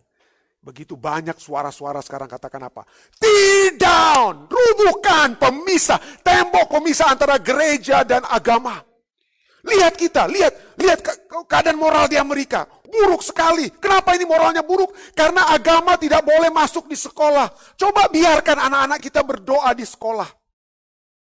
Begitu 0.65 0.97
banyak 0.97 1.37
suara-suara 1.37 2.01
sekarang 2.01 2.25
katakan 2.25 2.57
apa? 2.65 2.81
Tear 3.21 3.77
down, 3.77 4.49
rubuhkan 4.49 5.37
pemisah, 5.37 6.01
tembok 6.25 6.73
pemisah 6.73 7.13
antara 7.13 7.37
gereja 7.37 8.01
dan 8.01 8.25
agama. 8.25 8.81
Lihat 9.61 9.93
kita, 9.93 10.25
lihat, 10.25 10.73
lihat 10.81 11.05
keadaan 11.45 11.77
moral 11.77 12.09
di 12.09 12.17
Amerika. 12.17 12.65
Buruk 12.81 13.21
sekali. 13.21 13.69
Kenapa 13.77 14.17
ini 14.17 14.25
moralnya 14.25 14.65
buruk? 14.65 14.89
Karena 15.13 15.53
agama 15.53 16.01
tidak 16.01 16.25
boleh 16.25 16.49
masuk 16.49 16.89
di 16.89 16.97
sekolah. 16.97 17.77
Coba 17.77 18.09
biarkan 18.09 18.57
anak-anak 18.65 18.99
kita 19.05 19.21
berdoa 19.21 19.69
di 19.77 19.85
sekolah. 19.85 20.44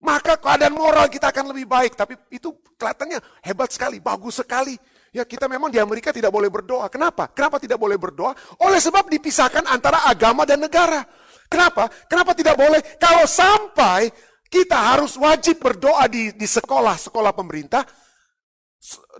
Maka 0.03 0.37
keadaan 0.37 0.75
moral 0.75 1.07
kita 1.07 1.31
akan 1.31 1.55
lebih 1.55 1.65
baik. 1.69 1.95
Tapi 1.95 2.19
itu 2.33 2.51
kelihatannya 2.75 3.19
hebat 3.45 3.71
sekali, 3.71 4.03
bagus 4.03 4.43
sekali. 4.43 4.75
Ya 5.15 5.23
kita 5.23 5.47
memang 5.47 5.71
di 5.71 5.79
Amerika 5.79 6.11
tidak 6.11 6.33
boleh 6.33 6.51
berdoa. 6.51 6.91
Kenapa? 6.91 7.31
Kenapa 7.31 7.55
tidak 7.55 7.79
boleh 7.79 7.95
berdoa? 7.95 8.35
Oleh 8.67 8.83
sebab 8.83 9.07
dipisahkan 9.07 9.63
antara 9.63 10.03
agama 10.03 10.43
dan 10.43 10.59
negara. 10.59 11.07
Kenapa? 11.47 11.87
Kenapa 12.11 12.35
tidak 12.35 12.59
boleh? 12.59 12.83
Kalau 12.99 13.23
sampai 13.23 14.11
kita 14.51 14.75
harus 14.75 15.15
wajib 15.15 15.63
berdoa 15.63 16.05
di, 16.11 16.35
di 16.35 16.47
sekolah, 16.47 16.99
sekolah 16.99 17.31
pemerintah, 17.31 17.87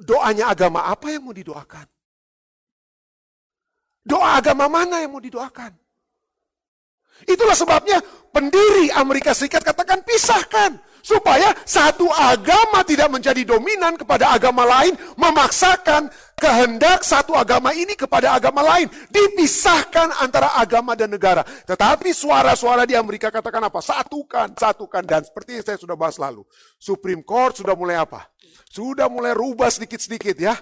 doanya 0.04 0.52
agama 0.52 0.84
apa 0.84 1.16
yang 1.16 1.32
mau 1.32 1.36
didoakan? 1.36 1.88
Doa 4.06 4.38
agama 4.38 4.70
mana 4.70 5.02
yang 5.02 5.16
mau 5.16 5.24
didoakan? 5.24 5.85
Itulah 7.24 7.56
sebabnya 7.56 8.04
pendiri 8.36 8.92
Amerika 8.92 9.32
Serikat 9.32 9.64
katakan 9.64 10.04
pisahkan. 10.04 10.76
Supaya 11.06 11.54
satu 11.70 12.10
agama 12.10 12.82
tidak 12.82 13.14
menjadi 13.14 13.46
dominan 13.46 13.94
kepada 13.94 14.34
agama 14.34 14.66
lain, 14.66 14.98
memaksakan 15.14 16.10
kehendak 16.34 17.06
satu 17.06 17.38
agama 17.38 17.78
ini 17.78 17.94
kepada 17.94 18.34
agama 18.34 18.66
lain. 18.66 18.90
Dipisahkan 19.14 20.18
antara 20.18 20.58
agama 20.58 20.98
dan 20.98 21.14
negara. 21.14 21.46
Tetapi 21.46 22.10
suara-suara 22.10 22.90
di 22.90 22.98
Amerika 22.98 23.30
katakan 23.30 23.70
apa? 23.70 23.86
Satukan, 23.86 24.58
satukan. 24.58 25.06
Dan 25.06 25.22
seperti 25.22 25.62
yang 25.62 25.66
saya 25.70 25.78
sudah 25.78 25.94
bahas 25.94 26.18
lalu. 26.18 26.42
Supreme 26.82 27.22
Court 27.22 27.62
sudah 27.62 27.78
mulai 27.78 28.02
apa? 28.02 28.26
Sudah 28.68 29.12
mulai 29.12 29.36
rubah 29.36 29.68
sedikit-sedikit 29.68 30.36
ya 30.40 30.56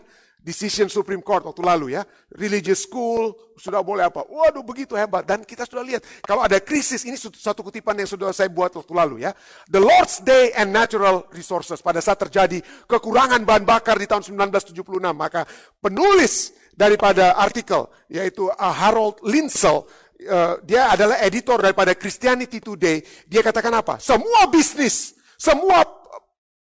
decision 0.44 0.92
Supreme 0.92 1.24
Court 1.24 1.48
waktu 1.48 1.64
lalu 1.64 1.96
ya. 1.96 2.04
Religious 2.36 2.84
school, 2.84 3.32
sudah 3.56 3.80
boleh 3.80 4.12
apa. 4.12 4.28
Waduh 4.28 4.62
begitu 4.62 4.94
hebat. 5.00 5.24
Dan 5.24 5.48
kita 5.48 5.64
sudah 5.64 5.82
lihat, 5.82 6.04
kalau 6.28 6.44
ada 6.44 6.60
krisis, 6.60 7.08
ini 7.08 7.16
satu 7.16 7.64
kutipan 7.64 7.96
yang 7.96 8.12
sudah 8.12 8.36
saya 8.36 8.52
buat 8.52 8.76
waktu 8.76 8.94
lalu 8.94 9.16
ya. 9.24 9.32
The 9.72 9.80
Lord's 9.80 10.20
Day 10.20 10.52
and 10.60 10.76
Natural 10.76 11.24
Resources. 11.32 11.80
Pada 11.80 12.04
saat 12.04 12.20
terjadi 12.20 12.60
kekurangan 12.86 13.48
bahan 13.48 13.64
bakar 13.64 13.96
di 13.96 14.06
tahun 14.06 14.28
1976, 14.28 14.84
maka 15.16 15.48
penulis 15.80 16.52
daripada 16.76 17.40
artikel, 17.40 17.88
yaitu 18.12 18.52
uh, 18.52 18.74
Harold 18.76 19.24
Linsell, 19.24 19.88
uh, 20.28 20.60
dia 20.68 20.92
adalah 20.92 21.24
editor 21.24 21.64
daripada 21.64 21.96
Christianity 21.96 22.60
Today. 22.60 23.00
Dia 23.32 23.40
katakan 23.40 23.72
apa? 23.80 23.96
Semua 24.04 24.52
bisnis, 24.52 25.16
semua 25.40 25.88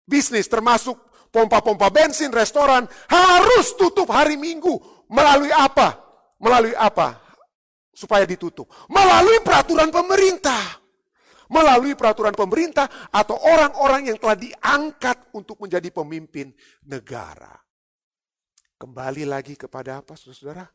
bisnis 0.07 0.47
termasuk 0.47 1.05
pompa-pompa 1.37 1.93
bensin, 1.93 2.32
restoran 2.32 2.89
harus 3.12 3.76
tutup 3.76 4.09
hari 4.09 4.41
Minggu. 4.41 4.72
Melalui 5.12 5.53
apa? 5.53 6.01
Melalui 6.41 6.72
apa? 6.72 7.20
Supaya 7.93 8.24
ditutup. 8.24 8.64
Melalui 8.89 9.45
peraturan 9.45 9.93
pemerintah. 9.93 10.80
Melalui 11.53 11.93
peraturan 11.93 12.32
pemerintah 12.32 12.89
atau 13.12 13.37
orang-orang 13.37 14.09
yang 14.11 14.18
telah 14.18 14.34
diangkat 14.34 15.30
untuk 15.37 15.61
menjadi 15.61 15.93
pemimpin 15.93 16.57
negara. 16.89 17.53
Kembali 18.80 19.28
lagi 19.28 19.55
kepada 19.61 20.01
apa 20.01 20.16
saudara-saudara? 20.16 20.66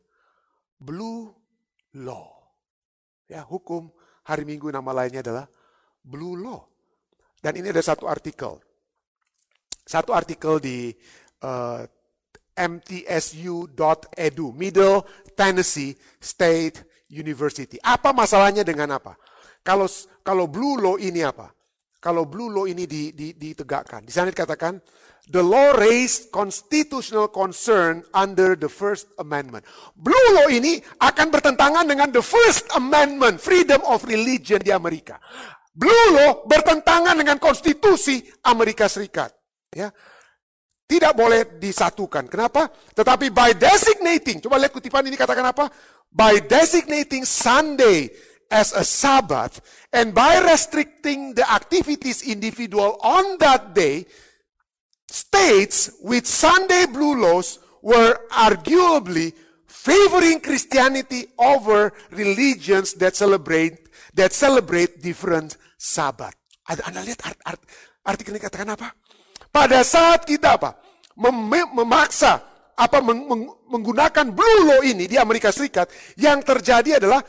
Blue 0.78 1.28
law. 1.98 2.38
Ya, 3.28 3.42
hukum 3.44 3.90
hari 4.24 4.46
Minggu 4.46 4.70
nama 4.72 4.94
lainnya 4.94 5.20
adalah 5.20 5.46
blue 6.00 6.38
law. 6.38 6.64
Dan 7.42 7.58
ini 7.58 7.68
ada 7.68 7.84
satu 7.84 8.06
artikel. 8.08 8.71
Satu 9.92 10.16
artikel 10.16 10.56
di 10.56 10.88
uh, 11.44 11.84
eh, 11.84 12.64
mtsu.edu, 12.64 14.46
Middle 14.56 15.04
Tennessee 15.36 15.92
State 16.16 17.04
University. 17.12 17.76
Apa 17.84 18.16
masalahnya 18.16 18.64
dengan 18.64 18.96
apa? 18.96 19.20
Kalau 19.60 19.84
kalau 20.24 20.48
blue 20.48 20.80
law 20.80 20.96
ini 20.96 21.20
apa? 21.20 21.52
Kalau 22.00 22.24
blue 22.24 22.48
law 22.48 22.64
ini 22.64 22.88
ditegakkan. 23.36 24.02
Di 24.02 24.10
sana 24.10 24.32
dikatakan 24.32 24.80
the 25.30 25.44
law 25.44 25.76
raised 25.76 26.34
constitutional 26.34 27.28
concern 27.28 28.02
under 28.16 28.56
the 28.56 28.72
First 28.72 29.12
Amendment. 29.20 29.62
Blue 29.94 30.28
law 30.34 30.48
ini 30.48 30.80
akan 31.04 31.28
bertentangan 31.30 31.84
dengan 31.84 32.10
the 32.10 32.24
First 32.24 32.72
Amendment, 32.74 33.38
freedom 33.38 33.84
of 33.86 34.02
religion 34.08 34.58
di 34.64 34.72
Amerika. 34.72 35.20
Blue 35.76 36.06
law 36.16 36.42
bertentangan 36.48 37.14
dengan 37.14 37.36
konstitusi 37.38 38.24
Amerika 38.42 38.90
Serikat. 38.90 39.41
Ya. 39.72 39.88
Tidak 40.86 41.16
boleh 41.16 41.56
disatukan. 41.56 42.28
Kenapa? 42.28 42.68
Tetapi 42.68 43.32
by 43.32 43.56
designating, 43.56 44.44
coba 44.44 44.60
lihat 44.60 44.76
kutipan 44.76 45.08
ini 45.08 45.16
katakan 45.16 45.48
apa? 45.48 45.72
By 46.12 46.44
designating 46.44 47.24
Sunday 47.24 48.12
as 48.52 48.76
a 48.76 48.84
Sabbath 48.84 49.64
and 49.96 50.12
by 50.12 50.44
restricting 50.44 51.32
the 51.32 51.48
activities 51.48 52.20
individual 52.20 53.00
on 53.00 53.40
that 53.40 53.72
day, 53.72 54.04
states 55.08 55.96
with 56.04 56.28
Sunday 56.28 56.84
blue 56.84 57.16
laws 57.16 57.56
were 57.80 58.16
arguably 58.28 59.32
favoring 59.64 60.44
Christianity 60.44 61.32
over 61.40 61.96
religions 62.12 62.92
that 63.00 63.16
celebrate 63.16 63.88
that 64.12 64.36
celebrate 64.36 65.00
different 65.00 65.56
Sabbath. 65.80 66.36
Anda 66.68 67.04
lihat 67.04 67.20
art, 67.24 67.40
art, 67.44 67.60
artikel 68.04 68.36
ini 68.36 68.40
katakan 68.44 68.72
apa? 68.72 68.92
Pada 69.52 69.84
saat 69.84 70.24
kita 70.24 70.56
apa? 70.56 70.80
Mem 71.20 71.52
memaksa 71.76 72.40
apa 72.72 73.04
meng 73.04 73.28
menggunakan 73.68 74.32
blue 74.32 74.60
law 74.64 74.80
ini 74.80 75.04
di 75.04 75.20
Amerika 75.20 75.52
Serikat, 75.52 75.92
yang 76.16 76.40
terjadi 76.40 76.96
adalah 76.96 77.20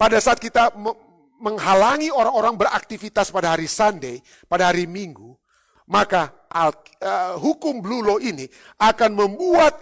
pada 0.00 0.16
saat 0.24 0.40
kita 0.40 0.72
menghalangi 1.36 2.08
orang-orang 2.08 2.56
beraktivitas 2.56 3.28
pada 3.28 3.52
hari 3.52 3.68
Sunday, 3.68 4.24
pada 4.48 4.72
hari 4.72 4.88
Minggu, 4.88 5.36
maka 5.92 6.32
uh, 6.48 7.36
hukum 7.36 7.84
blue 7.84 8.00
law 8.00 8.16
ini 8.16 8.48
akan 8.80 9.12
membuat 9.12 9.76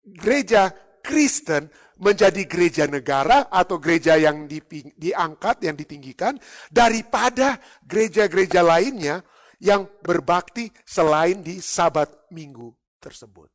gereja 0.00 0.72
Kristen 1.04 1.68
menjadi 1.96 2.44
gereja 2.44 2.84
negara 2.88 3.48
atau 3.48 3.80
gereja 3.80 4.16
yang 4.16 4.48
diangkat, 4.96 5.64
yang 5.64 5.76
ditinggikan 5.76 6.36
daripada 6.68 7.56
gereja-gereja 7.84 8.60
lainnya 8.60 9.24
yang 9.62 9.88
berbakti 10.04 10.68
selain 10.84 11.40
di 11.40 11.60
sabat 11.60 12.28
minggu 12.32 12.72
tersebut. 13.00 13.48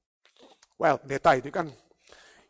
Well, 0.81 0.97
pendeta 0.97 1.37
itu 1.37 1.53
kan 1.53 1.69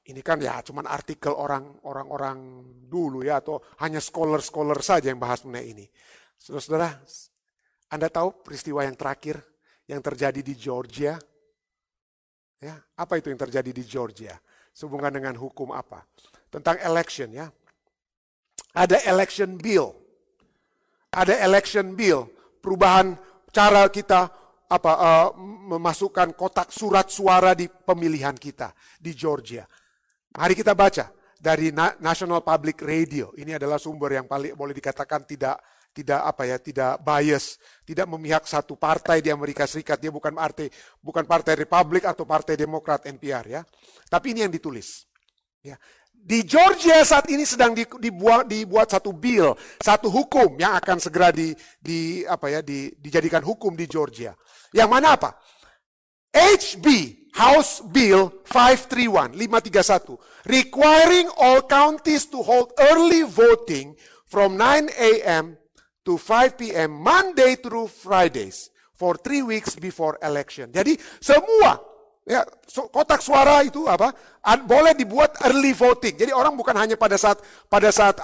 ini 0.07 0.23
kan 0.23 0.39
ya 0.41 0.63
cuman 0.63 0.87
artikel 0.87 1.35
orang-orang 1.35 2.63
dulu 2.87 3.21
ya 3.21 3.43
atau 3.43 3.61
hanya 3.83 3.99
scholar-scholar 4.01 4.79
saja 4.81 5.11
yang 5.11 5.19
bahas 5.19 5.43
mengenai 5.43 5.67
ini. 5.71 5.85
Saudara-saudara, 6.39 6.89
Anda 7.91 8.07
tahu 8.09 8.41
peristiwa 8.41 8.81
yang 8.87 8.97
terakhir 8.97 9.37
yang 9.85 10.01
terjadi 10.01 10.41
di 10.41 10.55
Georgia? 10.57 11.19
Ya, 12.61 12.77
apa 12.97 13.17
itu 13.17 13.29
yang 13.29 13.41
terjadi 13.41 13.71
di 13.73 13.83
Georgia? 13.85 14.33
Sehubungan 14.71 15.11
dengan 15.11 15.35
hukum 15.35 15.75
apa? 15.75 16.07
Tentang 16.47 16.79
election 16.81 17.29
ya. 17.35 17.51
Ada 18.71 19.03
election 19.11 19.59
bill. 19.59 19.91
Ada 21.11 21.43
election 21.43 21.91
bill, 21.91 22.23
perubahan 22.63 23.19
cara 23.51 23.87
kita 23.91 24.31
apa 24.71 24.91
uh, 24.95 25.29
memasukkan 25.75 26.31
kotak 26.31 26.71
surat 26.71 27.11
suara 27.11 27.51
di 27.51 27.67
pemilihan 27.67 28.33
kita 28.33 28.71
di 28.97 29.11
Georgia. 29.11 29.67
Mari 30.31 30.55
kita 30.55 30.71
baca 30.71 31.11
dari 31.35 31.75
National 31.75 32.39
Public 32.39 32.79
Radio. 32.79 33.35
Ini 33.35 33.59
adalah 33.59 33.75
sumber 33.75 34.15
yang 34.15 34.31
paling 34.31 34.55
boleh 34.55 34.71
dikatakan 34.71 35.27
tidak 35.27 35.59
tidak 35.91 36.23
apa 36.23 36.47
ya, 36.47 36.55
tidak 36.55 37.03
bias, 37.03 37.59
tidak 37.83 38.07
memihak 38.07 38.47
satu 38.47 38.79
partai 38.79 39.19
di 39.19 39.27
Amerika 39.27 39.67
Serikat. 39.67 39.99
Dia 39.99 40.07
bukan 40.07 40.31
partai 40.31 40.71
bukan 41.03 41.27
partai 41.27 41.59
Republik 41.59 42.07
atau 42.07 42.23
partai 42.23 42.55
Demokrat 42.55 43.03
NPR 43.03 43.45
ya. 43.59 43.61
Tapi 44.07 44.31
ini 44.31 44.47
yang 44.47 44.53
ditulis. 44.55 45.03
Ya. 45.61 45.75
Di 46.21 46.45
Georgia 46.45 47.01
saat 47.01 47.25
ini 47.33 47.49
sedang 47.49 47.73
dibuat, 47.73 48.45
dibuat 48.45 48.93
satu 48.93 49.09
bill, 49.09 49.57
satu 49.81 50.05
hukum 50.05 50.53
yang 50.61 50.77
akan 50.77 51.01
segera 51.01 51.33
di, 51.33 51.49
di 51.81 52.21
apa 52.21 52.47
ya, 52.53 52.59
di, 52.61 52.93
dijadikan 52.93 53.41
hukum 53.41 53.73
di 53.73 53.89
Georgia. 53.89 54.37
Yang 54.69 54.89
mana 54.89 55.17
apa? 55.17 55.33
HB 56.29 56.87
House 57.33 57.81
Bill 57.89 58.31
531, 58.45 59.33
531, 59.33 60.21
requiring 60.45 61.27
all 61.41 61.65
counties 61.65 62.29
to 62.29 62.39
hold 62.45 62.69
early 62.77 63.25
voting 63.25 63.97
from 64.29 64.55
9 64.55 64.93
a.m. 64.93 65.57
to 66.05 66.21
5 66.21 66.57
p.m. 66.57 67.01
Monday 67.01 67.57
through 67.57 67.89
Fridays 67.89 68.69
for 68.93 69.17
three 69.17 69.41
weeks 69.41 69.73
before 69.73 70.21
election. 70.21 70.69
Jadi 70.69 71.01
semua 71.17 71.90
ya 72.25 72.45
kotak 72.93 73.19
suara 73.19 73.65
itu 73.65 73.89
apa 73.89 74.13
boleh 74.65 74.93
dibuat 74.93 75.41
early 75.45 75.73
voting. 75.73 76.17
Jadi 76.17 76.31
orang 76.33 76.53
bukan 76.53 76.75
hanya 76.77 76.95
pada 76.95 77.17
saat 77.17 77.41
pada 77.67 77.89
saat 77.89 78.17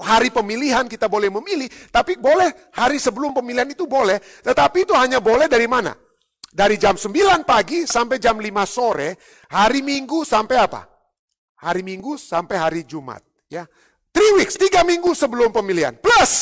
hari 0.00 0.34
pemilihan 0.34 0.88
kita 0.90 1.06
boleh 1.06 1.30
memilih, 1.30 1.70
tapi 1.92 2.18
boleh 2.18 2.72
hari 2.74 2.98
sebelum 2.98 3.30
pemilihan 3.30 3.68
itu 3.70 3.86
boleh, 3.86 4.18
tetapi 4.42 4.82
itu 4.82 4.92
hanya 4.96 5.22
boleh 5.22 5.46
dari 5.46 5.70
mana? 5.70 5.94
Dari 6.54 6.78
jam 6.78 6.94
9 6.94 7.42
pagi 7.42 7.82
sampai 7.82 8.22
jam 8.22 8.38
5 8.38 8.46
sore, 8.62 9.18
hari 9.50 9.82
Minggu 9.82 10.22
sampai 10.22 10.56
apa? 10.58 10.86
Hari 11.66 11.82
Minggu 11.82 12.14
sampai 12.14 12.56
hari 12.58 12.82
Jumat. 12.86 13.22
Ya, 13.50 13.66
Three 14.14 14.32
weeks, 14.38 14.54
tiga 14.54 14.86
minggu 14.86 15.10
sebelum 15.10 15.50
pemilihan. 15.50 15.98
Plus, 15.98 16.32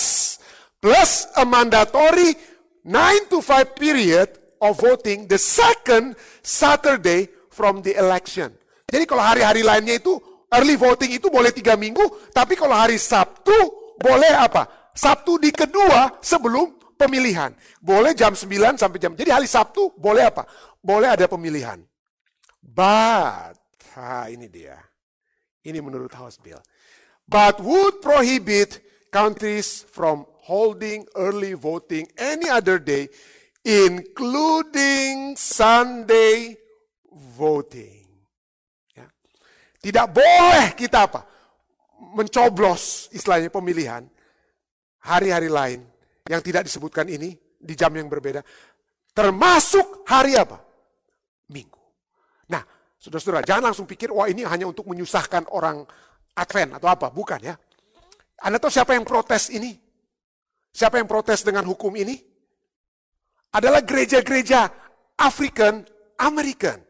plus 0.77 1.25
a 1.33 1.49
mandatory 1.49 2.37
9 2.85 3.33
to 3.33 3.41
5 3.41 3.73
period 3.73 4.29
of 4.63 4.79
voting 4.79 5.27
the 5.27 5.37
second 5.37 6.15
Saturday 6.41 7.27
from 7.51 7.83
the 7.83 7.99
election. 7.99 8.55
Jadi 8.87 9.05
kalau 9.05 9.27
hari-hari 9.27 9.67
lainnya 9.67 9.99
itu 9.99 10.17
early 10.55 10.79
voting 10.79 11.19
itu 11.19 11.27
boleh 11.27 11.51
tiga 11.51 11.75
minggu, 11.75 12.31
tapi 12.31 12.55
kalau 12.55 12.79
hari 12.79 12.97
Sabtu 12.97 13.57
boleh 13.99 14.33
apa? 14.33 14.93
Sabtu 14.95 15.41
di 15.41 15.51
kedua 15.51 16.23
sebelum 16.23 16.79
pemilihan. 16.95 17.51
Boleh 17.83 18.15
jam 18.15 18.37
9 18.37 18.79
sampai 18.79 18.99
jam. 19.03 19.13
Jadi 19.19 19.31
hari 19.33 19.49
Sabtu 19.51 19.97
boleh 19.99 20.29
apa? 20.29 20.47
Boleh 20.79 21.11
ada 21.11 21.27
pemilihan. 21.27 21.81
But, 22.63 23.59
ha, 23.99 24.31
ini 24.31 24.47
dia. 24.47 24.79
Ini 25.67 25.83
menurut 25.83 26.13
House 26.15 26.39
Bill. 26.39 26.61
But 27.27 27.59
would 27.65 28.05
prohibit 28.05 28.83
countries 29.11 29.87
from 29.89 30.27
holding 30.43 31.07
early 31.15 31.55
voting 31.55 32.11
any 32.19 32.51
other 32.51 32.83
day, 32.83 33.07
including 33.63 35.39
Sunday 35.39 36.59
voting. 37.39 38.03
Ya. 38.95 39.07
Tidak 39.79 40.07
boleh 40.11 40.75
kita 40.75 41.07
apa? 41.07 41.23
Mencoblos 42.13 43.09
istilahnya 43.15 43.49
pemilihan 43.49 44.05
hari-hari 45.07 45.49
lain 45.49 45.81
yang 46.27 46.43
tidak 46.43 46.67
disebutkan 46.67 47.07
ini 47.07 47.35
di 47.59 47.75
jam 47.79 47.95
yang 47.95 48.11
berbeda. 48.11 48.43
Termasuk 49.15 50.07
hari 50.09 50.35
apa? 50.35 50.59
Minggu. 51.51 51.79
Nah, 52.51 52.63
saudara-saudara, 52.99 53.47
jangan 53.47 53.71
langsung 53.71 53.87
pikir, 53.87 54.11
wah 54.11 54.27
ini 54.27 54.43
hanya 54.43 54.67
untuk 54.67 54.89
menyusahkan 54.91 55.47
orang 55.55 55.87
Advent 56.33 56.81
atau 56.81 56.89
apa. 56.89 57.13
Bukan 57.13 57.41
ya. 57.45 57.55
Anda 58.43 58.59
tahu 58.59 58.73
siapa 58.73 58.97
yang 58.97 59.05
protes 59.05 59.53
ini? 59.53 59.77
Siapa 60.73 60.97
yang 60.97 61.07
protes 61.07 61.45
dengan 61.45 61.69
hukum 61.69 61.93
ini? 61.93 62.32
Adalah 63.53 63.85
gereja-gereja 63.85 64.73
African 65.21 65.85
American. 66.17 66.81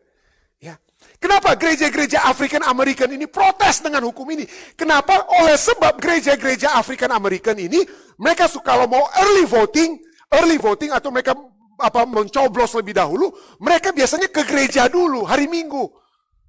Ya. 0.63 0.79
Kenapa 1.19 1.59
gereja-gereja 1.59 2.23
African 2.23 2.63
American 2.63 3.11
ini 3.11 3.27
protes 3.27 3.83
dengan 3.83 4.07
hukum 4.07 4.27
ini? 4.31 4.47
Kenapa? 4.79 5.27
Oleh 5.43 5.59
sebab 5.59 5.99
gereja-gereja 5.99 6.79
African 6.79 7.11
American 7.11 7.59
ini 7.59 7.83
mereka 8.15 8.47
suka 8.47 8.79
kalau 8.79 8.87
mau 8.87 9.03
early 9.19 9.43
voting, 9.43 9.99
early 10.39 10.57
voting 10.57 10.95
atau 10.95 11.11
mereka 11.11 11.35
apa 11.83 12.07
mencoblos 12.07 12.71
lebih 12.79 12.95
dahulu, 12.95 13.35
mereka 13.59 13.91
biasanya 13.91 14.31
ke 14.31 14.47
gereja 14.47 14.87
dulu 14.87 15.27
hari 15.27 15.51
Minggu. 15.51 15.91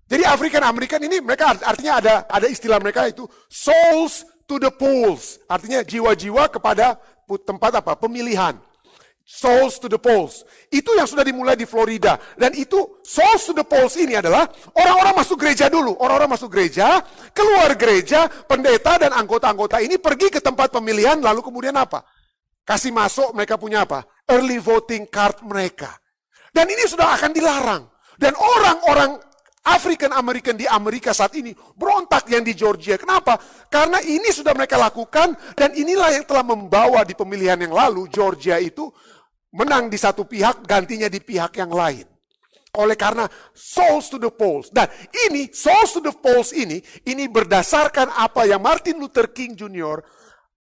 Jadi 0.06 0.30
African 0.30 0.62
American 0.62 1.02
ini 1.10 1.18
mereka 1.26 1.58
artinya 1.58 1.98
ada 1.98 2.14
ada 2.30 2.46
istilah 2.46 2.78
mereka 2.78 3.10
itu 3.10 3.26
souls 3.50 4.22
to 4.46 4.62
the 4.62 4.70
polls, 4.70 5.42
artinya 5.50 5.82
jiwa-jiwa 5.82 6.54
kepada 6.54 7.02
tempat 7.48 7.82
apa? 7.82 7.98
pemilihan. 7.98 8.60
Souls 9.24 9.80
to 9.80 9.88
the 9.88 9.96
Polls. 9.96 10.44
Itu 10.68 10.92
yang 11.00 11.08
sudah 11.08 11.24
dimulai 11.24 11.56
di 11.56 11.64
Florida. 11.64 12.20
Dan 12.36 12.52
itu 12.60 13.00
Souls 13.08 13.44
to 13.48 13.56
the 13.56 13.64
Polls 13.64 13.96
ini 13.96 14.20
adalah 14.20 14.44
orang-orang 14.76 15.16
masuk 15.24 15.40
gereja 15.40 15.72
dulu. 15.72 15.96
Orang-orang 15.96 16.36
masuk 16.36 16.52
gereja, 16.52 17.00
keluar 17.32 17.72
gereja, 17.80 18.28
pendeta 18.28 19.00
dan 19.00 19.16
anggota-anggota 19.16 19.80
ini 19.80 19.96
pergi 19.96 20.28
ke 20.28 20.44
tempat 20.44 20.76
pemilihan 20.76 21.24
lalu 21.24 21.40
kemudian 21.40 21.74
apa? 21.80 22.04
Kasih 22.68 22.92
masuk 22.92 23.32
mereka 23.32 23.56
punya 23.56 23.88
apa? 23.88 24.04
Early 24.28 24.60
voting 24.60 25.08
card 25.08 25.40
mereka. 25.48 25.96
Dan 26.52 26.68
ini 26.68 26.84
sudah 26.84 27.16
akan 27.16 27.32
dilarang. 27.32 27.84
Dan 28.20 28.36
orang-orang 28.36 29.20
African 29.64 30.12
American 30.12 30.60
di 30.60 30.68
Amerika 30.68 31.16
saat 31.16 31.32
ini 31.40 31.56
berontak 31.56 32.28
yang 32.28 32.44
di 32.44 32.52
Georgia. 32.52 33.00
Kenapa? 33.00 33.40
Karena 33.72 34.04
ini 34.04 34.28
sudah 34.28 34.52
mereka 34.52 34.76
lakukan 34.76 35.40
dan 35.56 35.72
inilah 35.72 36.12
yang 36.12 36.28
telah 36.28 36.44
membawa 36.44 37.08
di 37.08 37.16
pemilihan 37.16 37.56
yang 37.56 37.72
lalu 37.72 38.12
Georgia 38.12 38.60
itu 38.60 38.92
menang 39.54 39.88
di 39.88 39.98
satu 40.02 40.26
pihak, 40.26 40.66
gantinya 40.66 41.08
di 41.08 41.22
pihak 41.22 41.54
yang 41.62 41.72
lain. 41.72 42.06
Oleh 42.74 42.98
karena 42.98 43.30
souls 43.54 44.10
to 44.10 44.18
the 44.18 44.34
polls. 44.34 44.74
Dan 44.74 44.90
ini, 45.30 45.54
souls 45.54 45.94
to 45.94 46.02
the 46.02 46.14
polls 46.14 46.50
ini, 46.58 46.82
ini 47.06 47.30
berdasarkan 47.30 48.10
apa 48.18 48.50
yang 48.50 48.60
Martin 48.66 48.98
Luther 48.98 49.30
King 49.30 49.54
Jr. 49.54 50.02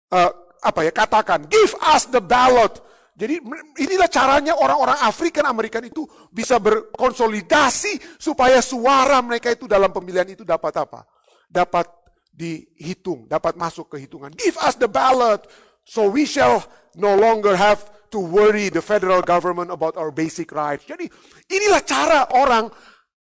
Uh, 0.08 0.16
eh, 0.16 0.32
apa 0.64 0.80
ya 0.88 0.92
katakan, 0.92 1.44
give 1.46 1.76
us 1.84 2.08
the 2.08 2.18
ballot 2.18 2.80
jadi 3.18 3.42
inilah 3.82 4.06
caranya 4.06 4.54
orang-orang 4.54 4.94
Afrikan 5.02 5.42
Amerikan 5.50 5.82
itu 5.82 6.06
bisa 6.30 6.62
berkonsolidasi 6.62 7.98
supaya 8.14 8.62
suara 8.62 9.18
mereka 9.26 9.50
itu 9.50 9.66
dalam 9.66 9.90
pemilihan 9.90 10.38
itu 10.38 10.46
dapat 10.46 10.70
apa? 10.78 11.02
Dapat 11.50 11.90
dihitung, 12.30 13.26
dapat 13.26 13.58
masuk 13.58 13.90
ke 13.90 14.06
hitungan. 14.06 14.30
Give 14.38 14.54
us 14.62 14.78
the 14.78 14.86
ballot 14.86 15.50
so 15.82 16.06
we 16.06 16.30
shall 16.30 16.62
no 16.94 17.18
longer 17.18 17.58
have 17.58 17.90
to 18.10 18.20
worry 18.20 18.72
the 18.72 18.82
federal 18.82 19.20
government 19.20 19.72
about 19.72 19.96
our 20.00 20.12
basic 20.12 20.52
rights. 20.52 20.84
Jadi 20.88 21.08
inilah 21.48 21.82
cara 21.84 22.20
orang 22.36 22.68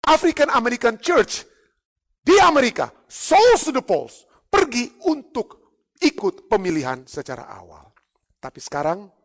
African 0.07 0.49
American 0.51 0.97
Church 0.97 1.45
di 2.19 2.35
Amerika, 2.41 2.91
souls 3.07 3.67
to 3.67 3.71
the 3.75 3.83
polls, 3.83 4.27
pergi 4.47 4.91
untuk 5.07 5.59
ikut 5.99 6.47
pemilihan 6.47 7.03
secara 7.07 7.47
awal. 7.51 7.91
Tapi 8.39 8.59
sekarang 8.63 9.19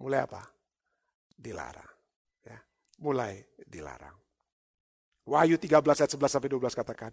Mulai 0.00 0.24
apa? 0.24 0.42
Dilarang. 1.36 1.92
Ya. 2.44 2.58
Mulai 3.04 3.44
dilarang. 3.68 4.16
Wahyu 5.28 5.60
13 5.60 5.76
ayat 5.84 6.12
11 6.16 6.32
sampai 6.32 6.50
12 6.50 6.72
katakan. 6.72 7.12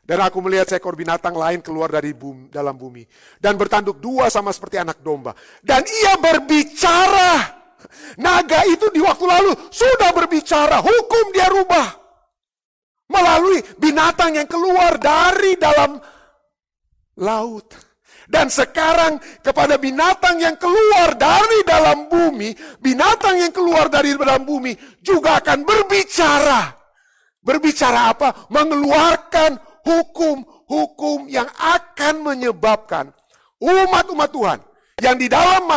Dan 0.00 0.18
aku 0.24 0.42
melihat 0.42 0.66
seekor 0.66 0.98
binatang 0.98 1.36
lain 1.36 1.62
keluar 1.62 1.92
dari 1.92 2.10
bumi, 2.16 2.50
dalam 2.50 2.74
bumi. 2.74 3.06
Dan 3.38 3.54
bertanduk 3.54 4.02
dua 4.02 4.26
sama 4.26 4.50
seperti 4.50 4.80
anak 4.82 4.98
domba. 5.04 5.36
Dan 5.62 5.86
ia 5.86 6.18
berbicara. 6.18 7.60
Naga 8.20 8.66
itu 8.68 8.90
di 8.92 9.00
waktu 9.00 9.24
lalu 9.24 9.52
sudah 9.70 10.10
berbicara. 10.12 10.82
Hukum 10.82 11.30
dia 11.30 11.48
rubah. 11.48 11.88
Melalui 13.10 13.62
binatang 13.78 14.34
yang 14.38 14.48
keluar 14.50 14.98
dari 14.98 15.54
dalam 15.58 15.98
laut. 17.20 17.90
Dan 18.30 18.46
sekarang 18.46 19.18
kepada 19.42 19.74
binatang 19.74 20.38
yang 20.38 20.54
keluar 20.54 21.18
dari 21.18 21.66
dalam 21.66 22.06
bumi, 22.06 22.54
binatang 22.78 23.42
yang 23.42 23.50
keluar 23.50 23.90
dari 23.90 24.14
dalam 24.14 24.46
bumi 24.46 24.70
juga 25.02 25.42
akan 25.42 25.66
berbicara. 25.66 26.70
Berbicara 27.42 28.14
apa? 28.14 28.46
Mengeluarkan 28.54 29.69
hukum-hukum 29.84 31.30
yang 31.30 31.48
akan 31.56 32.24
menyebabkan 32.24 33.12
umat-umat 33.60 34.28
Tuhan 34.32 34.58
yang 35.00 35.16
di 35.16 35.26
dalam 35.28 35.68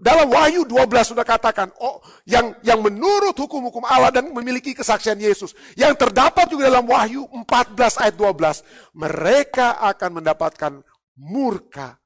dalam 0.00 0.32
Wahyu 0.32 0.64
12 0.64 1.12
sudah 1.12 1.24
katakan 1.28 1.68
oh 1.80 2.00
yang 2.24 2.56
yang 2.64 2.80
menurut 2.80 3.36
hukum-hukum 3.36 3.84
Allah 3.84 4.08
dan 4.08 4.32
memiliki 4.32 4.72
kesaksian 4.72 5.20
Yesus 5.20 5.52
yang 5.76 5.92
terdapat 5.92 6.48
juga 6.48 6.72
dalam 6.72 6.88
Wahyu 6.88 7.28
14 7.28 8.00
ayat 8.00 8.14
12 8.16 8.96
mereka 8.96 9.76
akan 9.80 10.24
mendapatkan 10.24 10.72
murka 11.20 12.00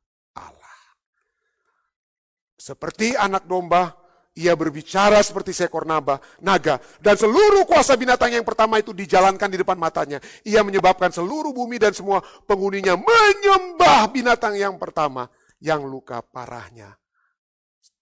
seperti 2.64 3.12
anak 3.12 3.44
domba, 3.44 3.92
ia 4.34 4.58
berbicara 4.58 5.22
seperti 5.22 5.54
seekor 5.54 5.86
naba, 5.86 6.18
naga. 6.42 6.82
Dan 6.98 7.14
seluruh 7.14 7.62
kuasa 7.70 7.94
binatang 7.94 8.34
yang 8.34 8.42
pertama 8.42 8.82
itu 8.82 8.90
dijalankan 8.90 9.46
di 9.46 9.58
depan 9.62 9.78
matanya. 9.78 10.18
Ia 10.42 10.66
menyebabkan 10.66 11.14
seluruh 11.14 11.54
bumi 11.54 11.78
dan 11.78 11.94
semua 11.94 12.18
penghuninya 12.44 12.98
menyembah 12.98 14.10
binatang 14.10 14.58
yang 14.58 14.74
pertama. 14.74 15.30
Yang 15.62 15.86
luka 15.86 16.18
parahnya 16.20 16.98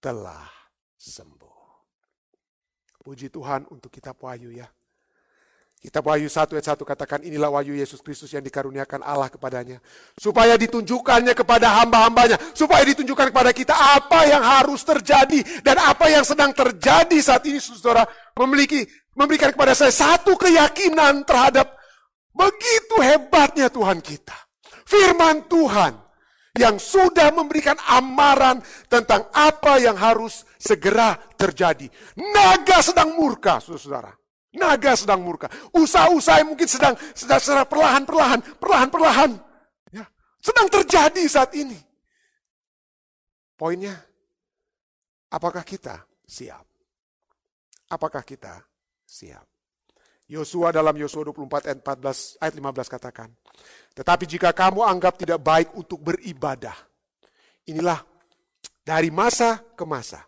telah 0.01 0.49
sembuh. 0.97 1.61
Puji 3.05 3.29
Tuhan 3.29 3.69
untuk 3.69 3.93
kitab 3.93 4.19
Wahyu 4.19 4.57
ya. 4.57 4.67
Kitab 5.83 6.07
Wahyu 6.07 6.31
1 6.31 6.47
ayat 6.55 6.79
1 6.79 6.87
katakan 6.87 7.27
inilah 7.27 7.51
wahyu 7.51 7.75
Yesus 7.75 7.99
Kristus 7.99 8.31
yang 8.31 8.47
dikaruniakan 8.47 9.03
Allah 9.03 9.27
kepadanya. 9.27 9.83
Supaya 10.15 10.55
ditunjukkannya 10.55 11.35
kepada 11.35 11.83
hamba-hambanya. 11.83 12.39
Supaya 12.55 12.87
ditunjukkan 12.87 13.35
kepada 13.35 13.51
kita 13.51 13.75
apa 13.75 14.31
yang 14.31 14.47
harus 14.47 14.87
terjadi. 14.87 15.43
Dan 15.59 15.83
apa 15.83 16.07
yang 16.07 16.23
sedang 16.23 16.55
terjadi 16.55 17.19
saat 17.19 17.43
ini 17.51 17.59
saudara. 17.59 18.07
Memiliki, 18.39 18.87
memberikan 19.19 19.51
kepada 19.51 19.75
saya 19.75 19.91
satu 19.91 20.39
keyakinan 20.39 21.27
terhadap 21.27 21.75
begitu 22.31 23.03
hebatnya 23.03 23.67
Tuhan 23.67 23.99
kita. 23.99 24.39
Firman 24.87 25.51
Tuhan 25.51 25.99
yang 26.63 26.79
sudah 26.79 27.35
memberikan 27.35 27.75
amaran 27.91 28.63
tentang 28.87 29.27
apa 29.35 29.83
yang 29.83 29.99
harus 29.99 30.47
segera 30.63 31.19
terjadi. 31.35 31.91
Naga 32.23 32.79
sedang 32.87 33.19
murka, 33.19 33.59
saudara. 33.59 34.22
Naga 34.53 34.93
sedang 34.93 35.25
murka. 35.25 35.49
Usaha-usaha 35.73 36.45
mungkin 36.45 36.69
sedang 36.69 36.93
sedang 37.17 37.41
secara 37.41 37.65
perlahan-perlahan, 37.65 38.61
perlahan-perlahan 38.61 39.31
ya, 39.89 40.05
sedang 40.45 40.69
terjadi 40.69 41.25
saat 41.25 41.57
ini. 41.57 41.81
Poinnya, 43.57 43.97
apakah 45.33 45.65
kita 45.65 46.05
siap? 46.29 46.69
Apakah 47.89 48.21
kita 48.21 48.61
siap? 49.09 49.49
Yosua 50.29 50.73
dalam 50.73 50.97
Yosua 50.97 51.29
24 51.29 51.69
ayat 51.73 51.79
14 51.81 52.41
ayat 52.41 52.55
15 52.57 52.89
katakan, 52.89 53.29
"Tetapi 53.97 54.25
jika 54.29 54.53
kamu 54.53 54.85
anggap 54.85 55.17
tidak 55.17 55.41
baik 55.41 55.73
untuk 55.77 56.01
beribadah, 56.01 56.77
inilah 57.69 58.01
dari 58.85 59.09
masa 59.09 59.61
ke 59.77 59.85
masa, 59.85 60.25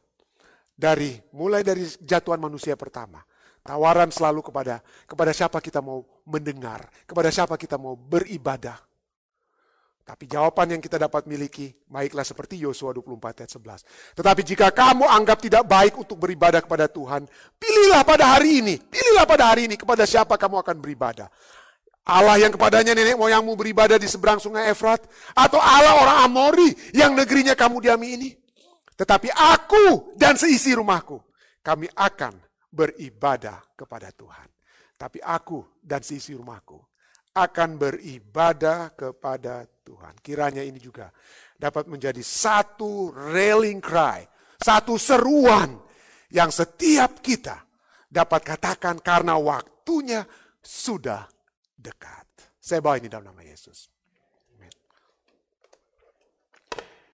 dari 0.72 1.16
mulai 1.32 1.60
dari 1.60 1.84
jatuhan 2.04 2.40
manusia 2.40 2.76
pertama, 2.76 3.24
Tawaran 3.64 4.12
selalu 4.12 4.44
kepada 4.44 4.84
kepada 5.08 5.32
siapa 5.32 5.56
kita 5.56 5.80
mau 5.80 6.04
mendengar, 6.28 6.84
kepada 7.08 7.32
siapa 7.32 7.56
kita 7.56 7.80
mau 7.80 7.96
beribadah. 7.96 8.76
Tapi 10.04 10.28
jawaban 10.28 10.76
yang 10.76 10.82
kita 10.84 11.00
dapat 11.00 11.24
miliki, 11.24 11.72
baiklah 11.88 12.28
seperti 12.28 12.60
Yosua 12.60 12.92
24 12.92 13.40
ayat 13.40 13.50
11. 13.56 14.20
Tetapi 14.20 14.40
jika 14.44 14.68
kamu 14.68 15.08
anggap 15.08 15.40
tidak 15.40 15.64
baik 15.64 15.96
untuk 15.96 16.20
beribadah 16.20 16.60
kepada 16.60 16.92
Tuhan, 16.92 17.24
pilihlah 17.56 18.04
pada 18.04 18.36
hari 18.36 18.60
ini, 18.60 18.76
pilihlah 18.76 19.24
pada 19.24 19.48
hari 19.48 19.64
ini 19.64 19.80
kepada 19.80 20.04
siapa 20.04 20.36
kamu 20.36 20.60
akan 20.60 20.76
beribadah. 20.76 21.32
Allah 22.04 22.36
yang 22.36 22.52
kepadanya 22.52 22.92
nenek 22.92 23.16
moyangmu 23.16 23.56
beribadah 23.56 23.96
di 23.96 24.04
seberang 24.04 24.36
sungai 24.36 24.68
Efrat, 24.68 25.00
atau 25.32 25.56
Allah 25.56 25.96
orang 25.96 26.18
Amori 26.28 26.68
yang 26.92 27.16
negerinya 27.16 27.56
kamu 27.56 27.80
diami 27.80 28.08
ini. 28.12 28.30
Tetapi 29.00 29.32
aku 29.32 30.12
dan 30.20 30.36
seisi 30.36 30.76
rumahku, 30.76 31.16
kami 31.64 31.88
akan 31.96 32.43
beribadah 32.74 33.62
kepada 33.78 34.10
Tuhan. 34.10 34.50
Tapi 34.98 35.22
aku 35.22 35.78
dan 35.78 36.02
sisi 36.02 36.34
rumahku 36.34 36.78
akan 37.34 37.70
beribadah 37.78 38.94
kepada 38.94 39.66
Tuhan. 39.86 40.18
Kiranya 40.22 40.62
ini 40.62 40.78
juga 40.82 41.10
dapat 41.54 41.86
menjadi 41.86 42.22
satu 42.22 43.14
railing 43.14 43.78
cry, 43.78 44.26
satu 44.58 44.98
seruan 44.98 45.78
yang 46.30 46.50
setiap 46.50 47.22
kita 47.22 47.62
dapat 48.10 48.42
katakan 48.42 48.98
karena 49.02 49.38
waktunya 49.38 50.26
sudah 50.62 51.26
dekat. 51.74 52.26
Saya 52.58 52.80
bawa 52.80 52.98
ini 52.98 53.10
dalam 53.10 53.34
nama 53.34 53.42
Yesus. 53.44 53.93